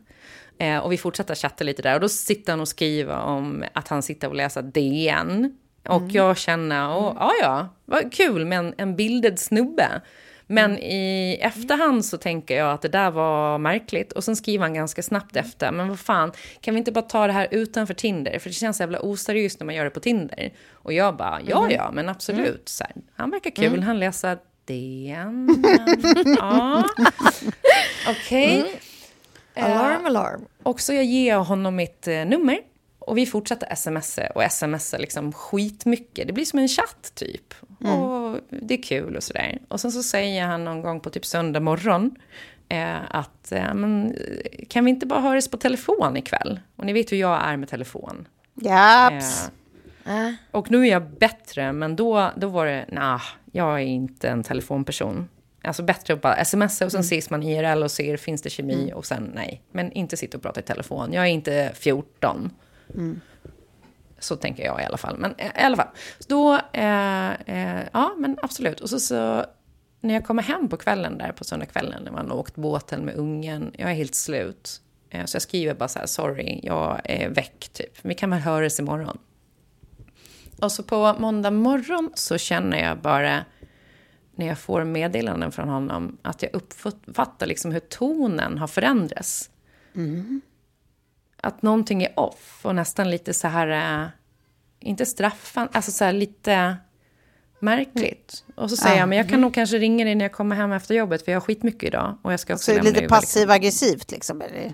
Eh, 0.59 0.77
och 0.77 0.91
vi 0.91 0.97
fortsätter 0.97 1.35
chatta 1.35 1.63
lite 1.63 1.81
där. 1.81 1.95
Och 1.95 2.01
då 2.01 2.09
sitter 2.09 2.51
han 2.53 2.59
och 2.59 2.67
skriver 2.67 3.19
om 3.19 3.63
att 3.73 3.87
han 3.87 4.01
sitter 4.03 4.27
och 4.27 4.35
läser 4.35 4.61
DN. 4.61 5.57
Och 5.87 6.03
jag 6.09 6.37
känner, 6.37 6.97
åh, 6.97 7.13
ja 7.19 7.31
ja, 7.41 7.75
vad 7.85 8.13
kul 8.13 8.45
med 8.45 8.59
en, 8.59 8.73
en 8.77 8.95
bildad 8.95 9.39
snubbe. 9.39 10.01
Men 10.47 10.77
i 10.77 11.37
efterhand 11.41 12.05
så 12.05 12.17
tänker 12.17 12.57
jag 12.57 12.71
att 12.71 12.81
det 12.81 12.87
där 12.87 13.11
var 13.11 13.57
märkligt. 13.57 14.11
Och 14.11 14.23
sen 14.23 14.35
skriver 14.35 14.63
han 14.65 14.73
ganska 14.73 15.03
snabbt 15.03 15.35
efter. 15.35 15.71
Men 15.71 15.89
vad 15.89 15.99
fan, 15.99 16.31
kan 16.61 16.73
vi 16.73 16.77
inte 16.77 16.91
bara 16.91 17.01
ta 17.01 17.27
det 17.27 17.33
här 17.33 17.47
utanför 17.51 17.93
Tinder? 17.93 18.39
För 18.39 18.49
det 18.49 18.53
känns 18.53 18.79
jävla 18.79 18.99
oseriöst 18.99 19.59
när 19.59 19.65
man 19.65 19.75
gör 19.75 19.83
det 19.83 19.89
på 19.89 19.99
Tinder. 19.99 20.53
Och 20.71 20.93
jag 20.93 21.17
bara, 21.17 21.41
ja 21.41 21.71
ja, 21.71 21.91
men 21.91 22.09
absolut. 22.09 22.69
Så 22.69 22.83
här, 22.83 22.93
han 23.15 23.29
verkar 23.31 23.51
kul, 23.51 23.83
han 23.83 23.99
läser 23.99 24.37
DN. 24.65 25.63
Ja. 26.37 26.83
Okej. 28.09 28.81
Alarm, 29.55 30.05
alarm. 30.05 30.45
Och 30.63 30.81
så 30.81 30.93
jag 30.93 31.03
ger 31.05 31.37
honom 31.37 31.75
mitt 31.75 32.07
eh, 32.07 32.25
nummer. 32.25 32.59
Och 32.99 33.17
vi 33.17 33.25
fortsätter 33.25 33.75
smsa 33.75 34.27
och 34.35 34.51
smsa 34.51 34.97
liksom 34.97 35.33
skitmycket. 35.33 36.27
Det 36.27 36.33
blir 36.33 36.45
som 36.45 36.59
en 36.59 36.67
chatt 36.67 37.11
typ. 37.15 37.53
Och 37.91 38.39
det 38.49 38.73
är 38.73 38.83
kul 38.83 39.15
och 39.15 39.23
sådär. 39.23 39.59
Och 39.67 39.79
sen 39.79 39.91
så 39.91 40.03
säger 40.03 40.45
han 40.45 40.65
någon 40.65 40.81
gång 40.81 40.99
på 40.99 41.09
typ 41.09 41.25
söndag 41.25 41.59
morgon 41.59 42.15
eh, 42.69 42.97
att 43.09 43.51
eh, 43.51 43.73
men, 43.73 44.15
eh, 44.15 44.65
kan 44.69 44.85
vi 44.85 44.91
inte 44.91 45.05
bara 45.05 45.19
höras 45.19 45.47
på 45.47 45.57
telefon 45.57 46.17
ikväll? 46.17 46.59
Och 46.75 46.85
ni 46.85 46.93
vet 46.93 47.11
hur 47.11 47.17
jag 47.17 47.43
är 47.43 47.57
med 47.57 47.69
telefon. 47.69 48.27
Japs. 48.53 49.51
Eh, 50.05 50.31
och 50.51 50.71
nu 50.71 50.87
är 50.87 50.91
jag 50.91 51.09
bättre, 51.09 51.73
men 51.73 51.95
då, 51.95 52.31
då 52.35 52.47
var 52.47 52.65
det, 52.65 52.85
nah, 52.91 53.21
jag 53.51 53.73
är 53.73 53.85
inte 53.85 54.29
en 54.29 54.43
telefonperson. 54.43 55.29
Alltså 55.63 55.83
bättre 55.83 56.13
att 56.13 56.21
bara 56.21 56.45
smsa 56.45 56.85
och 56.85 56.91
sen 56.91 57.01
ses 57.01 57.29
man 57.29 57.43
IRL 57.43 57.83
och 57.83 57.91
ser, 57.91 58.17
finns 58.17 58.41
det 58.41 58.49
kemi? 58.49 58.91
Och 58.95 59.05
sen 59.05 59.31
nej, 59.35 59.61
men 59.71 59.91
inte 59.91 60.17
sitta 60.17 60.37
och 60.37 60.43
prata 60.43 60.59
i 60.59 60.63
telefon. 60.63 61.13
Jag 61.13 61.23
är 61.23 61.29
inte 61.29 61.71
14. 61.75 62.51
Så 64.23 64.35
tänker 64.35 64.65
jag 64.65 64.81
i 64.81 64.85
alla 64.85 64.97
fall. 64.97 65.17
Men 65.17 65.35
eh, 65.37 65.47
i 65.47 65.63
alla 65.63 65.75
fall. 65.75 65.87
Då, 66.27 66.59
eh, 66.73 67.31
eh, 67.31 67.83
ja 67.93 68.15
men 68.17 68.37
absolut. 68.41 68.79
Och 68.79 68.89
så, 68.89 68.99
så 68.99 69.45
när 70.01 70.13
jag 70.13 70.25
kommer 70.25 70.43
hem 70.43 70.69
på 70.69 70.77
kvällen 70.77 71.17
där 71.17 71.31
på 71.31 71.43
söndagskvällen 71.43 72.03
när 72.03 72.11
man 72.11 72.29
har 72.29 72.37
åkt 72.37 72.55
båten 72.55 73.05
med 73.05 73.15
ungen, 73.15 73.71
jag 73.77 73.91
är 73.91 73.95
helt 73.95 74.15
slut. 74.15 74.81
Eh, 75.09 75.25
så 75.25 75.35
jag 75.35 75.41
skriver 75.41 75.73
bara 75.73 75.89
så 75.89 75.99
här, 75.99 76.05
sorry, 76.05 76.59
jag 76.63 77.01
är 77.03 77.29
väck 77.29 77.69
typ. 77.73 77.97
Vi 78.01 78.15
kan 78.15 78.29
väl 78.29 78.39
höras 78.39 78.79
imorgon. 78.79 79.17
Och 80.61 80.71
så 80.71 80.83
på 80.83 81.15
måndag 81.19 81.51
morgon 81.51 82.11
så 82.15 82.37
känner 82.37 82.83
jag 82.83 82.97
bara 82.97 83.45
när 84.35 84.47
jag 84.47 84.59
får 84.59 84.83
meddelanden 84.83 85.51
från 85.51 85.69
honom 85.69 86.17
att 86.21 86.43
jag 86.43 86.55
uppfattar 86.55 87.47
liksom 87.47 87.71
hur 87.71 87.79
tonen 87.79 88.57
har 88.57 88.67
förändrats. 88.67 89.49
Mm. 89.95 90.41
Att 91.43 91.61
någonting 91.61 92.03
är 92.03 92.19
off 92.19 92.59
och 92.61 92.75
nästan 92.75 93.09
lite 93.09 93.33
så 93.33 93.47
här, 93.47 94.01
eh, 94.03 94.07
inte 94.79 95.05
straffan, 95.05 95.67
alltså 95.71 95.91
så 95.91 96.03
här 96.03 96.13
lite 96.13 96.77
märkligt. 97.59 98.43
Och 98.55 98.69
så 98.69 98.77
säger 98.77 98.97
jag, 98.97 99.09
men 99.09 99.17
jag 99.17 99.29
kan 99.29 99.41
nog 99.41 99.53
kanske 99.53 99.77
ringa 99.77 100.05
dig 100.05 100.15
när 100.15 100.25
jag 100.25 100.31
kommer 100.31 100.55
hem 100.55 100.71
efter 100.71 100.95
jobbet 100.95 101.25
för 101.25 101.31
jag 101.31 101.39
har 101.39 101.45
skitmycket 101.45 101.83
idag. 101.83 102.17
Och 102.21 102.33
jag 102.33 102.39
ska 102.39 102.53
också 102.53 102.65
Så 102.65 102.71
det 102.71 102.77
är 102.77 102.83
lite 102.83 102.99
liksom. 102.99 103.17
passiv-aggressivt 103.17 104.11
liksom. 104.11 104.41
Eller? 104.41 104.73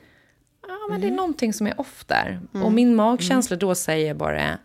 Ja, 0.68 0.88
men 0.90 1.02
det 1.02 1.08
är 1.08 1.12
någonting 1.12 1.54
som 1.54 1.68
är 1.68 1.80
off 1.80 2.06
där. 2.06 2.42
Och 2.64 2.72
min 2.72 2.96
magkänsla 2.96 3.56
då 3.58 3.76
säger 3.76 4.14
bara 4.14 4.58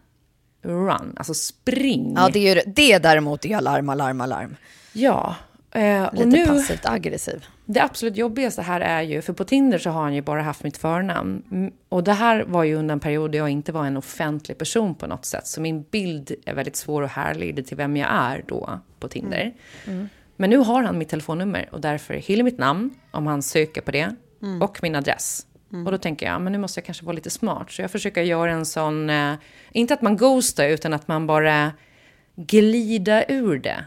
run, 0.63 1.15
alltså 1.17 1.35
spring. 1.35 2.15
Ja, 2.17 2.31
det, 2.33 2.49
är 2.49 2.55
ju, 2.55 2.63
det 2.67 2.99
däremot 2.99 3.45
är 3.45 3.57
alarm, 3.57 3.89
alarm, 3.89 4.21
alarm. 4.21 4.57
Ja. 4.93 5.37
Eh, 5.71 6.05
och 6.05 6.15
Lite 6.15 6.27
nu, 6.27 6.47
passivt 6.47 6.87
aggressiv. 6.87 7.45
Det 7.67 7.83
absolut 7.83 8.17
jobbigaste 8.17 8.63
här 8.63 8.81
är 8.81 9.03
ju, 9.03 9.23
för 9.23 9.33
på 9.33 9.45
Tinder 9.45 9.79
så 9.79 9.91
har 9.91 10.03
han 10.03 10.15
ju 10.15 10.23
bara 10.23 10.43
haft 10.43 10.65
mitt 10.65 10.77
förnamn. 10.77 11.43
Mm, 11.51 11.73
Och 11.89 12.05
det 12.05 12.13
här 12.13 12.45
var 12.45 12.65
ju 12.65 12.75
under 12.75 12.93
en 12.93 13.01
period 13.01 13.33
där 13.33 13.39
jag 13.39 13.49
inte 13.51 13.73
var 13.73 13.87
en 13.87 13.97
offentlig 13.97 14.59
person 14.59 14.95
på 14.95 15.07
något 15.07 15.25
sätt. 15.25 15.47
Så 15.47 15.61
min 15.61 15.83
bild 15.83 16.33
är 16.47 16.55
väldigt 16.55 16.77
svår 16.77 17.03
att 17.05 17.11
härleda 17.11 17.63
till 17.63 17.77
vem 17.77 17.97
jag 17.97 18.09
är 18.13 18.45
då 18.49 18.81
på 19.01 19.09
Tinder. 19.09 19.53
Men 20.37 20.51
nu 20.51 20.57
har 20.57 20.83
han 20.83 20.99
mitt 20.99 21.09
telefonnummer 21.09 21.69
och 21.73 21.81
därför 21.81 22.15
hela 22.15 22.45
mitt 22.45 22.59
namn, 22.59 22.91
om 23.11 23.27
han 23.27 23.43
söker 23.43 23.81
på 23.81 23.91
det, 23.91 24.15
och 24.63 24.79
min 24.83 24.95
adress. 24.95 25.47
Och 25.87 25.93
då 25.93 25.99
tänker 25.99 26.27
jag, 26.27 26.41
men 26.41 26.53
nu 26.53 26.59
måste 26.59 26.81
jag 26.81 26.85
kanske 26.87 27.05
vara 27.05 27.15
lite 27.17 27.31
smart. 27.31 27.71
Så 27.71 27.83
jag 27.83 27.91
försöker 27.91 28.23
göra 28.23 28.53
en 28.53 28.67
sån, 28.67 29.11
eh, 29.11 29.35
inte 29.73 29.95
att 29.95 30.03
man 30.03 30.17
ghostar, 30.17 30.69
utan 30.69 30.93
att 30.93 31.09
man 31.09 31.27
bara 31.27 31.73
glider 32.37 33.25
ur 33.29 33.59
det. 33.59 33.85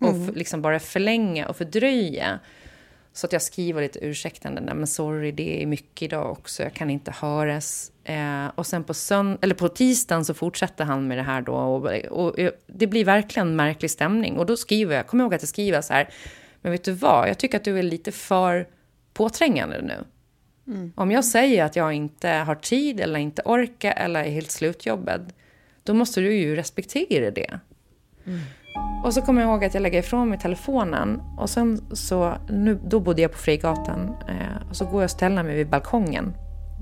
Och 0.00 0.08
f- 0.28 0.34
liksom 0.36 0.62
bara 0.62 0.78
förlänga 0.78 1.48
och 1.48 1.56
fördröja. 1.56 2.38
Så 3.20 3.26
att 3.26 3.32
jag 3.32 3.42
skriver 3.42 3.82
lite 3.82 3.98
ursäktande, 4.04 4.60
nej 4.60 4.74
men 4.74 4.86
sorry, 4.86 5.32
det 5.32 5.62
är 5.62 5.66
mycket 5.66 6.02
idag 6.02 6.30
också, 6.30 6.62
jag 6.62 6.74
kan 6.74 6.90
inte 6.90 7.10
höras. 7.10 7.92
Eh, 8.04 8.46
och 8.54 8.66
sen 8.66 8.84
på, 8.84 8.92
sönd- 8.92 9.38
eller 9.40 9.54
på 9.54 9.68
tisdagen 9.68 10.24
så 10.24 10.34
fortsätter 10.34 10.84
han 10.84 11.08
med 11.08 11.18
det 11.18 11.22
här 11.22 11.42
då. 11.42 11.52
Och, 11.52 11.86
och, 11.86 12.38
och 12.38 12.52
det 12.66 12.86
blir 12.86 13.04
verkligen 13.04 13.48
en 13.48 13.56
märklig 13.56 13.90
stämning. 13.90 14.36
Och 14.38 14.46
då 14.46 14.56
skriver 14.56 14.96
jag, 14.96 15.06
kommer 15.06 15.24
ihåg 15.24 15.34
att 15.34 15.42
jag 15.42 15.48
skriver 15.48 15.80
så 15.80 15.92
här, 15.92 16.08
men 16.60 16.72
vet 16.72 16.84
du 16.84 16.92
vad, 16.92 17.28
jag 17.28 17.38
tycker 17.38 17.56
att 17.56 17.64
du 17.64 17.78
är 17.78 17.82
lite 17.82 18.12
för 18.12 18.68
påträngande 19.12 19.82
nu. 19.82 20.04
Om 20.94 21.10
jag 21.10 21.24
säger 21.24 21.64
att 21.64 21.76
jag 21.76 21.92
inte 21.92 22.28
har 22.28 22.54
tid 22.54 23.00
eller 23.00 23.20
inte 23.20 23.42
orkar 23.44 23.92
eller 23.96 24.24
är 24.24 24.30
helt 24.30 24.50
slutjobbad, 24.50 25.32
då 25.82 25.94
måste 25.94 26.20
du 26.20 26.34
ju 26.34 26.56
respektera 26.56 27.30
det. 27.30 27.60
Och 29.04 29.14
så 29.14 29.22
kommer 29.22 29.42
jag 29.42 29.50
ihåg 29.50 29.64
att 29.64 29.74
jag 29.74 29.80
lägger 29.80 29.98
ifrån 29.98 30.28
mig 30.28 30.38
telefonen 30.38 31.22
och 31.36 31.50
sen 31.50 31.80
så, 31.92 32.34
nu, 32.48 32.80
då 32.84 33.00
bodde 33.00 33.22
jag 33.22 33.32
på 33.32 33.38
Frigatan 33.38 34.16
eh, 34.28 34.68
och 34.70 34.76
så 34.76 34.84
går 34.84 34.94
jag 34.94 35.04
och 35.04 35.10
ställer 35.10 35.42
mig 35.42 35.56
vid 35.56 35.68
balkongen 35.68 36.34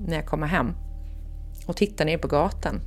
när 0.07 0.15
jag 0.15 0.25
kommer 0.25 0.47
hem 0.47 0.73
och 1.67 1.75
tittar 1.75 2.05
ner 2.05 2.17
på 2.17 2.27
gatan. 2.27 2.81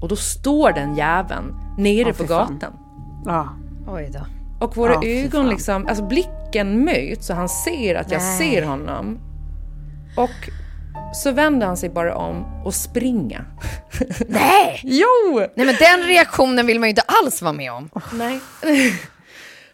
Och 0.00 0.08
då 0.08 0.16
står 0.16 0.72
den 0.72 0.96
jäveln 0.96 1.54
nere 1.78 2.12
på 2.12 2.22
fy 2.22 2.26
fan. 2.26 2.58
gatan. 2.58 2.72
Ja. 3.24 3.48
Oj 3.88 4.10
då. 4.12 4.20
Och 4.66 4.76
våra 4.76 5.02
fy 5.02 5.24
ögon 5.24 5.48
liksom, 5.48 5.86
alltså 5.86 6.04
blicken 6.04 6.84
möts 6.84 7.26
så 7.26 7.34
han 7.34 7.48
ser 7.48 7.94
att 7.94 8.10
jag 8.10 8.22
Nej. 8.22 8.38
ser 8.38 8.66
honom. 8.66 9.18
Och 10.16 10.50
så 11.12 11.32
vänder 11.32 11.66
han 11.66 11.76
sig 11.76 11.88
bara 11.88 12.14
om 12.16 12.62
och 12.64 12.74
springer. 12.74 13.44
Nej! 14.28 14.80
Jo! 14.84 15.38
Nej, 15.54 15.66
men 15.66 15.74
den 15.78 16.08
reaktionen 16.08 16.66
vill 16.66 16.80
man 16.80 16.86
ju 16.86 16.90
inte 16.90 17.02
alls 17.02 17.42
vara 17.42 17.52
med 17.52 17.72
om. 17.72 17.90
Nej. 18.12 18.40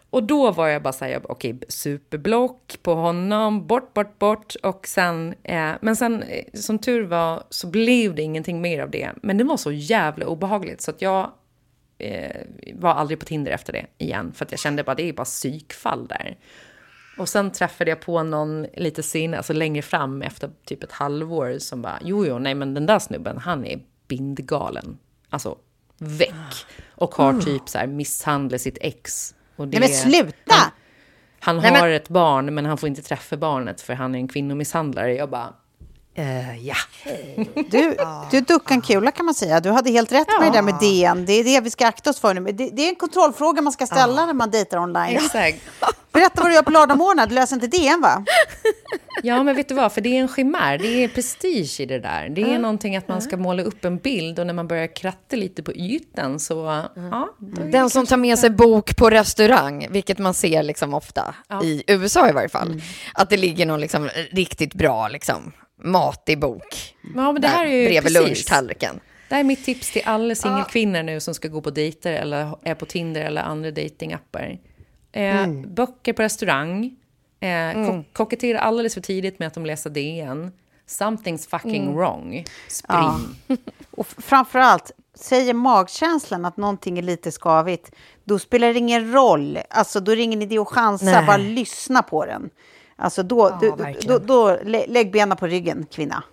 och 0.09 0.23
då 0.23 0.51
var 0.51 0.67
jag 0.67 0.81
bara 0.81 0.93
så 0.93 1.05
här, 1.05 1.11
jag 1.11 1.21
bara, 1.21 1.31
okej, 1.31 1.59
superblock 1.67 2.77
på 2.81 2.93
honom, 2.93 3.67
bort, 3.67 3.93
bort, 3.93 4.19
bort. 4.19 4.55
Och 4.63 4.87
sen, 4.87 5.35
eh, 5.43 5.71
men 5.81 5.95
sen, 5.95 6.23
eh, 6.23 6.43
som 6.53 6.79
tur 6.79 7.03
var, 7.03 7.43
så 7.49 7.67
blev 7.67 8.15
det 8.15 8.21
ingenting 8.21 8.61
mer 8.61 8.79
av 8.81 8.89
det. 8.89 9.11
Men 9.23 9.37
det 9.37 9.43
var 9.43 9.57
så 9.57 9.71
jävla 9.71 10.25
obehagligt 10.25 10.81
så 10.81 10.91
att 10.91 11.01
jag 11.01 11.31
eh, 11.97 12.41
var 12.73 12.93
aldrig 12.93 13.19
på 13.19 13.25
Tinder 13.25 13.51
efter 13.51 13.73
det 13.73 13.85
igen. 13.97 14.31
För 14.35 14.45
att 14.45 14.51
jag 14.51 14.59
kände 14.59 14.83
bara, 14.83 14.95
det 14.95 15.09
är 15.09 15.13
bara 15.13 15.25
psykfall 15.25 16.07
där. 16.07 16.37
Och 17.17 17.29
sen 17.29 17.51
träffade 17.51 17.89
jag 17.91 18.01
på 18.01 18.23
någon 18.23 18.63
lite 18.63 19.03
senare, 19.03 19.37
alltså 19.37 19.53
längre 19.53 19.81
fram 19.81 20.21
efter 20.21 20.49
typ 20.65 20.83
ett 20.83 20.91
halvår 20.91 21.55
som 21.59 21.81
bara, 21.81 21.99
jo, 22.03 22.25
jo, 22.25 22.39
nej, 22.39 22.55
men 22.55 22.73
den 22.73 22.85
där 22.85 22.99
snubben, 22.99 23.37
han 23.37 23.65
är 23.65 23.79
bindgalen. 24.07 24.97
Alltså, 25.29 25.57
väck. 25.97 26.65
Och 26.95 27.15
har 27.15 27.41
typ 27.41 27.69
så 27.69 27.77
här 27.77 27.87
misshandlat 27.87 28.61
sitt 28.61 28.77
ex. 28.81 29.35
Och 29.55 29.67
det, 29.67 29.79
Nej 29.79 29.89
men 29.89 29.97
sluta! 30.11 30.55
Han, 31.39 31.59
han 31.59 31.73
Nej, 31.73 31.81
har 31.81 31.87
men- 31.87 31.95
ett 31.97 32.09
barn, 32.09 32.53
men 32.55 32.65
han 32.65 32.77
får 32.77 32.89
inte 32.89 33.01
träffa 33.01 33.37
barnet 33.37 33.81
för 33.81 33.93
han 33.93 34.15
är 34.15 34.19
en 34.19 34.27
kvinnomisshandlare. 34.27 35.13
Jag 35.15 35.29
bara, 35.29 35.53
eh, 36.15 36.67
ja. 36.67 36.75
Du, 37.69 37.97
du 38.31 38.41
duckade 38.41 38.73
en 38.73 38.81
kula 38.81 39.11
kan 39.11 39.25
man 39.25 39.35
säga. 39.35 39.59
Du 39.59 39.71
hade 39.71 39.91
helt 39.91 40.11
rätt 40.11 40.27
med 40.39 40.51
det 40.51 40.57
där 40.57 40.61
med 40.61 40.75
DN. 40.79 41.25
Det 41.25 41.33
är 41.33 41.43
det 41.43 41.61
vi 41.61 41.69
ska 41.69 41.87
akta 41.87 42.09
oss 42.09 42.19
för 42.19 42.33
nu. 42.33 42.51
Det, 42.51 42.69
det 42.69 42.85
är 42.85 42.89
en 42.89 42.95
kontrollfråga 42.95 43.61
man 43.61 43.73
ska 43.73 43.87
ställa 43.87 44.25
när 44.25 44.33
man 44.33 44.51
dejtar 44.51 44.77
online. 44.77 45.15
Exakt. 45.15 45.61
Berätta 46.11 46.41
vad 46.41 46.51
du 46.51 46.55
gör 46.55 46.61
på 46.61 46.71
lördagmorgnar. 46.71 47.27
Du 47.27 47.35
läser 47.35 47.55
inte 47.55 47.67
DN 47.67 48.01
va? 48.01 48.25
Ja, 49.23 49.43
men 49.43 49.55
vet 49.55 49.69
du 49.69 49.75
vad? 49.75 49.93
För 49.93 50.01
det 50.01 50.17
är 50.17 50.21
en 50.21 50.27
chimär, 50.27 50.77
det 50.77 51.03
är 51.03 51.07
prestige 51.07 51.79
i 51.79 51.85
det 51.85 51.99
där. 51.99 52.29
Det 52.29 52.41
är 52.41 52.59
någonting 52.59 52.95
att 52.95 53.07
man 53.07 53.21
ska 53.21 53.37
måla 53.37 53.63
upp 53.63 53.85
en 53.85 53.97
bild 53.97 54.39
och 54.39 54.47
när 54.47 54.53
man 54.53 54.67
börjar 54.67 54.95
kratta 54.95 55.35
lite 55.35 55.63
på 55.63 55.73
ytan 55.73 56.39
så, 56.39 56.83
ja. 56.95 57.29
är 57.57 57.63
det 57.63 57.71
Den 57.71 57.89
som 57.89 58.05
tar 58.05 58.17
med 58.17 58.39
sig 58.39 58.49
bok 58.49 58.95
på 58.95 59.09
restaurang, 59.09 59.87
vilket 59.89 60.19
man 60.19 60.33
ser 60.33 60.63
liksom 60.63 60.93
ofta, 60.93 61.35
i 61.63 61.83
USA 61.87 62.29
i 62.29 62.31
varje 62.31 62.49
fall, 62.49 62.81
att 63.13 63.29
det 63.29 63.37
ligger 63.37 63.65
någon 63.65 63.79
liksom 63.79 64.09
riktigt 64.31 64.73
bra 64.73 65.07
liksom, 65.07 65.51
matig 65.83 66.39
bok 66.39 66.95
Ja, 67.15 67.31
men 67.31 67.41
det 67.41 67.47
här 67.47 67.65
är 67.65 67.69
ju 67.69 67.85
bredvid 67.87 68.13
precis. 68.13 68.27
lunchtallriken. 68.27 68.99
Det 69.29 69.35
här 69.35 69.39
är 69.39 69.43
mitt 69.43 69.65
tips 69.65 69.91
till 69.91 70.01
alla 70.05 70.35
singelkvinnor 70.35 71.03
nu 71.03 71.19
som 71.19 71.33
ska 71.33 71.47
gå 71.47 71.61
på 71.61 71.69
dejter 71.69 72.13
eller 72.13 72.57
är 72.63 72.75
på 72.75 72.85
Tinder 72.85 73.21
eller 73.21 73.41
andra 73.41 73.71
datingappar. 73.71 74.57
Eh, 75.11 75.47
Böcker 75.67 76.13
på 76.13 76.21
restaurang. 76.21 76.95
Eh, 77.39 77.73
ko- 77.87 78.03
kokettera 78.13 78.59
alldeles 78.59 78.93
för 78.93 79.01
tidigt 79.01 79.39
med 79.39 79.47
att 79.47 79.53
de 79.53 79.65
läser 79.65 79.89
DN. 79.89 80.51
Something's 80.87 81.49
fucking 81.49 81.95
wrong. 81.95 82.45
Spring. 82.67 83.57
Och 83.91 84.07
f- 84.09 84.15
framförallt, 84.17 84.91
säger 85.15 85.53
magkänslan 85.53 86.45
att 86.45 86.57
någonting 86.57 86.97
är 86.97 87.01
lite 87.01 87.31
skavigt, 87.31 87.91
då 88.23 88.39
spelar 88.39 88.73
det 88.73 88.79
ingen 88.79 89.11
roll. 89.13 89.59
Alltså, 89.69 89.99
då 89.99 90.11
är 90.11 90.15
det 90.15 90.21
ingen 90.21 90.41
idé 90.41 90.57
att 90.57 90.67
chansa, 90.67 91.05
Nej. 91.05 91.25
bara 91.25 91.37
lyssna 91.37 92.01
på 92.03 92.25
den. 92.25 92.49
Alltså, 92.97 93.23
då, 93.23 93.57
du, 93.61 93.73
då, 94.01 94.17
då, 94.19 94.57
lä- 94.63 94.85
lägg 94.87 95.11
benen 95.11 95.37
på 95.37 95.47
ryggen, 95.47 95.85
kvinna. 95.91 96.23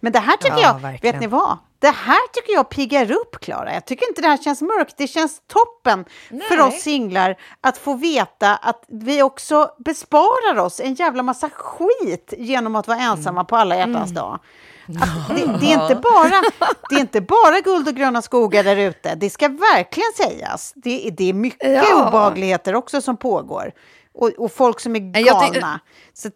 Men 0.00 0.12
det 0.12 0.18
här 0.18 0.36
tycker 0.36 0.56
Ja, 0.56 0.62
jag, 0.62 0.80
verkligen. 0.80 1.12
vet 1.14 1.20
ni 1.20 1.26
vad? 1.26 1.58
Det 1.78 1.88
här 1.90 2.28
tycker 2.32 2.52
jag 2.52 2.68
piggar 2.68 3.10
upp, 3.12 3.40
Klara. 3.40 3.74
Jag 3.74 3.84
tycker 3.86 4.08
inte 4.08 4.20
det 4.22 4.28
här 4.28 4.36
känns 4.36 4.62
mörkt. 4.62 4.94
Det 4.96 5.06
känns 5.06 5.40
toppen 5.46 6.04
för 6.48 6.60
oss 6.60 6.80
singlar 6.82 7.36
att 7.60 7.78
få 7.78 7.94
veta 7.94 8.56
att 8.56 8.84
vi 8.88 9.22
också 9.22 9.70
besparar 9.78 10.58
oss 10.58 10.80
en 10.80 10.94
jävla 10.94 11.22
massa 11.22 11.50
skit 11.50 12.34
genom 12.38 12.76
att 12.76 12.88
vara 12.88 12.98
ensamma 12.98 13.44
på 13.44 13.56
alla 13.56 13.76
hjärtans 13.76 14.10
dag. 14.10 14.38
Att 15.02 15.36
det, 15.36 15.58
det, 15.60 15.72
är 15.72 15.82
inte 15.82 15.94
bara, 15.96 16.42
det 16.90 16.94
är 16.96 17.00
inte 17.00 17.20
bara 17.20 17.60
guld 17.60 17.88
och 17.88 17.94
gröna 17.94 18.22
skogar 18.22 18.64
där 18.64 18.76
ute. 18.76 19.14
Det 19.14 19.30
ska 19.30 19.48
verkligen 19.48 20.12
sägas. 20.16 20.72
Det, 20.76 21.06
är- 21.06 21.10
det 21.10 21.28
är 21.28 21.32
mycket 21.32 21.72
Ja. 21.72 22.06
obehagligheter 22.08 22.74
också 22.74 23.00
som 23.00 23.16
pågår. 23.16 23.72
Och, 24.18 24.28
och 24.28 24.52
folk 24.52 24.80
som 24.80 24.96
är 24.96 25.00
galna. 25.22 25.80
Så 26.14 26.30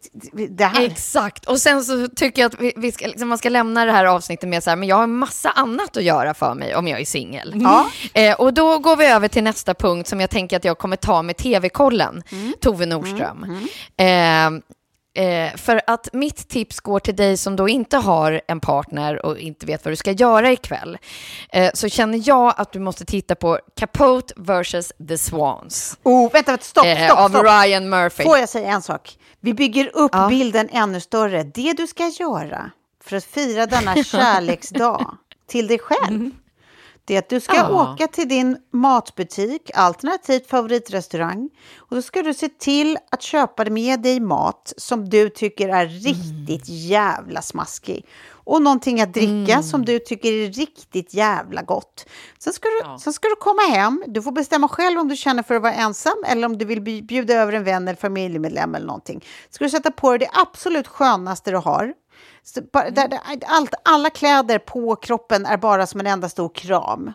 det 0.49 0.65
här... 0.65 0.83
Exakt, 0.87 1.47
och 1.47 1.59
sen 1.61 1.85
så 1.85 2.09
tycker 2.09 2.43
jag 2.43 2.53
att 2.55 2.61
vi, 2.61 2.73
vi 2.77 2.93
ska, 2.93 3.07
liksom, 3.07 3.29
man 3.29 3.39
ska 3.39 3.49
lämna 3.49 3.85
det 3.85 3.93
här 3.93 4.05
avsnittet 4.05 4.49
med 4.49 4.63
så 4.63 4.71
här, 4.71 4.77
men 4.77 4.89
jag 4.89 4.97
har 4.97 5.03
en 5.03 5.17
massa 5.17 5.51
annat 5.51 5.97
att 5.97 6.03
göra 6.03 6.35
för 6.35 6.55
mig 6.55 6.77
om 6.77 6.89
jag 6.89 7.01
är 7.01 7.05
singel. 7.05 7.55
Ja. 7.57 7.87
Eh, 8.15 8.35
och 8.35 8.55
då 8.55 8.79
går 8.79 8.97
vi 8.97 9.07
över 9.07 9.29
till 9.29 9.45
nästa 9.45 9.75
punkt 9.75 10.09
som 10.09 10.21
jag 10.21 10.31
tänker 10.31 10.57
att 10.57 10.65
jag 10.65 10.79
kommer 10.79 10.97
ta 10.97 11.23
med 11.23 11.37
TV-kollen, 11.37 12.23
Tove 12.61 12.87
Nordström. 12.87 13.47
Eh, 13.97 14.51
eh, 15.21 15.57
för 15.57 15.81
att 15.87 16.09
mitt 16.13 16.49
tips 16.49 16.81
går 16.81 17.01
till 17.01 17.17
dig 17.17 17.37
som 17.37 17.57
då 17.57 17.69
inte 17.69 17.97
har 17.97 18.41
en 18.49 18.61
partner 18.61 19.27
och 19.27 19.39
inte 19.39 19.67
vet 19.67 19.85
vad 19.85 19.93
du 19.93 19.97
ska 19.97 20.11
göra 20.13 20.53
ikväll. 20.53 20.99
Eh, 21.53 21.71
så 21.75 21.89
känner 21.89 22.23
jag 22.29 22.55
att 22.57 22.73
du 22.73 22.79
måste 22.79 23.05
titta 23.05 23.35
på 23.35 23.59
Capote 23.77 24.35
vs. 24.37 24.93
The 25.09 25.19
Swans 25.19 25.99
Oh, 26.03 26.33
vänta, 26.33 26.51
vänta, 26.51 26.65
stopp, 26.65 26.87
eh, 26.87 27.07
stopp, 27.07 27.19
av 27.19 27.29
stopp. 27.29 27.45
Ryan 27.45 27.89
Murphy. 27.89 28.25
Får 28.25 28.39
jag 28.39 28.49
säga 28.49 28.69
en 28.73 28.83
sak? 28.83 29.17
Vi 29.41 29.55
bygger 29.55 29.91
upp 29.97 30.11
Ja. 30.15 30.29
bilden 30.29 30.69
ännu 30.73 31.01
större. 31.01 31.43
Det 31.43 31.73
du 31.73 31.87
ska 31.87 32.09
göra 32.21 32.71
för 33.05 33.17
att 33.17 33.25
fira 33.25 33.67
denna 33.67 34.05
kärleksdag 34.05 35.17
till 35.49 35.67
dig 35.67 35.79
själv, 35.79 36.31
det 37.11 37.15
är 37.15 37.19
att 37.19 37.29
du 37.29 37.41
ska 37.41 37.57
Ja. 37.57 37.93
åka 37.93 38.07
till 38.07 38.29
din 38.29 38.57
matbutik, 38.73 39.71
alternativt 39.75 40.47
favoritrestaurang, 40.47 41.51
och 41.79 41.97
då 41.97 42.03
ska 42.03 42.23
du 42.23 42.35
se 42.35 42.49
till 42.49 42.99
att 43.11 43.23
köpa 43.23 43.65
med 43.65 44.01
dig 44.03 44.21
mat 44.21 44.73
som 44.77 45.09
du 45.09 45.29
tycker 45.29 45.69
är 45.69 45.87
riktigt 45.87 46.63
jävla 46.69 47.43
smaskig. 47.43 48.07
Och 48.33 48.63
någonting 48.63 49.01
att 49.01 49.15
dricka 49.15 49.63
som 49.63 49.85
du 49.85 49.99
tycker 49.99 50.33
är 50.33 50.53
riktigt 50.53 51.15
jävla 51.15 51.63
gott. 51.63 52.07
Sen 52.39 52.53
ska, 52.53 52.69
du, 52.69 52.99
sen 53.01 53.13
ska 53.13 53.29
du 53.29 53.37
komma 53.37 53.63
hem. 53.63 54.03
Du 54.07 54.23
får 54.23 54.33
bestämma 54.33 54.69
själv 54.69 54.99
om 55.01 55.09
du 55.09 55.17
känner 55.17 55.43
för 55.43 55.55
att 55.55 55.63
vara 55.63 55.75
ensam 55.75 56.25
eller 56.27 56.47
om 56.47 56.59
du 56.59 56.65
vill 56.65 56.81
bj- 56.81 57.07
bjuda 57.07 57.35
över 57.35 57.53
en 57.53 57.65
vän 57.65 57.89
eller 57.89 57.99
familjemedlem 58.01 58.75
eller 58.75 58.87
någonting. 58.87 59.25
Ska 59.51 59.65
du 59.65 59.71
sätta 59.71 59.91
på 59.91 60.11
dig 60.11 60.19
det 60.19 60.29
absolut 60.41 60.89
skönaste 60.89 61.51
du 61.51 61.57
har. 61.57 61.93
Där, 62.93 63.21
allt, 63.47 63.75
alla 63.85 64.11
kläder 64.11 64.59
på 64.59 64.97
kroppen 64.97 65.47
är 65.47 65.57
bara 65.57 65.87
som 65.87 66.01
en 66.01 66.07
enda 66.07 66.29
stor 66.29 66.49
kram. 66.55 67.13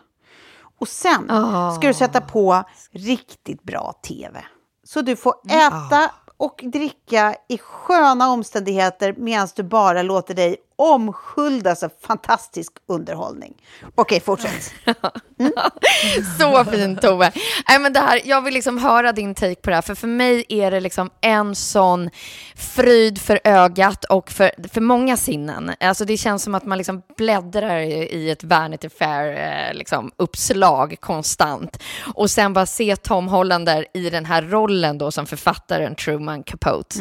Och 0.78 0.88
sen 0.88 1.30
ska 1.76 1.86
du 1.86 1.94
sätta 1.94 2.20
på 2.20 2.64
riktigt 2.90 3.62
bra 3.62 3.92
tv. 4.02 4.44
Så 4.84 5.00
du 5.00 5.16
får 5.16 5.34
äta 5.48 6.10
och 6.36 6.60
dricka 6.64 7.36
i 7.48 7.58
sköna 7.58 8.28
omständigheter 8.28 9.14
medan 9.18 9.48
du 9.56 9.62
bara 9.62 10.02
låter 10.02 10.34
dig 10.34 10.56
omsköldas 10.76 11.82
av 11.82 11.92
fantastisk 12.00 12.72
underhållning. 12.88 13.54
Okej, 13.94 14.20
fortsätt. 14.20 14.74
Så 16.38 16.64
fint 16.64 17.02
Tove. 17.02 17.32
Nej, 17.68 17.78
men 17.78 17.92
det 17.92 18.00
här, 18.00 18.20
jag 18.24 18.42
vill 18.42 18.54
liksom 18.54 18.78
höra 18.78 19.12
din 19.12 19.34
take 19.34 19.54
på 19.54 19.70
det 19.70 19.76
här, 19.76 19.82
för 19.82 19.94
för 19.94 20.06
mig 20.08 20.44
är 20.48 20.70
det 20.70 20.80
liksom 20.80 21.10
en 21.20 21.54
sån 21.54 22.10
fryd 22.54 23.20
för 23.20 23.40
ögat 23.44 24.04
och 24.04 24.30
för, 24.30 24.68
för 24.72 24.80
många 24.80 25.16
sinnen. 25.16 25.72
Alltså 25.80 26.04
det 26.04 26.16
känns 26.16 26.42
som 26.42 26.54
att 26.54 26.64
man 26.64 26.78
liksom 26.78 27.02
bläddrar 27.16 27.80
i, 27.80 28.30
ett 28.30 28.44
Vanity 28.44 28.88
Fair 28.88 29.36
eh, 29.68 29.74
liksom, 29.74 30.10
uppslag 30.16 30.96
konstant. 31.00 31.82
Och 32.14 32.30
sen 32.30 32.52
bara 32.52 32.66
se 32.66 32.96
Tom 32.96 33.28
Hollander 33.28 33.86
i 33.94 34.10
den 34.10 34.24
här 34.24 34.42
rollen 34.42 34.98
då 34.98 35.10
som 35.10 35.26
författaren 35.26 35.94
Truman 35.94 36.42
Capote. 36.42 36.98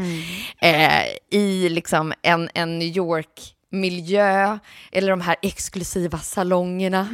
Eh, 0.61 1.03
I 1.31 1.69
liksom 1.69 2.13
en, 2.21 2.49
en 2.53 2.79
New 2.79 2.97
York 2.97 3.55
miljö 3.75 4.57
eller 4.91 5.09
de 5.09 5.21
här 5.21 5.35
exklusiva 5.41 6.17
salongerna. 6.17 7.07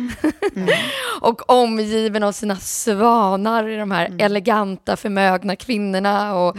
och 1.22 1.50
omgiven 1.50 2.24
av 2.24 2.32
sina 2.32 2.56
svanar, 2.56 3.78
de 3.78 3.92
här 3.92 4.16
eleganta 4.20 4.96
förmögna 4.96 5.56
kvinnorna 5.56 6.36
och 6.36 6.58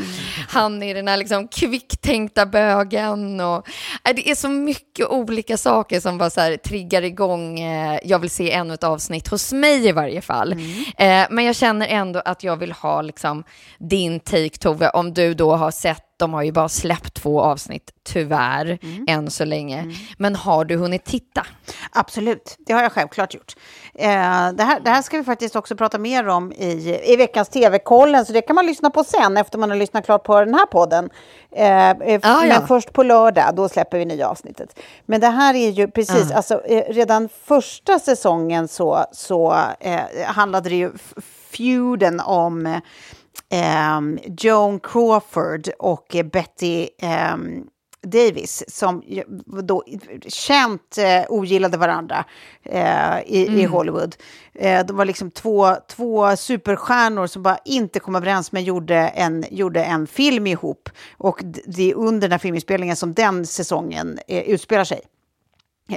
han 0.48 0.82
är 0.82 0.94
den 0.94 1.08
här 1.08 1.16
liksom 1.16 1.48
kvicktänkta 1.48 2.46
bögen. 2.46 3.40
Och, 3.40 3.68
äh, 4.08 4.14
det 4.14 4.30
är 4.30 4.34
så 4.34 4.48
mycket 4.48 5.08
olika 5.08 5.56
saker 5.56 6.00
som 6.00 6.18
bara 6.18 6.30
så 6.30 6.40
här 6.40 6.56
triggar 6.56 7.02
igång, 7.02 7.60
eh, 7.60 7.98
jag 8.04 8.18
vill 8.18 8.30
se 8.30 8.52
ännu 8.52 8.74
ett 8.74 8.84
avsnitt 8.84 9.28
hos 9.28 9.52
mig 9.52 9.88
i 9.88 9.92
varje 9.92 10.20
fall. 10.20 10.52
Eh, 10.98 11.26
men 11.30 11.44
jag 11.44 11.56
känner 11.56 11.86
ändå 11.86 12.22
att 12.24 12.44
jag 12.44 12.56
vill 12.56 12.72
ha 12.72 13.02
liksom 13.02 13.44
din 13.78 14.20
take 14.20 14.58
Tove, 14.58 14.88
om 14.88 15.14
du 15.14 15.34
då 15.34 15.56
har 15.56 15.70
sett 15.70 16.11
de 16.22 16.34
har 16.34 16.42
ju 16.42 16.52
bara 16.52 16.68
släppt 16.68 17.14
två 17.14 17.40
avsnitt, 17.40 17.90
tyvärr, 18.04 18.78
än 19.08 19.30
så 19.30 19.44
länge. 19.44 19.94
Men 20.18 20.36
har 20.36 20.64
du 20.64 20.76
hunnit 20.76 21.04
titta? 21.04 21.46
Absolut, 21.92 22.56
det 22.66 22.72
har 22.72 22.82
jag 22.82 22.92
självklart 22.92 23.34
gjort. 23.34 23.52
Eh, 23.94 24.08
det, 24.52 24.62
här, 24.62 24.80
det 24.80 24.90
här 24.90 25.02
ska 25.02 25.16
vi 25.18 25.24
faktiskt 25.24 25.56
också 25.56 25.76
prata 25.76 25.98
mer 25.98 26.28
om 26.28 26.52
i, 26.52 27.00
i 27.12 27.16
veckans 27.16 27.48
TV-kollen, 27.48 28.26
så 28.26 28.32
det 28.32 28.42
kan 28.42 28.54
man 28.56 28.66
lyssna 28.66 28.90
på 28.90 29.04
sen 29.04 29.36
efter 29.36 29.58
man 29.58 29.70
har 29.70 29.76
lyssnat 29.76 30.04
klart 30.04 30.24
på 30.24 30.40
den 30.44 30.54
här 30.54 30.66
podden. 30.66 31.10
Eh, 31.56 31.90
eh, 31.90 32.20
Ah, 32.22 32.40
men 32.40 32.48
ja. 32.48 32.66
först 32.66 32.92
på 32.92 33.02
lördag, 33.02 33.54
då 33.56 33.68
släpper 33.68 33.98
vi 33.98 34.04
nya 34.04 34.28
avsnittet. 34.28 34.78
Men 35.06 35.20
det 35.20 35.28
här 35.28 35.54
är 35.54 35.70
ju 35.70 35.88
precis, 35.88 36.32
Ah. 36.32 36.34
alltså 36.36 36.64
eh, 36.66 36.92
redan 36.94 37.28
första 37.44 37.98
säsongen 37.98 38.68
så, 38.68 39.04
så 39.12 39.56
eh, 39.80 40.00
handlade 40.26 40.68
det 40.68 40.76
ju 40.76 40.92
feuden 41.50 42.20
om 42.20 42.80
eh, 43.52 44.00
Joan 44.38 44.80
Crawford 44.80 45.68
och 45.78 46.16
eh, 46.16 46.26
Betty 46.26 46.88
eh, 47.02 47.36
Davis 48.06 48.64
som 48.68 49.02
då 49.62 49.84
känt 50.28 50.98
eh, 50.98 51.24
ogillade 51.28 51.76
varandra 51.76 52.24
eh, 52.62 53.20
i, 53.26 53.46
i 53.60 53.64
Hollywood. 53.64 54.16
Eh, 54.54 54.86
de 54.86 54.96
var 54.96 55.04
liksom 55.04 55.30
två, 55.30 55.76
två 55.88 56.36
superstjärnor 56.36 57.26
som 57.26 57.42
bara 57.42 57.58
inte 57.64 58.00
kom 58.00 58.16
överens 58.16 58.52
men 58.52 58.64
gjorde 58.64 58.96
en, 58.96 59.44
gjorde 59.50 59.84
en 59.84 60.06
film 60.06 60.46
ihop. 60.46 60.88
Och 61.16 61.40
det 61.66 61.90
är 61.90 61.94
under 61.94 62.20
den 62.20 62.32
här 62.32 62.38
filminspelningen 62.38 62.96
som 62.96 63.14
den 63.14 63.46
säsongen 63.46 64.18
eh, 64.28 64.42
utspelar 64.42 64.84
sig. 64.84 65.00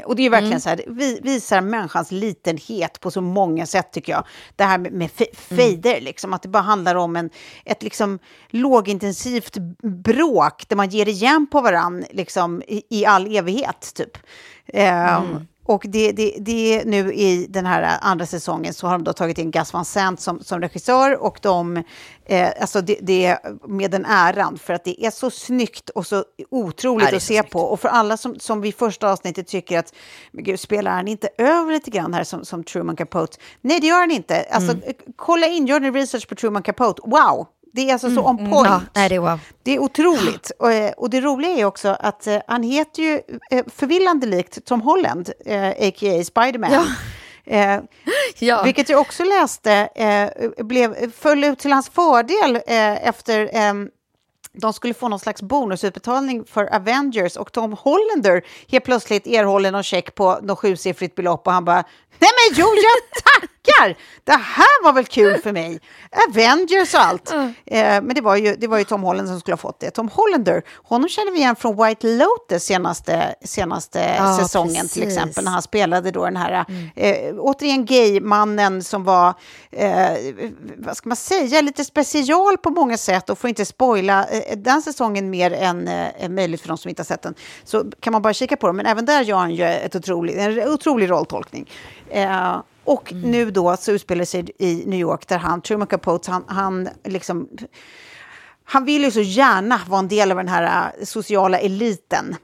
Och 0.03 0.15
det 0.15 0.21
är 0.21 0.23
ju 0.23 0.29
verkligen 0.29 0.61
så 0.61 0.69
här, 0.69 0.83
vi 0.87 1.19
visar 1.23 1.61
människans 1.61 2.11
litenhet 2.11 2.99
på 2.99 3.11
så 3.11 3.21
många 3.21 3.65
sätt 3.65 3.91
tycker 3.91 4.11
jag. 4.13 4.25
Det 4.55 4.63
här 4.63 4.77
med, 4.77 4.91
med 4.91 5.09
fe- 5.09 5.35
fejder, 5.35 6.01
liksom, 6.01 6.33
att 6.33 6.41
det 6.41 6.49
bara 6.49 6.63
handlar 6.63 6.95
om 6.95 7.15
en, 7.15 7.29
ett 7.65 7.83
liksom 7.83 8.19
lågintensivt 8.49 9.57
bråk 9.83 10.63
där 10.67 10.75
man 10.75 10.89
ger 10.89 11.07
igen 11.07 11.47
på 11.51 11.61
varann 11.61 12.05
liksom, 12.11 12.61
i, 12.67 12.83
i 12.89 13.05
all 13.05 13.35
evighet. 13.35 13.91
Typ. 13.95 14.17
Ehm, 14.67 15.47
Och 15.67 15.83
det, 15.87 16.11
det, 16.11 16.35
det 16.39 16.79
är 16.79 16.85
nu 16.85 17.13
i 17.13 17.45
den 17.49 17.65
här 17.65 17.97
andra 18.01 18.25
säsongen 18.25 18.73
så 18.73 18.87
har 18.87 18.93
de 18.93 19.03
då 19.03 19.13
tagit 19.13 19.37
in 19.37 19.51
Gus 19.51 19.73
Van 19.73 19.85
Sant 19.85 20.21
som, 20.21 20.39
som 20.43 20.61
regissör 20.61 21.23
och 21.23 21.39
de, 21.41 21.83
eh, 22.25 22.49
alltså 22.61 22.81
det, 22.81 22.97
det 23.01 23.37
med 23.67 23.91
den 23.91 24.05
äran 24.05 24.57
för 24.57 24.73
att 24.73 24.83
det 24.83 25.05
är 25.05 25.11
så 25.11 25.29
snyggt 25.29 25.89
och 25.89 26.07
så 26.07 26.23
otroligt 26.51 27.11
Ja, 27.11 27.17
att 27.17 27.23
se 27.23 27.43
på. 27.43 27.59
Och 27.59 27.79
för 27.79 27.89
alla 27.89 28.17
som, 28.17 28.39
som 28.39 28.61
vid 28.61 28.75
första 28.75 29.11
avsnittet 29.11 29.47
tycker 29.47 29.79
att 29.79 29.93
men 30.31 30.43
gud, 30.43 30.59
spelar 30.59 30.91
han 30.91 31.07
inte 31.07 31.29
över 31.37 31.73
lite 31.73 31.91
grann 31.91 32.13
här 32.13 32.23
som, 32.23 32.45
som 32.45 32.63
Truman 32.63 32.95
Capote? 32.95 33.37
Nej, 33.61 33.79
det 33.79 33.87
gör 33.87 33.99
han 33.99 34.11
inte. 34.11 34.41
Alltså, 34.51 34.71
Mm. 34.71 34.83
eh, 34.87 34.93
Kolla 35.15 35.47
in, 35.47 35.67
gör 35.67 35.79
ni 35.79 35.91
research 35.91 36.27
på 36.29 36.35
Truman 36.35 36.63
Capote. 36.63 37.01
Wow! 37.05 37.47
Det 37.75 37.89
är 37.89 37.93
alltså 37.93 38.15
så 38.15 38.21
on 38.21 38.37
point. 38.37 38.67
Ja, 38.67 38.81
nej, 38.93 39.09
det 39.09 39.19
var... 39.19 39.39
Det 39.63 39.75
är 39.75 39.79
otroligt. 39.79 40.51
Och, 40.59 40.73
eh, 40.73 40.91
och 40.91 41.09
det 41.09 41.21
roliga 41.21 41.51
är 41.51 41.65
också 41.65 41.97
att 41.99 42.27
eh, 42.27 42.37
han 42.47 42.63
heter 42.63 43.03
ju 43.03 43.21
eh, 43.51 43.65
förvillande 43.75 44.27
likt 44.27 44.65
Tom 44.65 44.81
Holland, 44.81 45.29
eh, 45.45 45.67
a.k.a. 45.67 46.23
Spiderman. 46.23 46.71
Ja. 46.71 46.85
Eh, 47.55 47.79
Ja. 48.39 48.63
Vilket 48.63 48.89
jag 48.89 49.01
också 49.01 49.23
läste 49.23 49.73
eh, 49.95 50.65
blev, 50.65 51.11
föll 51.11 51.43
ut 51.43 51.59
till 51.59 51.71
hans 51.71 51.89
fördel 51.89 52.55
eh, 52.55 53.07
efter 53.07 53.49
ehm, 53.53 53.89
de 54.53 54.73
skulle 54.73 54.93
få 54.93 55.09
någon 55.09 55.19
slags 55.19 55.41
bonusutbetalning 55.41 56.45
för 56.45 56.75
Avengers 56.75 57.35
och 57.35 57.51
Tom 57.51 57.73
Hollander 57.79 58.41
helt 58.67 58.85
plötsligt 58.85 59.27
erhåller 59.27 59.71
någon 59.71 59.83
check 59.83 60.15
på 60.15 60.39
något 60.41 60.59
sjusiffrigt 60.59 61.15
belopp 61.15 61.47
och 61.47 61.53
han 61.53 61.65
bara 61.65 61.83
Nej 62.19 62.29
men 62.49 62.57
jo, 62.57 62.65
jag 62.65 63.49
tackar! 63.65 63.95
Det 64.23 64.31
här 64.31 64.83
var 64.83 64.93
väl 64.93 65.05
kul 65.05 65.37
för 65.41 65.51
mig. 65.51 65.79
Avengers 66.29 66.93
och 66.93 67.01
allt. 67.01 67.31
Eh, 67.31 67.47
men 67.81 68.09
det 68.09 68.21
var, 68.21 68.35
ju, 68.35 68.55
det 68.55 68.67
var 68.67 68.77
ju 68.77 68.83
Tom 68.83 69.03
Holland 69.03 69.27
som 69.27 69.39
skulle 69.39 69.53
ha 69.53 69.57
fått 69.57 69.79
det. 69.79 69.91
Tom 69.91 70.09
Hollander, 70.09 70.61
honom 70.83 71.09
känner 71.09 71.31
vi 71.31 71.37
igen 71.37 71.55
från 71.55 71.83
White 71.85 72.07
Lotus 72.07 72.63
senaste, 72.63 73.35
senaste 73.43 74.15
Ja, 74.17 74.37
säsongen 74.41 74.87
till 74.87 75.01
precis. 75.03 75.17
exempel. 75.17 75.43
När 75.43 75.51
han 75.51 75.61
spelade 75.61 76.11
då 76.11 76.25
den 76.25 76.37
här, 76.37 76.65
eh, 76.95 77.35
återigen 77.39 77.85
gay-mannen 77.85 78.83
som 78.83 79.03
var, 79.03 79.33
eh, 79.71 80.11
vad 80.77 80.97
ska 80.97 81.09
man 81.09 81.15
säga, 81.15 81.61
lite 81.61 81.85
special 81.85 82.57
på 82.57 82.69
många 82.69 82.97
sätt 82.97 83.29
och 83.29 83.39
får 83.39 83.47
inte 83.47 83.65
spoila 83.65 84.25
eh, 84.25 84.57
den 84.57 84.81
säsongen 84.81 85.29
mer 85.29 85.53
än 85.53 85.87
eh, 85.87 86.29
möjligt 86.29 86.61
för 86.61 86.67
de 86.67 86.77
som 86.77 86.89
inte 86.89 86.99
har 87.01 87.05
sett 87.05 87.21
den. 87.21 87.35
Så 87.63 87.83
kan 87.99 88.13
man 88.13 88.21
bara 88.21 88.33
kika 88.33 88.57
på 88.57 88.67
den, 88.67 88.75
men 88.75 88.85
även 88.85 89.05
där 89.05 89.21
gör 89.21 89.37
han 89.37 89.51
ju 89.55 89.63
ett 89.63 89.95
otrolig, 89.95 90.37
en 90.37 90.67
otrolig 90.69 91.09
rolltolkning. 91.09 91.71
Och 92.85 93.13
nu 93.13 93.51
då 93.51 93.77
så 93.77 93.91
utspelar 93.91 94.19
det 94.19 94.25
sig 94.25 94.45
i 94.57 94.83
New 94.85 94.99
York 94.99 95.27
där 95.27 95.37
han, 95.37 95.61
Truman 95.61 95.87
Capote, 95.87 96.31
han, 96.31 96.43
han 96.47 96.89
liksom 97.03 97.49
han 98.65 98.85
vill 98.85 99.03
ju 99.03 99.11
så 99.11 99.21
gärna 99.21 99.81
vara 99.87 99.99
en 99.99 100.07
del 100.07 100.31
av 100.31 100.37
den 100.37 100.47
här 100.47 100.93
eh, 100.99 101.05
sociala 101.05 101.59
eliten 101.59 102.35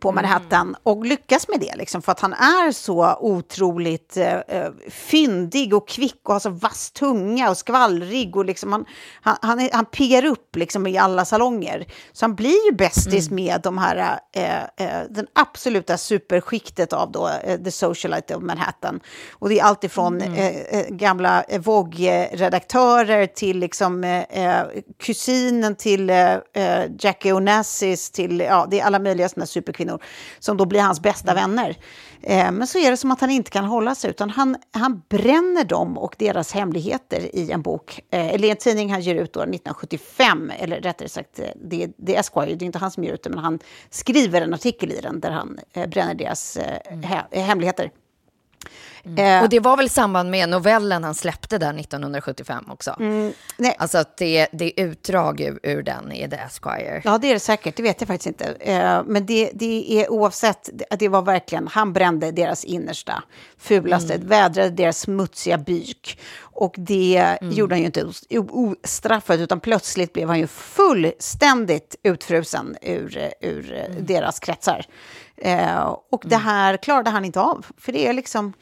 på 0.00 0.12
Manhattan 0.12 0.76
och 0.82 1.06
lyckas 1.06 1.48
med 1.48 1.60
det, 1.60 1.76
liksom, 1.76 2.02
för 2.02 2.12
att 2.12 2.20
han 2.20 2.32
är 2.32 2.72
så 2.72 3.16
otroligt 3.20 4.16
eh, 4.16 4.34
eh, 4.34 4.70
fyndig 4.90 5.74
och 5.74 5.88
kvick 5.88 6.20
och 6.22 6.32
har 6.32 6.40
så 6.40 6.50
vass 6.50 6.90
tunga 6.90 7.50
och 7.50 7.56
skvallrig 7.56 8.36
och 8.36 8.44
liksom 8.44 8.72
han, 8.72 8.84
han, 9.20 9.36
han, 9.40 9.60
är, 9.60 9.70
han 9.72 9.84
piggar 9.84 10.24
upp 10.24 10.56
liksom, 10.56 10.86
i 10.86 10.98
alla 10.98 11.24
salonger. 11.24 11.86
Så 12.12 12.24
han 12.24 12.34
blir 12.34 12.66
ju 12.70 12.76
bästis 12.76 13.30
med 13.30 13.60
de 13.62 13.78
här, 13.78 14.18
eh, 14.32 14.62
eh, 14.62 15.02
den 15.10 15.26
absoluta 15.32 15.98
superskiktet 15.98 16.92
av 16.92 17.12
då, 17.12 17.30
eh, 17.44 17.58
The 17.58 17.70
Socialite 17.70 18.36
of 18.36 18.42
Manhattan. 18.42 19.00
Och 19.32 19.48
det 19.48 19.58
är 19.58 19.64
alltifrån 19.64 20.20
eh, 20.20 20.46
eh, 20.46 20.86
gamla 20.88 21.44
Vogue-redaktörer 21.58 23.26
till 23.26 23.58
liksom, 23.58 24.24
kusinen 24.98 25.76
till 25.76 26.12
Jackie 26.98 27.32
Onassis 27.32 28.10
till, 28.10 28.40
ja, 28.40 28.66
det 28.70 28.80
är 28.80 28.84
alla 28.84 28.98
möjliga 28.98 29.28
sådana 29.28 29.46
superkvinnor 29.46 29.85
som 30.38 30.56
då 30.56 30.64
blir 30.64 30.80
hans 30.80 31.00
bästa 31.00 31.34
vänner. 31.34 31.76
Eh, 32.22 32.52
men 32.52 32.66
så 32.66 32.78
är 32.78 32.90
det 32.90 32.96
som 32.96 33.10
att 33.10 33.20
han 33.20 33.30
inte 33.30 33.50
kan 33.50 33.64
hålla 33.64 33.94
sig, 33.94 34.10
utan 34.10 34.30
han, 34.30 34.56
han 34.72 35.02
bränner 35.08 35.64
dem 35.64 35.98
och 35.98 36.14
deras 36.18 36.52
hemligheter 36.52 37.36
i 37.36 37.50
en 37.50 37.62
bok, 37.62 38.00
eh, 38.10 38.34
eller 38.34 38.48
en 38.48 38.56
tidning 38.56 38.92
han 38.92 39.00
ger 39.00 39.14
ut 39.14 39.32
då 39.32 39.40
1975, 39.40 40.52
eller 40.58 40.80
rättare 40.80 41.08
sagt, 41.08 41.38
eh, 41.38 41.46
det, 41.56 41.88
det 41.96 42.16
är 42.16 42.20
Esquire, 42.20 42.54
det 42.54 42.64
är 42.64 42.66
inte 42.66 42.78
han 42.78 42.90
som 42.90 43.04
ger 43.04 43.12
ut 43.12 43.22
det, 43.22 43.30
men 43.30 43.38
han 43.38 43.58
skriver 43.90 44.42
en 44.42 44.54
artikel 44.54 44.92
i 44.92 45.00
den 45.00 45.20
där 45.20 45.30
han 45.30 45.58
eh, 45.72 45.88
bränner 45.88 46.14
deras 46.14 46.56
eh, 46.56 46.98
he, 47.02 47.40
hemligheter. 47.40 47.90
Eh, 49.16 49.42
Och 49.42 49.48
det 49.48 49.60
var 49.60 49.76
väl 49.76 49.86
i 49.86 49.88
samband 49.88 50.30
med 50.30 50.48
novellen 50.48 51.04
han 51.04 51.14
släppte 51.14 51.58
där 51.58 51.74
1975 51.80 52.64
också. 52.68 52.96
Mm, 53.00 53.32
nej. 53.56 53.76
Alltså 53.78 53.98
att 53.98 54.16
det, 54.16 54.48
det 54.52 54.80
är 54.80 54.84
utdrag 54.86 55.40
ur, 55.40 55.60
ur 55.62 55.82
den 55.82 56.12
i 56.12 56.30
The 56.30 56.36
Esquire. 56.36 57.00
Ja, 57.04 57.18
det 57.18 57.28
är 57.30 57.34
det 57.34 57.40
säkert. 57.40 57.76
Det 57.76 57.82
vet 57.82 58.00
jag 58.00 58.08
faktiskt 58.08 58.26
inte. 58.26 58.44
Eh, 58.60 59.02
men 59.06 59.26
det, 59.26 59.50
det 59.54 60.00
är 60.02 60.10
oavsett, 60.12 60.70
det- 60.72 60.96
det 60.98 61.08
var 61.08 61.22
verkligen, 61.22 61.68
han 61.68 61.92
brände 61.92 62.30
deras 62.30 62.64
innersta, 62.64 63.22
fulaste, 63.58 64.14
Mm. 64.14 64.28
vädrade 64.28 64.70
deras 64.70 64.98
smutsiga 64.98 65.58
byk. 65.58 66.18
Och 66.40 66.74
det 66.78 67.16
Mm. 67.40 67.52
gjorde 67.54 67.74
han 67.74 67.80
ju 67.80 67.86
inte 67.86 68.06
ostraffat, 68.50 69.38
utan 69.40 69.60
plötsligt 69.60 70.12
blev 70.12 70.28
han 70.28 70.38
ju 70.38 70.46
fullständigt 70.46 71.96
utfrusen 72.02 72.76
ur, 72.82 73.32
ur 73.40 73.72
Mm. 73.72 74.06
deras 74.06 74.40
kretsar. 74.40 74.84
Eh, 75.36 75.96
och 76.10 76.22
det 76.26 76.36
här 76.36 76.76
klarade 76.76 77.10
han 77.10 77.24
inte 77.24 77.40
av, 77.40 77.66
för 77.78 77.92
det 77.92 78.06
är 78.08 78.12
liksom... 78.12 78.52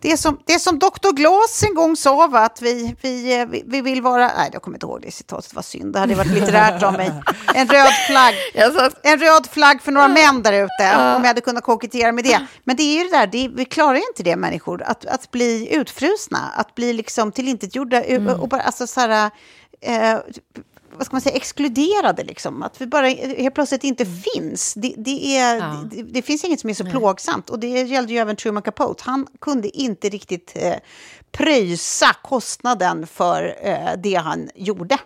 Det 0.00 0.12
är, 0.12 0.16
som, 0.16 0.38
det 0.44 0.52
är 0.52 0.58
som 0.58 0.78
Dr. 0.78 1.12
Glas 1.12 1.62
en 1.62 1.74
gång 1.74 1.96
sa, 1.96 2.26
va? 2.26 2.40
att 2.40 2.62
vi, 2.62 2.96
vi, 3.00 3.40
eh, 3.40 3.46
vi, 3.46 3.62
vi 3.66 3.80
vill 3.80 4.02
vara... 4.02 4.26
Nej, 4.36 4.50
jag 4.52 4.62
kommer 4.62 4.76
inte 4.76 4.86
ihåg 4.86 5.02
det 5.02 5.10
citatet, 5.10 5.54
var 5.54 5.62
synd. 5.62 5.92
Det 5.92 5.98
hade 5.98 6.14
varit 6.14 6.30
litterärt 6.30 6.82
av 6.82 6.92
mig. 6.92 7.12
En 7.54 7.68
röd 7.68 7.92
flagg. 8.06 8.34
En 9.02 9.18
röd 9.18 9.46
flagg 9.46 9.82
för 9.82 9.92
några 9.92 10.08
män 10.08 10.42
där 10.42 10.52
ute, 10.52 10.96
om 10.96 11.22
jag 11.22 11.26
hade 11.26 11.40
kunnat 11.40 11.64
kokettera 11.64 12.12
med 12.12 12.24
det. 12.24 12.46
Men 12.64 12.76
det 12.76 12.82
är 12.82 12.98
ju 12.98 13.10
det 13.10 13.16
där, 13.16 13.26
det 13.26 13.48
vi 13.48 13.64
klarar 13.64 13.94
ju 13.94 14.02
inte 14.08 14.22
det 14.22 14.36
människor, 14.36 14.82
att, 14.82 15.06
att 15.06 15.30
bli 15.30 15.74
utfrusna, 15.74 16.38
att 16.56 16.74
bli 16.74 16.92
liksom 16.92 17.32
tillintetgjorda, 17.32 18.02
mm. 18.02 18.40
och 18.40 18.48
bara, 18.48 18.62
alltså 18.62 18.86
så 18.86 19.00
här... 19.00 19.30
Eh, 19.80 20.18
vad 20.98 21.06
ska 21.06 21.14
man 21.14 21.20
säga, 21.20 21.36
exkluderade 21.36 22.24
liksom. 22.24 22.62
Att 22.62 22.80
vi 22.80 22.86
bara 22.86 23.08
helt 23.08 23.54
plötsligt 23.54 23.84
inte 23.84 24.06
finns. 24.06 24.74
Det, 24.74 24.94
det, 24.96 25.36
är, 25.38 25.56
Ja. 25.56 25.84
det, 25.90 26.02
det 26.02 26.22
finns 26.22 26.44
inget 26.44 26.60
som 26.60 26.70
är 26.70 26.74
så 26.74 26.84
plågsamt. 26.84 27.50
Och 27.50 27.58
det 27.58 27.68
gällde 27.68 28.12
ju 28.12 28.18
även 28.18 28.36
Truman 28.36 28.62
Capote. 28.62 29.02
Han 29.06 29.26
kunde 29.40 29.78
inte 29.78 30.08
riktigt 30.08 30.52
eh, 30.54 30.74
pröjsa 31.32 32.06
kostnaden 32.22 33.06
för 33.06 33.56
eh, 33.62 33.92
det 33.98 34.14
han 34.14 34.50
gjorde. 34.54 34.98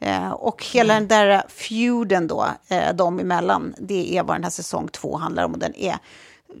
Eh, 0.00 0.30
och 0.30 0.64
hela 0.72 0.94
den 0.94 1.08
där 1.08 1.42
feuden 1.48 2.26
då, 2.26 2.46
eh, 2.68 2.94
dem 2.94 3.20
emellan, 3.20 3.74
det 3.78 4.16
är 4.16 4.22
vad 4.22 4.36
den 4.36 4.44
här 4.44 4.50
säsong 4.50 4.88
två 4.88 5.16
handlar 5.16 5.44
om. 5.44 5.52
Och 5.52 5.58
den 5.58 5.76
är 5.76 5.96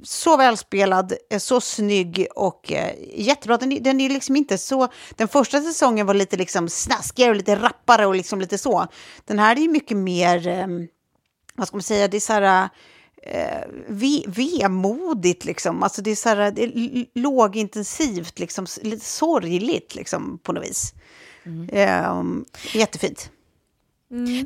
så 0.02 0.36
välspelad, 0.36 1.12
eh, 1.30 1.38
så 1.38 1.60
snygg 1.60 2.26
och 2.34 2.72
eh, 2.72 2.94
jättebra. 3.14 3.56
Den, 3.56 3.82
den 3.82 4.00
är 4.00 4.08
liksom 4.08 4.36
inte 4.36 4.58
så... 4.58 4.88
Den 5.16 5.28
första 5.28 5.60
säsongen 5.60 6.06
var 6.06 6.14
lite 6.14 6.36
liksom 6.36 6.68
snaskigare 6.68 7.30
och 7.30 7.36
lite 7.36 7.56
rappare 7.56 8.06
och 8.06 8.14
liksom 8.14 8.40
lite 8.40 8.58
så. 8.58 8.86
Den 9.24 9.38
här 9.38 9.56
är 9.56 9.60
ju 9.60 9.68
mycket 9.68 9.96
mer, 9.96 10.48
eh, 10.48 10.66
vad 11.54 11.68
ska 11.68 11.76
man 11.76 11.82
säga, 11.82 12.08
det 12.08 12.16
är 12.16 12.20
så 12.20 12.32
här... 12.32 12.68
Eh, 13.22 13.68
ve, 13.88 14.22
vemodigt 14.26 15.44
liksom, 15.44 15.82
alltså 15.82 16.02
det 16.02 16.10
är 16.10 16.16
så 16.16 16.28
här, 16.28 16.50
det 16.50 16.62
är 16.64 17.06
lågintensivt, 17.20 18.38
liksom, 18.38 18.66
lite 18.82 19.04
sorgligt 19.04 19.94
liksom 19.94 20.38
på 20.42 20.52
något 20.52 20.64
vis. 20.64 20.94
Eh, 21.68 22.22
jättefint. 22.74 23.30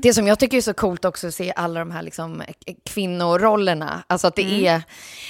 Det 0.02 0.14
som 0.14 0.26
jag 0.26 0.38
tycker 0.38 0.56
är 0.56 0.60
så 0.60 0.74
coolt 0.74 1.04
också 1.04 1.26
att 1.28 1.34
se 1.34 1.52
alla 1.56 1.80
de 1.80 1.90
här 1.90 2.02
liksom 2.02 2.42
k- 2.66 2.72
kvinnorollerna. 2.90 4.02
Alltså 4.06 4.26
att 4.26 4.36
det 4.36 4.42
Mm. 4.42 4.66
är 4.66 4.82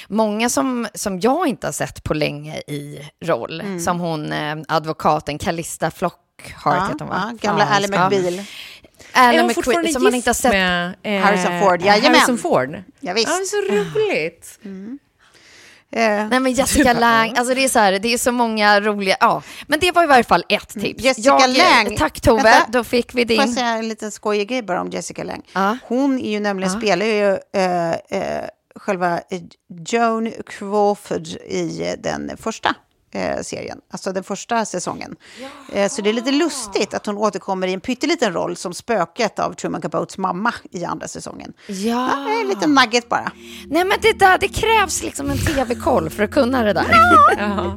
många 0.09 0.49
som, 0.49 0.89
som 0.95 1.21
jag 1.21 1.47
inte 1.47 1.67
har 1.67 1.73
sett 1.73 2.05
på 2.05 2.15
länge 2.15 2.57
i 2.59 3.09
roll. 3.25 3.61
Mm. 3.61 3.81
Som 3.81 4.01
hon 4.01 4.33
eh, 4.33 4.57
advokaten 4.69 5.39
Calista 5.39 5.91
Flockhart 5.91 6.21
Ja, 6.65 6.89
heter 6.93 6.99
hon 7.01 7.09
va? 7.09 7.39
ja, 7.43 7.49
gamla 7.49 7.65
Ally. 7.67 7.87
McBeal. 7.89 8.11
McBeal, 9.15 9.51
fortfarande 9.55 9.93
som 9.93 10.03
man 10.03 10.15
inte 10.15 10.29
har 10.31 10.35
sett. 10.35 10.53
med 10.53 10.95
eh, 11.03 11.21
Harrison 11.23 11.61
Ford, 11.61 11.83
jajamän. 11.83 12.15
Harrison 12.15 12.39
Ford? 12.39 12.83
Ja, 13.01 13.13
visst. 13.13 13.29
Ja, 13.29 13.35
det 13.37 13.43
är 13.43 13.45
så 13.45 13.99
roligt. 13.99 14.59
Eh, 15.93 16.29
Nej 16.29 16.41
men 16.41 16.53
Jessica 16.53 16.93
Lang, 16.93 17.33
alltså 17.37 17.55
det 17.55 17.65
är 17.65 17.69
så 17.69 17.79
här, 17.79 17.99
det 17.99 18.15
är 18.15 18.19
så 18.19 18.33
många 18.33 18.81
roliga, 18.81 19.17
ja. 19.21 19.43
Men 19.67 19.81
det 19.81 19.93
var 19.93 20.05
i 20.05 20.07
varje 20.07 20.25
fall 20.25 20.45
ett 20.49 20.69
tips. 20.69 21.05
Jessica 21.05 21.29
jag, 21.41 21.51
Lange. 21.57 21.97
Tack 21.99 22.21
Tove, 22.21 22.43
Vänta. 22.43 22.67
då 22.69 22.85
fick 22.85 23.15
vi 23.15 23.27
Får 23.27 23.35
jag 23.37 23.47
din. 23.47 23.55
säga 23.55 23.67
en 23.67 23.89
liten 23.89 24.11
skojig 24.11 24.49
grej 24.49 24.63
bara 24.63 24.81
om 24.81 24.89
Jessica 24.91 25.25
Lange? 25.25 25.43
Ja. 25.53 25.77
Hon 25.85 26.19
är 26.21 26.31
ju 26.31 26.41
nämligen, 26.41 26.73
Ja. 26.73 26.79
spelar 26.81 27.07
ju 27.07 27.39
eh, 27.63 27.91
eh, 27.91 28.45
själva 28.77 29.17
eh, 29.31 29.41
Joan 29.89 30.33
Crawford 30.47 31.27
i 31.47 31.83
eh, 31.89 31.93
den 32.03 32.31
första 32.37 32.75
eh, 33.11 33.41
serien, 33.43 33.79
alltså 33.91 34.13
den 34.13 34.25
första 34.25 34.65
säsongen. 34.65 35.17
Eh, 35.73 35.89
så 35.89 36.03
det 36.03 36.09
är 36.11 36.15
lite 36.15 36.31
lustigt 36.33 36.95
att 36.95 37.07
hon 37.07 37.17
återkommer 37.17 37.67
i 37.67 37.73
en 37.73 37.81
pytteliten 37.81 38.33
roll 38.33 38.57
som 38.57 38.75
spöket 38.75 39.39
av 39.39 39.53
Truman 39.53 39.81
Capotes 39.81 40.19
mamma 40.19 40.55
i 40.71 40.85
andra 40.85 41.09
säsongen. 41.09 41.53
Ja. 41.67 41.75
Ja, 41.75 42.41
en 42.43 42.49
liten 42.49 42.75
nugget 42.75 43.09
bara. 43.09 43.33
Nej 43.67 43.85
men 43.85 43.99
det 44.03 44.19
där, 44.19 44.39
det 44.39 44.49
krävs 44.49 45.03
liksom 45.03 45.31
en 45.31 45.39
tv-koll 45.39 46.11
för 46.11 46.23
att 46.23 46.31
kunna 46.31 46.63
det 46.63 46.73
där. 46.73 46.87
Ja. 47.39 47.77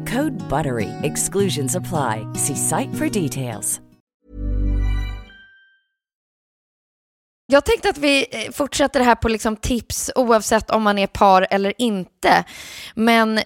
Code 0.11 0.49
BUTTERY. 0.49 0.89
Exclusions 1.03 1.75
apply. 1.75 2.25
See 2.35 2.55
site 2.55 2.97
for 2.97 3.21
details. 3.21 3.81
Jag 7.45 7.65
tänkte 7.65 7.89
att 7.89 7.97
vi 7.97 8.27
eh, 8.31 8.51
fortsätter 8.51 8.99
här 8.99 9.15
på 9.15 9.29
liksom 9.29 9.55
tips 9.55 10.11
oavsett 10.15 10.69
om 10.69 10.83
man 10.83 10.97
är 10.97 11.07
par 11.07 11.47
eller 11.49 11.73
inte. 11.77 12.43
Men 12.95 13.37
eh, 13.37 13.43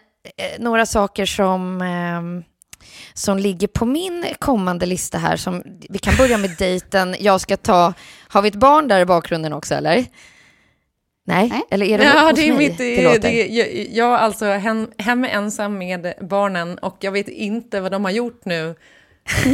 några 0.60 0.86
saker 0.86 1.26
som, 1.26 1.82
eh, 1.82 2.46
som 3.14 3.38
ligger 3.38 3.68
på 3.68 3.86
min 3.86 4.26
kommande 4.40 4.86
lista 4.86 5.18
här. 5.18 5.38
Som, 5.38 5.64
vi 5.90 6.00
kan 6.00 6.16
börja 6.18 6.38
med 6.38 6.56
dejten. 6.58 7.16
Jag 7.20 7.42
ska 7.42 7.58
ta... 7.58 7.94
Har 8.28 8.42
vi 8.42 8.48
ett 8.48 8.56
barn 8.56 8.88
där 8.88 9.00
i 9.00 9.06
bakgrunden 9.06 9.54
också 9.54 9.76
eller? 9.76 10.06
Nej, 11.28 11.50
Nej. 11.50 11.62
eller 11.70 11.86
är 11.86 11.98
det 11.98 12.04
ja, 12.04 12.20
hos 12.30 12.36
det 12.36 12.48
är 12.48 12.54
mig 12.54 12.70
mitt, 12.70 12.78
det 12.78 13.04
låter? 13.04 13.20
det, 13.20 13.48
jag, 13.48 13.88
jag 13.92 14.14
är 14.14 14.18
alltså 14.18 14.46
hem, 14.46 14.92
hemma 14.98 15.28
ensam 15.28 15.78
med 15.78 16.14
barnen 16.22 16.78
och 16.78 16.98
jag 17.00 17.12
vet 17.12 17.28
inte 17.28 17.82
vad 17.82 17.92
de 17.92 18.06
har 18.06 18.12
gjort 18.12 18.46
nu. 18.46 18.76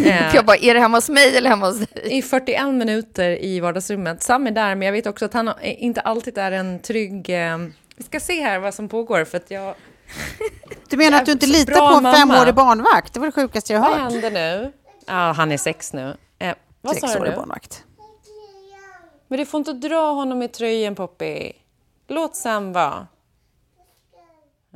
Eh, 0.05 0.35
jag 0.35 0.45
bara, 0.45 0.57
är 0.57 0.73
det 0.73 0.79
hemma 0.79 0.97
hos 0.97 1.09
mig 1.09 1.37
eller 1.37 1.49
hemma 1.49 1.65
hos 1.67 1.79
dig? 1.79 2.17
I 2.17 2.21
41 2.21 2.67
minuter 2.73 3.43
i 3.43 3.59
vardagsrummet. 3.59 4.23
Sam 4.23 4.47
är 4.47 4.51
där, 4.51 4.75
men 4.75 4.85
jag 4.85 4.91
vet 4.93 5.07
också 5.07 5.25
att 5.25 5.33
han 5.33 5.51
inte 5.63 6.01
alltid 6.01 6.37
är 6.37 6.51
en 6.51 6.79
trygg... 6.79 7.29
Eh, 7.29 7.57
vi 7.95 8.03
ska 8.03 8.19
se 8.19 8.41
här 8.41 8.59
vad 8.59 8.73
som 8.73 8.89
pågår, 8.89 9.25
för 9.25 9.37
att 9.37 9.51
jag... 9.51 9.75
Du 10.89 10.97
menar 10.97 11.17
att 11.17 11.25
du 11.25 11.31
inte 11.31 11.47
litar 11.47 11.73
på 11.73 11.97
en 11.97 12.03
mamma. 12.03 12.13
femårig 12.13 12.53
barnvakt? 12.55 13.13
Det 13.13 13.19
var 13.19 13.27
det 13.27 13.31
sjukaste 13.31 13.73
jag 13.73 13.79
har 13.79 13.89
Vad 13.89 13.99
hört. 13.99 14.11
händer 14.11 14.31
nu? 14.31 14.71
Ja, 15.07 15.31
han 15.31 15.51
är 15.51 15.57
sex 15.57 15.93
nu. 15.93 16.17
Eh, 16.39 16.53
vad 16.81 16.97
sa 16.97 17.19
du 17.19 17.29
nu? 17.29 17.35
barnvakt. 17.35 17.83
Men 19.27 19.39
du 19.39 19.45
får 19.45 19.57
inte 19.57 19.73
dra 19.73 20.11
honom 20.11 20.41
i 20.41 20.47
tröjan, 20.47 20.95
Poppy. 20.95 21.51
Låt 22.11 22.35
Sam 22.35 22.73
vara. 22.73 23.07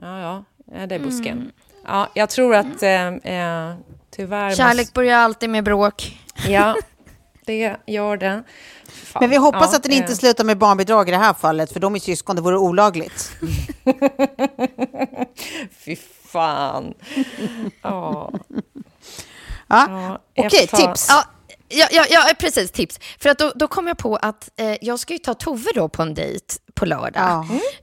Ja, 0.01 0.43
ja, 0.71 0.85
det 0.87 0.95
är 0.95 0.99
busken. 0.99 1.37
Mm. 1.37 1.51
Ja, 1.85 2.07
jag 2.13 2.29
tror 2.29 2.55
att 2.55 2.83
eh, 2.83 3.07
eh, 3.07 3.75
tyvärr... 4.11 4.55
Kärlek 4.55 4.93
börjar 4.93 5.17
alltid 5.17 5.49
med 5.49 5.63
bråk. 5.63 6.19
Måste, 6.35 6.51
ja, 6.51 6.75
det 7.45 7.75
gör 7.87 8.17
det. 8.17 8.43
Fan. 8.87 9.19
Men 9.21 9.29
vi 9.29 9.37
hoppas 9.37 9.69
Ja, 9.71 9.77
att 9.77 9.83
den 9.83 9.91
inte 9.91 10.11
eh, 10.11 10.15
slutar 10.17 10.43
med 10.43 10.57
barnbidrag 10.57 11.07
i 11.07 11.11
det 11.11 11.17
här 11.17 11.33
fallet, 11.33 11.71
för 11.73 11.79
de 11.79 11.95
är 11.95 11.99
syskon, 11.99 12.35
det 12.35 12.41
vore 12.41 12.57
olagligt. 12.57 13.31
Fy 15.85 15.95
fan. 16.31 16.93
Ja. 17.81 18.31
Ja. 19.67 19.87
Ja, 19.87 20.19
Okej, 20.45 20.67
ta- 20.67 20.77
tips. 20.77 21.07
Ja, 21.09 21.23
ja, 21.69 21.87
ja, 21.91 22.05
ja, 22.09 22.33
precis, 22.39 22.71
tips. 22.71 22.99
För 23.19 23.29
att 23.29 23.37
då, 23.39 23.51
då 23.55 23.67
kom 23.67 23.87
jag 23.87 23.97
på 23.97 24.15
att 24.15 24.49
eh, 24.59 24.75
jag 24.81 24.99
ska 24.99 25.13
ju 25.13 25.19
ta 25.19 25.33
Tove 25.33 25.69
då 25.75 25.89
på 25.89 26.01
en 26.01 26.13
dejt 26.13 26.45
på 26.73 26.85
lördag. 26.85 27.21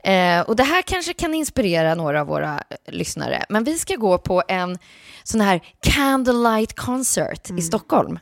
Eh, 0.04 0.40
och 0.40 0.56
det 0.56 0.62
här 0.62 0.82
kanske 0.82 1.12
kan 1.12 1.34
inspirera 1.34 1.94
några 1.94 2.20
av 2.20 2.26
våra 2.26 2.54
eh, 2.54 2.76
lyssnare. 2.92 3.44
Men 3.48 3.64
vi 3.64 3.78
ska 3.78 3.94
gå 3.96 4.18
på 4.18 4.42
en 4.48 4.78
sån 5.24 5.40
här 5.40 5.60
candlelight 5.82 6.76
concert 6.76 7.50
i 7.50 7.62
Stockholm. 7.62 8.18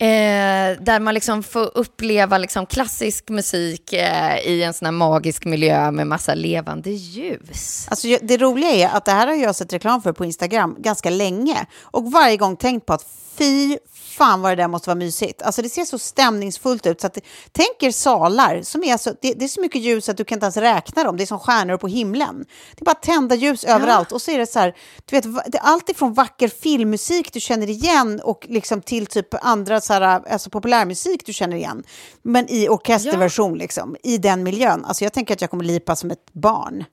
Eh, 0.00 0.80
där 0.80 1.00
man 1.00 1.14
liksom 1.14 1.42
får 1.42 1.70
uppleva 1.74 2.38
liksom 2.38 2.66
klassisk 2.66 3.28
musik 3.28 3.92
eh, 3.92 4.38
i 4.38 4.62
en 4.62 4.74
sån 4.74 4.86
här 4.86 4.92
magisk 4.92 5.44
miljö 5.44 5.90
med 5.90 6.06
massa 6.06 6.34
levande 6.34 6.90
ljus. 6.90 7.86
Alltså, 7.90 8.08
det 8.22 8.36
roliga 8.36 8.70
är 8.70 8.88
att 8.88 9.04
det 9.04 9.12
här 9.12 9.26
har 9.26 9.34
jag 9.34 9.56
sett 9.56 9.72
reklam 9.72 10.02
för 10.02 10.12
på 10.12 10.24
Instagram 10.24 10.76
ganska 10.78 11.10
länge 11.10 11.66
och 11.82 12.12
varje 12.12 12.36
gång 12.36 12.56
tänkt 12.56 12.86
på 12.86 12.92
att 12.92 13.06
fy 13.36 13.78
fan 14.16 14.42
vad 14.42 14.52
det 14.52 14.62
där 14.62 14.68
måste 14.68 14.88
vara 14.88 14.98
mysigt. 14.98 15.42
Alltså 15.42 15.62
det 15.62 15.68
ser 15.68 15.84
så 15.84 15.98
stämningsfullt 15.98 16.86
ut. 16.86 17.00
Så 17.00 17.06
att, 17.06 17.18
tänk 17.52 17.82
er 17.82 17.90
salar, 17.90 18.62
som 18.62 18.84
är 18.84 18.96
så, 18.96 19.10
det, 19.22 19.32
det 19.32 19.44
är 19.44 19.48
så 19.48 19.60
mycket 19.60 19.80
ljus 19.80 20.08
att 20.08 20.16
du 20.16 20.24
kan 20.24 20.36
inte 20.36 20.44
ens 20.44 20.56
räkna 20.56 21.04
dem. 21.04 21.16
Det 21.16 21.24
är 21.24 21.26
som 21.26 21.38
stjärnor 21.38 21.76
på 21.76 21.88
himlen. 21.88 22.44
Det 22.76 22.82
är 22.82 22.84
bara 22.84 22.94
tända 22.94 23.34
ljus 23.34 23.64
överallt. 23.64 24.12
Och 24.12 24.22
så 24.22 24.30
är 24.30 24.38
det 24.38 24.46
så 24.46 24.58
här, 24.58 24.76
du 25.04 25.16
vet, 25.16 25.52
det 25.52 25.58
är 25.58 25.62
allt 25.62 25.88
ifrån 25.88 26.14
vacker 26.14 26.48
filmmusik 26.48 27.32
du 27.32 27.40
känner 27.40 27.70
igen 27.70 28.20
och 28.24 28.46
liksom 28.48 28.82
till 28.82 29.06
typ 29.06 29.44
andra 29.44 29.80
så 29.80 29.92
här, 29.92 30.02
alltså 30.02 30.50
populärmusik 30.50 31.26
du 31.26 31.32
känner 31.32 31.56
igen. 31.56 31.84
Men 32.22 32.50
i 32.50 32.68
orkesterversion, 32.68 33.58
liksom, 33.58 33.96
i 34.02 34.18
den 34.18 34.42
miljön. 34.42 34.84
Alltså 34.84 35.04
jag 35.04 35.12
tänker 35.12 35.34
att 35.34 35.40
jag 35.40 35.50
kommer 35.50 35.64
lipa 35.64 35.96
som 35.96 36.10
ett 36.10 36.32
barn. 36.32 36.84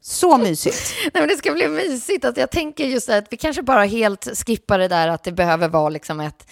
Så 0.00 0.38
mysigt. 0.38 0.94
Nej, 1.02 1.22
men 1.22 1.28
det 1.28 1.36
ska 1.36 1.52
bli 1.52 1.68
mysigt. 1.68 2.24
Att 2.24 2.36
jag 2.36 2.50
tänker 2.50 2.84
just 2.86 3.08
att 3.08 3.26
vi 3.30 3.36
kanske 3.36 3.62
bara 3.62 3.84
helt 3.84 4.28
skippar 4.46 4.78
det 4.78 4.88
där 4.88 5.08
att 5.08 5.24
det 5.24 5.32
behöver 5.32 5.68
vara 5.68 5.88
liksom 5.88 6.20
ett, 6.20 6.46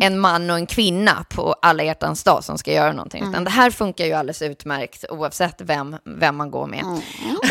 en 0.00 0.18
man 0.18 0.50
och 0.50 0.56
en 0.56 0.66
kvinna 0.66 1.24
på 1.30 1.54
alla 1.62 1.82
hjärtans 1.82 2.24
dag 2.24 2.44
som 2.44 2.58
ska 2.58 2.72
göra 2.72 2.92
någonting. 2.92 3.24
Utan 3.30 3.44
det 3.44 3.50
här 3.50 3.70
funkar 3.70 4.04
ju 4.04 4.12
alldeles 4.12 4.42
utmärkt 4.42 5.04
oavsett 5.10 5.60
vem, 5.60 5.96
vem 6.04 6.36
man 6.36 6.50
går 6.50 6.66
med. 6.66 6.84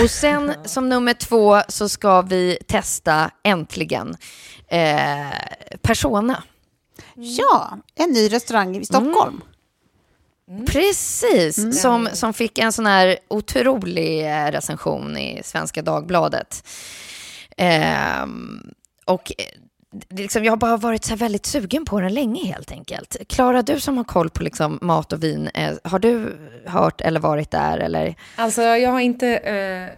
Och 0.01 0.09
sen 0.09 0.53
som 0.65 0.89
nummer 0.89 1.13
två 1.13 1.61
så 1.67 1.89
ska 1.89 2.21
vi 2.21 2.57
testa 2.67 3.31
äntligen 3.43 4.15
eh, 4.67 4.87
Persona. 5.81 6.43
Ja, 7.15 7.77
en 7.95 8.09
ny 8.09 8.27
restaurang 8.33 8.75
i 8.75 8.85
Stockholm. 8.85 9.41
Precis, 10.67 11.81
som, 11.81 12.09
som 12.13 12.33
fick 12.33 12.57
en 12.57 12.71
sån 12.71 12.85
här 12.85 13.17
otrolig 13.27 14.25
eh, 14.25 14.51
recension 14.51 15.17
i 15.17 15.41
Svenska 15.43 15.81
Dagbladet. 15.81 16.67
Ehm, 17.57 18.73
och 19.05 19.31
eh, 19.37 19.45
är 20.09 20.15
liksom, 20.17 20.43
jag 20.43 20.51
har 20.51 20.57
bara 20.57 20.77
varit 20.77 21.03
så 21.03 21.09
här 21.09 21.17
väldigt 21.17 21.45
sugen 21.45 21.85
på 21.85 21.99
den 21.99 22.13
länge 22.13 22.45
helt 22.45 22.71
enkelt. 22.71 23.17
Klara, 23.27 23.61
du 23.61 23.79
som 23.79 23.97
har 23.97 24.03
koll 24.03 24.29
på 24.29 24.43
liksom 24.43 24.79
mat 24.81 25.13
och 25.13 25.23
vin, 25.23 25.47
eh, 25.53 25.73
har 25.83 25.99
du 25.99 26.37
hört 26.65 27.01
eller 27.01 27.19
varit 27.19 27.51
där? 27.51 27.77
Eller? 27.77 28.15
Alltså, 28.35 28.61
jag 28.61 28.91
har 28.91 28.99
inte 28.99 29.27
eh, 29.37 29.89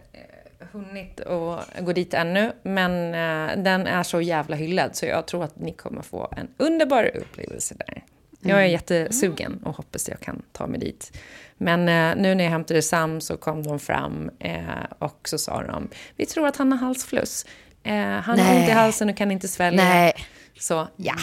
hunnit 0.71 1.19
att 1.19 1.85
gå 1.85 1.93
dit 1.93 2.13
ännu, 2.13 2.51
men 2.63 2.91
eh, 3.13 3.63
den 3.63 3.87
är 3.87 4.03
så 4.03 4.21
jävla 4.21 4.55
hyllad 4.55 4.95
så 4.95 5.05
jag 5.05 5.27
tror 5.27 5.43
att 5.43 5.59
ni 5.59 5.73
kommer 5.73 6.01
få 6.01 6.33
en 6.37 6.47
underbar 6.57 7.11
upplevelse 7.15 7.75
där. 7.77 8.03
Jag 8.41 8.51
är 8.51 8.61
Mm. 8.61 8.71
jättesugen 8.71 9.59
och 9.63 9.75
hoppas 9.75 10.01
att 10.03 10.07
jag 10.07 10.19
kan 10.19 10.41
ta 10.53 10.67
mig 10.67 10.79
dit. 10.79 11.17
Men 11.57 11.79
eh, 11.79 12.21
nu 12.23 12.35
när 12.35 12.43
jag 12.43 12.51
hämtade 12.51 12.81
Sam 12.81 13.21
så 13.21 13.37
kom 13.37 13.63
de 13.63 13.79
fram 13.79 14.29
eh, 14.39 14.61
och 14.99 15.19
så 15.23 15.37
sa 15.37 15.63
de, 15.63 15.89
vi 16.15 16.25
tror 16.25 16.47
att 16.47 16.57
han 16.57 16.71
har 16.71 16.79
halsfluss. 16.79 17.45
Eh, 17.83 17.93
han 17.95 18.23
har 18.23 18.35
Nej. 18.45 18.59
ont 18.61 18.69
i 18.69 18.71
halsen 18.71 19.09
och 19.09 19.17
kan 19.17 19.31
inte 19.31 19.47
svälja. 19.47 19.83
Nej. 19.83 20.13
Så 20.59 20.87
ja, 20.95 21.13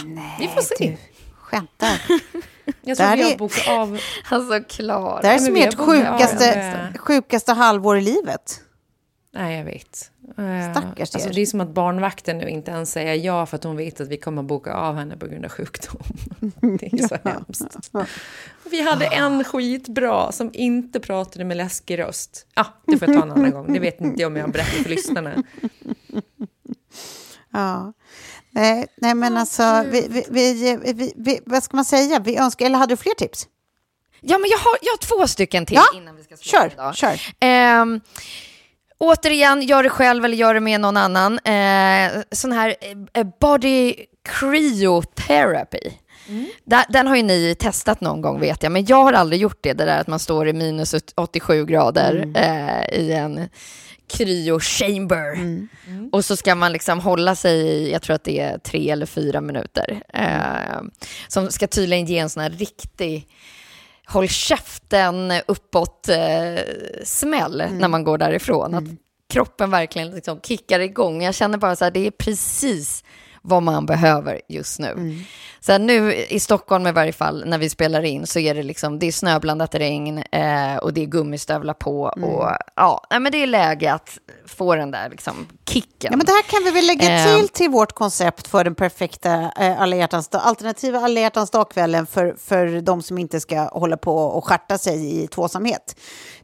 vi 0.41 0.49
får 0.49 0.61
se. 0.77 0.97
Skämtar. 1.35 2.01
Jag 2.83 2.97
tror 2.97 3.07
har 3.07 3.17
är- 3.17 3.39
bokat 3.39 3.69
av. 3.69 3.99
Alltså 4.31 4.61
klar. 4.69 5.19
Det 5.23 5.29
här 5.29 5.35
är 5.35 5.39
som 5.39 5.57
ert 5.57 5.75
sjukaste, 5.75 6.93
sjukaste 6.99 7.53
halvår 7.53 7.99
i 7.99 8.01
livet. 8.01 8.61
Nej, 9.35 9.57
jag 9.59 9.65
vet. 9.65 10.11
Eh, 10.39 10.73
Stackars 10.73 11.15
alltså. 11.15 11.31
Det 11.31 11.41
är 11.41 11.47
som 11.47 11.61
att 11.61 11.69
barnvakten 11.69 12.39
nu 12.39 12.49
inte 12.49 12.71
ens 12.71 12.93
säger 12.93 13.15
ja 13.15 13.47
för 13.47 13.57
att 13.57 13.65
hon 13.65 13.77
vet 13.77 14.01
att 14.01 14.09
vi 14.09 14.17
kommer 14.17 14.43
boka 14.43 14.73
av 14.73 14.97
henne 14.97 15.17
på 15.17 15.27
grund 15.27 15.45
av 15.45 15.51
sjukdom. 15.51 16.03
Det 16.81 16.93
är 16.93 17.09
så 17.09 17.17
hemskt. 17.25 17.91
Vi 18.71 18.83
hade 18.83 19.07
en 19.07 19.45
skitbra 19.45 20.33
som 20.33 20.51
inte 20.53 21.01
pratade 21.01 21.45
med 21.45 21.57
läskig 21.57 21.99
röst. 21.99 22.47
Ja, 22.55 22.63
ah, 22.63 22.67
det 22.87 22.99
får 22.99 23.09
jag 23.09 23.17
ta 23.17 23.23
en 23.23 23.31
annan 23.33 23.51
gång. 23.51 23.73
Det 23.73 23.79
vet 23.79 24.01
inte 24.01 24.21
jag 24.21 24.27
om 24.27 24.37
jag 24.37 24.53
berättar 24.53 24.83
för 24.83 24.91
lyssnarna. 24.91 25.43
Ja. 27.53 27.93
Nej, 28.51 28.87
nej 28.97 29.15
men 29.15 29.37
alltså, 29.37 29.85
vi, 29.91 30.07
vi, 30.11 30.25
vi, 30.31 30.93
vi, 30.93 31.13
vi, 31.17 31.41
vad 31.47 31.63
ska 31.63 31.77
man 31.77 31.85
säga? 31.85 32.19
Vi 32.19 32.37
önskar, 32.37 32.67
eller 32.67 32.79
hade 32.79 32.93
du 32.93 32.97
fler 32.97 33.15
tips? 33.15 33.49
Ja, 34.21 34.39
men 34.39 34.51
jag 34.51 34.59
har, 34.59 34.79
jag 34.83 34.93
har 34.93 34.99
två 35.19 35.29
stycken 35.29 35.67
till 35.67 35.77
Ja, 35.77 35.99
innan 35.99 36.17
vi 36.17 36.23
ska 36.23 36.37
sluta 36.37 36.59
Kör, 36.59 36.73
idag. 36.73 36.97
kör. 36.97 37.21
Ehm, 37.41 38.01
återigen, 38.99 39.63
gör 39.63 39.83
det 39.83 39.91
själv 39.91 40.25
eller 40.25 40.37
gör 40.37 40.55
det 40.55 40.61
med 40.61 40.81
någon 40.81 40.97
annan. 40.97 41.39
Eh, 41.39 42.23
sån 42.33 42.53
här 42.53 42.75
eh, 43.13 43.27
body 43.41 43.95
cryotherapy. 44.29 45.91
Da- 46.65 46.85
Den 46.89 47.07
har 47.07 47.17
ju 47.17 47.23
ni 47.23 47.55
testat 47.59 48.01
någon 48.01 48.21
gång 48.23 48.41
vet 48.41 48.63
jag, 48.63 48.73
men 48.73 48.85
jag 48.87 49.03
har 49.05 49.13
aldrig 49.13 49.41
gjort 49.41 49.59
det. 49.61 49.73
Det 49.73 49.85
där 49.85 50.01
att 50.01 50.07
man 50.07 50.19
står 50.19 50.49
i 50.49 50.53
minus 50.53 50.95
87 51.17 51.67
grader 51.67 52.33
eh, 52.35 52.99
i 53.01 53.13
en 53.13 53.49
cryo 54.09 54.61
chamber. 54.61 55.39
Och 56.13 56.25
så 56.25 56.37
ska 56.37 56.55
man 56.55 56.73
liksom 56.73 57.01
hålla 57.01 57.35
sig 57.35 57.57
i, 57.61 57.93
jag 57.93 58.03
tror 58.03 58.17
att 58.17 58.25
det 58.25 58.41
är 58.41 58.59
tre 58.59 58.91
eller 58.91 59.07
fyra 59.07 59.41
minuter. 59.41 60.03
Eh, 60.15 60.83
som 61.29 61.51
ska 61.51 61.67
tydligen 61.67 62.07
ge 62.07 62.19
en 62.19 62.31
sån 62.31 62.43
här 62.43 62.51
riktig 62.51 63.27
håll 64.07 64.29
käften 64.29 65.33
uppåt 65.47 66.09
eh, 66.09 66.63
smäll 67.05 67.65
när 67.73 67.89
man 67.89 68.05
går 68.05 68.19
därifrån. 68.19 68.75
Att 68.75 68.85
kroppen 69.33 69.71
verkligen 69.71 70.11
liksom 70.11 70.41
kickar 70.41 70.81
igång. 70.81 71.23
Jag 71.23 71.35
känner 71.35 71.59
bara 71.59 71.77
så 71.77 71.85
här, 71.85 71.91
det 71.91 72.07
är 72.07 72.11
precis 72.11 73.05
vad 73.45 73.63
man 73.63 73.87
behöver 73.87 74.41
just 74.49 74.79
nu. 74.79 75.19
Så 75.61 75.73
här, 75.73 75.79
nu 75.79 76.15
i 76.15 76.41
Stockholm 76.41 76.87
i 76.87 76.93
varje 76.93 77.13
fall, 77.13 77.45
när 77.47 77.59
vi 77.59 77.71
spelar 77.71 78.03
in, 78.03 78.27
så 78.27 78.39
är 78.39 78.55
det 78.55 78.63
liksom, 78.63 78.99
det 78.99 79.07
är 79.07 79.13
snöblandat 79.13 79.75
regn 79.75 80.19
eh, 80.33 80.77
och 80.77 80.93
det 80.93 81.03
är 81.03 81.07
gummistövlar 81.07 81.75
på. 81.75 82.03
Och 82.03 82.51
ja, 82.77 83.03
men 83.11 83.33
det 83.33 83.43
är 83.43 83.47
läge 83.47 83.93
att 83.93 84.19
få 84.47 84.75
den 84.75 84.91
där 84.91 85.11
liksom 85.11 85.47
kicken. 85.69 86.09
Ja, 86.11 86.17
men 86.17 86.27
det 86.27 86.33
här 86.33 86.43
kan 86.43 86.65
vi 86.65 86.71
väl 86.71 86.87
lägga 86.87 87.05
Eh. 87.15 87.37
till 87.39 87.49
till 87.49 87.71
vårt 87.71 87.93
koncept 87.93 88.47
för 88.49 88.65
den 88.65 88.75
perfekta 88.75 89.53
eh, 89.61 89.81
alla 89.83 89.97
hjärtans 89.97 90.29
alternativa 90.33 90.99
alla 90.99 91.21
hjärtans 91.21 91.51
dag-kvällen 91.51 92.07
för, 92.07 92.35
för 92.39 92.81
de 92.81 93.03
som 93.03 93.19
inte 93.19 93.41
ska 93.41 93.61
hålla 93.61 93.97
på 93.97 94.17
och 94.17 94.45
skärta 94.45 94.79
sig 94.79 95.23
i 95.23 95.27
tvåsamhet. 95.27 95.97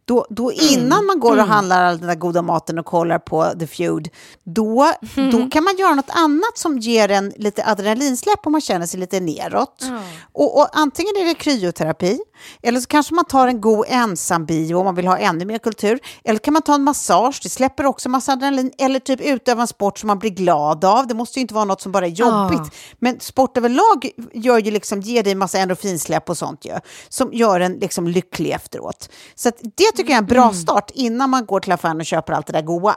Då, 0.05 0.27
då 0.31 0.53
innan 0.53 1.07
man 1.07 1.21
går 1.21 1.37
och 1.39 1.45
handlar 1.45 1.85
all 1.85 1.99
den 1.99 2.09
där 2.09 2.15
goda 2.15 2.43
maten 2.43 2.79
och 2.79 2.87
kollar 2.87 3.19
på 3.19 3.53
The 3.59 3.67
Feud, 3.67 4.09
då, 4.45 4.93
då 5.33 5.49
kan 5.51 5.65
man 5.65 5.77
göra 5.77 5.95
något 5.95 6.11
annat 6.11 6.59
som 6.59 6.79
ger 6.79 7.11
en 7.11 7.33
lite 7.37 7.67
adrenalinsläpp 7.67 8.47
om 8.47 8.53
man 8.53 8.61
känner 8.61 8.87
sig 8.87 9.01
lite 9.01 9.21
neråt. 9.21 9.85
Och, 10.33 10.61
och 10.61 10.69
antingen 10.73 11.17
är 11.17 11.25
det 11.25 11.35
kryoterapi, 11.35 12.19
eller 12.63 12.81
så 12.81 12.87
kanske 12.87 13.15
man 13.15 13.25
tar 13.25 13.49
en 13.49 13.61
god 13.61 13.85
ensambio 13.89 14.75
om 14.75 14.85
man 14.85 14.95
vill 14.95 15.07
ha 15.07 15.19
ännu 15.19 15.45
mer 15.45 15.59
kultur. 15.59 15.99
Eller 16.25 16.39
kan 16.39 16.53
man 16.53 16.63
ta 16.63 16.75
en 16.75 16.83
massage, 16.83 17.41
det 17.43 17.49
släpper 17.49 17.87
också 17.87 18.09
massa 18.09 18.33
adrenalin. 18.33 18.73
Eller 18.79 19.01
typ 19.01 19.21
utöva 19.21 19.63
en 19.63 19.69
sport 19.69 19.99
som 19.99 20.07
man 20.07 20.19
blir 20.19 20.31
glad 20.31 20.85
av. 20.85 21.07
Det 21.07 21.15
måste 21.15 21.39
ju 21.39 21.41
inte 21.41 21.55
vara 21.55 21.65
något 21.65 21.81
som 21.81 21.93
bara 21.93 22.07
är 22.07 22.11
jobbigt. 22.11 22.75
Men 22.99 23.21
sport 23.21 23.57
överlag 23.57 24.11
gör 24.33 24.59
ju 24.59 24.71
liksom, 24.71 25.01
ger 25.01 25.23
dig 25.23 25.35
massa 25.35 25.59
endorfinsläpp 25.59 26.31
och 26.31 26.39
sånt 26.39 26.65
ju, 26.65 26.73
som 27.09 27.33
gör 27.33 27.61
en 27.61 27.73
liksom 27.73 28.09
lycklig 28.09 28.51
efteråt. 28.51 29.09
Så 29.35 29.49
att 29.49 29.61
det 29.91 29.97
tycker 29.97 30.11
jag 30.11 30.17
är 30.17 30.23
en 30.23 30.27
bra 30.27 30.53
start 30.53 30.91
innan 30.95 31.31
man 31.31 31.47
går 31.47 31.61
till 31.61 31.73
affären 31.73 32.01
och 32.01 32.07
köper 32.07 32.33
allt 32.33 32.47
det 32.47 32.53
där 32.53 32.63
goa 32.63 32.95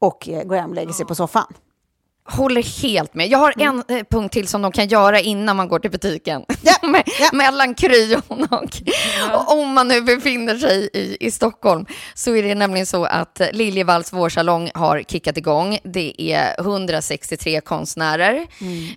och 0.00 0.28
eh, 0.28 0.44
går 0.44 0.56
hem 0.56 0.70
och 0.70 0.76
lägger 0.76 0.92
sig 0.92 1.06
på 1.06 1.14
soffan. 1.14 1.46
Håller 2.28 2.82
helt 2.82 3.14
med. 3.14 3.28
Jag 3.28 3.38
har 3.38 3.54
en 3.56 3.82
eh, 3.88 4.04
punkt 4.10 4.32
till 4.32 4.48
som 4.48 4.62
de 4.62 4.72
kan 4.72 4.88
göra 4.88 5.20
innan 5.20 5.56
man 5.56 5.68
går 5.68 5.78
till 5.78 5.90
butiken. 5.90 6.42
Me- 6.82 7.04
Mellan 7.32 7.74
kryon 7.74 8.22
och... 8.50 8.76
och 9.32 9.52
om 9.58 9.72
man 9.74 9.88
nu 9.88 10.00
befinner 10.00 10.56
sig 10.58 10.88
i, 10.92 11.16
i 11.20 11.30
Stockholm 11.30 11.86
så 12.14 12.36
är 12.36 12.42
det 12.42 12.54
nämligen 12.54 12.86
så 12.86 13.04
att 13.04 13.40
eh, 13.40 13.46
Liljevalchs 13.52 14.12
vårsalong 14.12 14.70
har 14.74 15.02
kickat 15.08 15.36
igång. 15.36 15.78
Det 15.84 16.22
är 16.32 16.60
163 16.60 17.60
konstnärer 17.60 18.46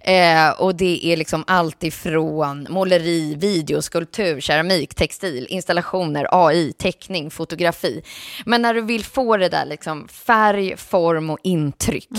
eh, 0.01 0.49
och 0.49 0.75
det 0.75 1.05
är 1.05 1.17
liksom 1.17 1.43
allt 1.47 1.84
ifrån 1.84 2.67
måleri, 2.69 3.36
video, 3.36 3.82
skulptur, 3.82 4.41
keramik, 4.41 4.95
textil, 4.95 5.47
installationer, 5.49 6.28
AI, 6.32 6.73
teckning, 6.73 7.32
fotografi. 7.32 8.01
Men 8.45 8.61
när 8.61 8.73
du 8.73 8.82
vill 8.82 9.05
få 9.05 9.38
det 9.38 9.49
där 9.49 9.65
liksom 9.65 10.07
färg, 10.07 10.78
form 10.78 11.30
och 11.30 11.39
intryck 11.43 12.09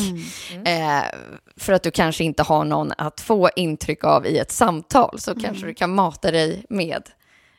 eh, 0.64 0.97
för 1.56 1.72
att 1.72 1.82
du 1.82 1.90
kanske 1.90 2.24
inte 2.24 2.42
har 2.42 2.64
någon 2.64 2.92
att 2.98 3.20
få 3.20 3.50
intryck 3.56 4.04
av 4.04 4.26
i 4.26 4.38
ett 4.38 4.52
samtal 4.52 5.18
så 5.20 5.34
kanske 5.40 5.66
du 5.66 5.74
kan 5.74 5.94
mata 5.94 6.30
dig 6.30 6.64
med 6.68 7.02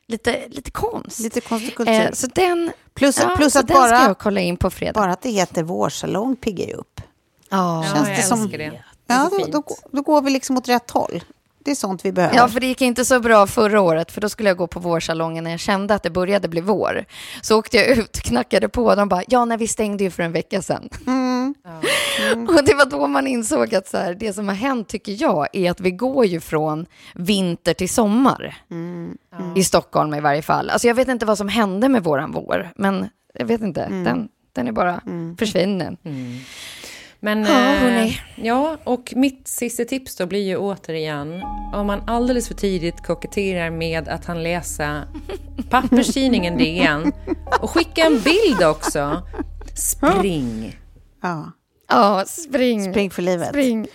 lite, 0.08 0.40
lite 0.48 0.72
konst. 0.72 1.20
Lite 1.20 1.42
konst 1.42 1.68
och 1.70 1.76
kultur. 1.76 1.94
Eh, 1.94 2.12
så 2.12 2.28
den, 2.28 2.72
Plus, 2.94 3.20
ja, 3.20 3.34
plus 3.38 3.54
så 3.54 3.60
att 3.60 3.68
den 3.68 3.78
ska 3.78 3.82
bara, 3.90 4.04
jag 4.08 4.18
kolla 4.18 4.42
in 4.42 4.58
på 4.58 4.70
fredag. 4.70 4.94
bara 5.02 5.12
att 5.12 5.22
det 5.22 5.30
heter 5.30 5.64
vårsalong 5.64 6.36
piggar 6.36 6.68
ju 6.68 6.74
upp. 6.74 7.02
Ja, 7.50 7.86
Känns 7.94 8.08
jag 8.08 8.18
det 8.18 8.24
som- 8.24 8.42
älskar 8.42 8.58
det. 8.58 8.84
Ja, 9.08 9.30
så 9.32 9.38
då, 9.38 9.46
då, 9.52 9.64
då 9.92 10.02
går 10.02 10.22
vi 10.22 10.30
liksom 10.32 10.58
åt 10.58 10.68
rätt 10.70 10.92
håll. 10.92 11.24
Det 11.64 11.72
är 11.72 11.76
sånt 11.76 12.06
vi 12.06 12.12
behöver. 12.12 12.36
Ja, 12.36 12.48
för 12.48 12.60
det 12.60 12.68
gick 12.68 12.82
inte 12.82 13.06
så 13.06 13.20
bra 13.20 13.48
förra 13.48 13.82
året, 13.82 14.12
för 14.12 14.22
då 14.22 14.30
skulle 14.30 14.50
jag 14.50 14.58
gå 14.58 14.68
på 14.68 14.80
vårsalongen 14.80 15.44
när 15.44 15.52
jag 15.52 15.60
kände 15.60 15.96
att 15.96 16.04
det 16.04 16.10
började 16.10 16.48
bli 16.48 16.62
vår. 16.62 17.06
Så 17.42 17.60
åkte 17.60 17.78
jag 17.78 17.88
ut, 17.88 18.20
knackade 18.22 18.70
på, 18.70 18.86
och 18.86 18.96
de 18.96 19.10
bara, 19.10 19.24
ja, 19.28 19.46
nej, 19.46 19.58
vi 19.58 19.68
stängde 19.68 20.04
ju 20.04 20.12
för 20.12 20.24
en 20.24 20.32
vecka 20.32 20.62
sedan. 20.62 20.90
Och 22.48 22.64
det 22.66 22.74
var 22.74 22.86
då 22.90 23.08
man 23.08 23.28
insåg 23.28 23.76
att 23.76 23.88
så 23.88 23.98
här, 23.98 24.14
det 24.14 24.34
som 24.34 24.48
har 24.48 24.56
hänt, 24.56 24.90
tycker 24.90 25.22
jag, 25.22 25.48
är 25.54 25.72
att 25.72 25.82
vi 25.82 25.92
går 25.92 26.26
ju 26.26 26.40
från 26.40 26.86
vinter 27.16 27.74
till 27.74 27.90
sommar. 27.90 28.56
I 29.56 29.64
Stockholm 29.64 30.14
i 30.14 30.20
varje 30.20 30.42
fall. 30.42 30.70
Alltså 30.70 30.88
jag 30.88 30.96
vet 30.96 31.08
inte 31.08 31.26
vad 31.26 31.38
som 31.38 31.48
hände 31.48 31.90
med 31.90 32.04
våran 32.04 32.32
vår, 32.32 32.70
men 32.76 33.10
jag 33.34 33.46
vet 33.46 33.62
inte, 33.62 33.88
den, 33.90 34.30
den 34.54 34.68
är 34.68 34.72
bara 34.72 35.02
försvunnen. 35.40 35.98
Men, 37.22 37.44
Ja, 37.44 37.74
eh, 37.88 38.14
ja, 38.36 38.78
och 38.84 39.14
mitt 39.16 39.48
sista 39.48 39.86
tips 39.86 40.16
då 40.16 40.26
blir 40.26 40.48
ju 40.48 40.58
återigen, 40.58 41.44
om 41.74 41.88
man 41.88 42.02
alldeles 42.08 42.48
för 42.48 42.56
tidigt 42.56 43.04
koketterar 43.04 43.70
med 43.70 44.08
att 44.08 44.26
han 44.26 44.44
läsa 44.44 45.04
papperstidningen 45.70 46.58
DN 46.58 47.12
och 47.62 47.70
skicka 47.70 48.02
en 48.06 48.20
bild 48.22 48.64
också. 48.64 49.24
Spring. 49.76 50.80
Ja. 51.22 51.52
Ja, 51.90 52.26
spring. 52.26 52.92
Spring 52.92 53.12
för 53.12 53.22
livet. 53.22 53.50
Spring. 53.50 53.88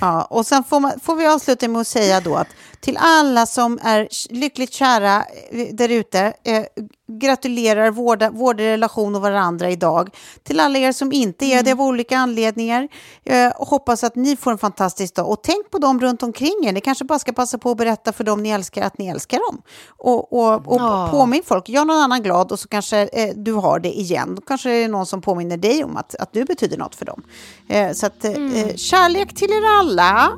Ja, 0.00 0.24
och 0.24 0.46
sen 0.46 0.64
får, 0.64 0.80
man, 0.80 1.00
får 1.00 1.16
vi 1.16 1.26
avsluta 1.26 1.68
med 1.68 1.80
att 1.80 1.86
säga 1.86 2.20
då 2.20 2.34
att 2.36 2.48
till 2.80 2.96
alla 3.00 3.46
som 3.46 3.78
är 3.82 4.08
lyckligt 4.30 4.72
kära 4.72 5.24
eh, 5.50 5.66
där 5.72 5.88
ute, 5.88 6.32
eh, 6.44 6.64
gratulerar, 7.08 7.90
vårda, 7.90 8.30
vårda 8.30 8.62
relation 8.64 9.14
och 9.14 9.20
varandra 9.22 9.70
idag. 9.70 10.10
Till 10.42 10.60
alla 10.60 10.78
er 10.78 10.92
som 10.92 11.12
inte 11.12 11.44
är 11.44 11.62
det 11.62 11.72
av 11.72 11.80
olika 11.80 12.18
anledningar, 12.18 12.88
eh, 13.24 13.48
och 13.50 13.68
hoppas 13.68 14.04
att 14.04 14.16
ni 14.16 14.36
får 14.36 14.50
en 14.52 14.58
fantastisk 14.58 15.14
dag. 15.14 15.28
Och 15.30 15.42
tänk 15.42 15.70
på 15.70 15.78
dem 15.78 16.00
runt 16.00 16.22
omkring 16.22 16.54
er. 16.64 16.72
Ni 16.72 16.80
kanske 16.80 17.04
bara 17.04 17.18
ska 17.18 17.32
passa 17.32 17.58
på 17.58 17.70
att 17.70 17.76
berätta 17.76 18.12
för 18.12 18.24
dem 18.24 18.42
ni 18.42 18.48
älskar 18.48 18.82
att 18.82 18.98
ni 18.98 19.08
älskar 19.08 19.38
dem. 19.52 19.62
Och, 19.96 20.32
och, 20.32 20.54
och 20.68 20.76
Ja. 20.80 21.08
påminn 21.10 21.42
folk, 21.46 21.68
gör 21.68 21.84
någon 21.84 21.96
annan 22.00 22.22
glad 22.22 22.52
och 22.52 22.58
så 22.58 22.68
kanske 22.68 22.98
eh, 23.12 23.34
du 23.36 23.52
har 23.52 23.78
det 23.78 23.98
igen. 23.98 24.34
Då 24.34 24.42
kanske 24.42 24.68
det 24.68 24.74
är 24.84 24.88
någon 24.88 25.06
som 25.06 25.20
påminner 25.22 25.56
dig 25.56 25.84
om 25.84 25.96
att, 25.96 26.14
att 26.14 26.32
du 26.32 26.44
betyder 26.44 26.76
något 26.76 26.94
för 26.94 27.04
dem. 27.04 27.22
Eh, 27.68 27.92
så 27.92 28.06
att, 28.06 28.24
eh, 28.24 28.32
eh, 28.32 28.74
kärlek 28.76 29.34
till 29.34 29.50
er 29.50 29.78
alla. 29.80 30.32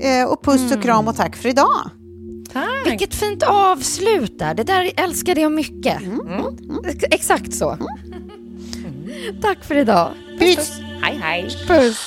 Eh, 0.00 0.24
och 0.28 0.42
puss 0.44 0.72
och 0.76 0.82
kram 0.82 1.08
och 1.08 1.16
tack 1.16 1.36
för 1.36 1.48
idag. 1.48 1.90
Vilket 2.84 3.14
fint 3.14 3.42
avslut 3.42 4.38
där. 4.38 4.54
Det 4.54 4.62
där 4.62 4.92
älskade 4.96 5.40
jag 5.40 5.52
mycket. 5.52 6.02
Exakt 7.10 7.54
så. 7.54 7.78
Tack 9.42 9.64
för 9.64 9.74
idag. 9.74 10.10
Puss! 10.38 10.80
Hej, 11.02 11.20
hej. 11.22 11.48
Puss. 11.66 12.06